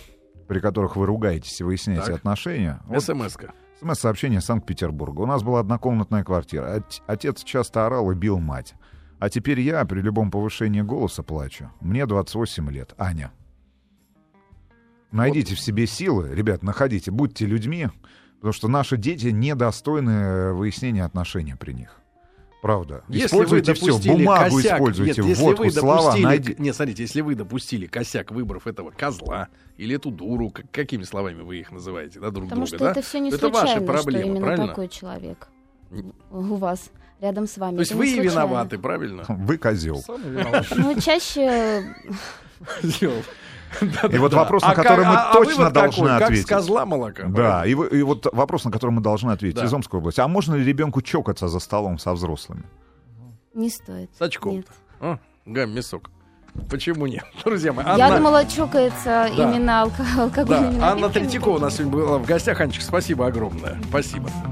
при 0.48 0.60
которых 0.60 0.96
вы 0.96 1.06
ругаетесь 1.06 1.60
и 1.60 1.64
выясняете 1.64 2.06
Так. 2.06 2.16
отношения, 2.16 2.80
вот 2.86 3.02
СМС-ка. 3.02 3.52
СМС-сообщение 3.80 4.40
Санкт-Петербурга. 4.40 5.20
У 5.22 5.26
нас 5.26 5.42
была 5.42 5.60
однокомнатная 5.60 6.22
квартира. 6.24 6.74
От- 6.76 7.02
Отец 7.06 7.42
часто 7.44 7.86
орал 7.86 8.10
и 8.10 8.14
бил 8.14 8.38
мать. 8.38 8.74
А 9.18 9.30
теперь 9.30 9.60
я 9.60 9.84
при 9.84 10.00
любом 10.00 10.30
повышении 10.30 10.82
голоса 10.82 11.22
плачу. 11.22 11.70
Мне 11.80 12.06
28 12.06 12.70
лет. 12.70 12.94
Аня. 12.98 13.32
Найдите 15.12 15.54
в 15.54 15.60
себе 15.60 15.86
силы, 15.86 16.34
ребят, 16.34 16.62
находите, 16.64 17.12
будьте 17.12 17.46
людьми, 17.46 17.88
потому 18.36 18.52
что 18.52 18.66
наши 18.66 18.96
дети 18.96 19.28
недостойны 19.28 20.52
выяснения 20.52 21.04
отношений 21.04 21.54
при 21.54 21.72
них. 21.72 22.00
Правда. 22.60 23.04
Если 23.08 23.26
используйте 23.26 23.72
вы 23.74 23.76
все, 24.00 24.12
бумагу 24.12 24.56
косяк, 24.56 24.78
используйте, 24.78 25.20
нет, 25.20 25.28
если 25.28 25.42
водку, 25.44 25.64
вы 25.64 25.70
слова, 25.70 26.16
найди. 26.16 26.56
Нет, 26.58 26.74
смотрите, 26.74 27.02
если 27.02 27.20
вы 27.20 27.34
допустили 27.34 27.86
косяк, 27.86 28.32
выбрав 28.32 28.66
этого 28.66 28.90
козла 28.90 29.48
или 29.76 29.94
эту 29.94 30.10
дуру, 30.10 30.48
как- 30.50 30.70
какими 30.70 31.02
словами 31.02 31.42
вы 31.42 31.58
их 31.58 31.70
называете, 31.70 32.20
да, 32.20 32.30
друг 32.30 32.48
Потому 32.48 32.66
друга, 32.66 32.76
что 32.76 32.84
да? 32.86 32.90
это 32.92 33.02
все 33.02 33.20
не 33.20 33.28
Это 33.30 33.50
ваши 33.50 33.66
случайно, 33.66 33.86
проблемы, 33.86 34.18
что 34.20 34.28
именно 34.30 34.46
правильно? 34.46 34.66
такой 34.68 34.88
человек 34.88 35.48
у 36.30 36.40
вас 36.56 36.90
рядом 37.20 37.46
с 37.46 37.56
вами. 37.56 37.76
То 37.76 37.80
есть 37.80 37.92
Это 37.92 37.98
вы 37.98 38.08
и 38.08 38.20
виноваты, 38.20 38.78
правильно? 38.78 39.24
Вы 39.28 39.58
козел. 39.58 39.98
Сам 40.02 40.20
виноват. 40.22 40.66
Ну, 40.74 41.00
чаще 41.00 41.84
И 44.10 44.18
вот 44.18 44.32
вопрос, 44.32 44.62
на 44.62 44.70
А 44.70 44.74
который 44.74 45.04
мы 45.04 45.14
а- 45.14 45.30
а 45.30 45.32
точно 45.32 45.70
должны 45.70 46.04
какой? 46.06 46.18
Как 46.18 46.20
с 46.20 46.24
ответить. 46.30 46.46
козла 46.48 46.86
молока. 46.86 47.24
Да, 47.28 47.66
и, 47.66 47.74
вот 47.74 48.26
вопрос, 48.32 48.64
на 48.64 48.70
который 48.70 48.92
мы 48.92 49.00
должны 49.00 49.30
ответить 49.32 49.62
из 49.62 49.72
Омской 49.72 49.98
области. 49.98 50.20
А 50.20 50.28
можно 50.28 50.54
ли 50.54 50.64
ребенку 50.64 51.02
чокаться 51.02 51.48
за 51.48 51.58
столом 51.58 51.98
со 51.98 52.12
взрослыми? 52.12 52.64
не 53.52 53.70
стоит. 53.70 54.10
С 54.18 54.20
очком. 54.20 54.56
Нет. 54.56 54.66
А, 55.00 55.18
гаммисок. 55.46 56.10
Почему 56.70 57.06
нет? 57.06 57.24
Друзья 57.44 57.72
мои, 57.72 57.84
Я 57.84 58.06
Анна- 58.06 58.16
думала, 58.18 58.44
чокается 58.46 59.04
Да. 59.04 59.28
именно 59.28 59.84
алко- 59.84 60.20
алкогольными 60.22 60.78
Да, 60.80 60.92
Анна 60.92 61.08
Третьякова 61.08 61.56
у 61.56 61.58
нас 61.60 61.74
сегодня 61.76 61.92
была 61.92 62.18
в 62.18 62.26
гостях. 62.26 62.60
Анечка, 62.60 62.84
спасибо 62.84 63.26
огромное. 63.26 63.78
Спасибо. 63.88 64.28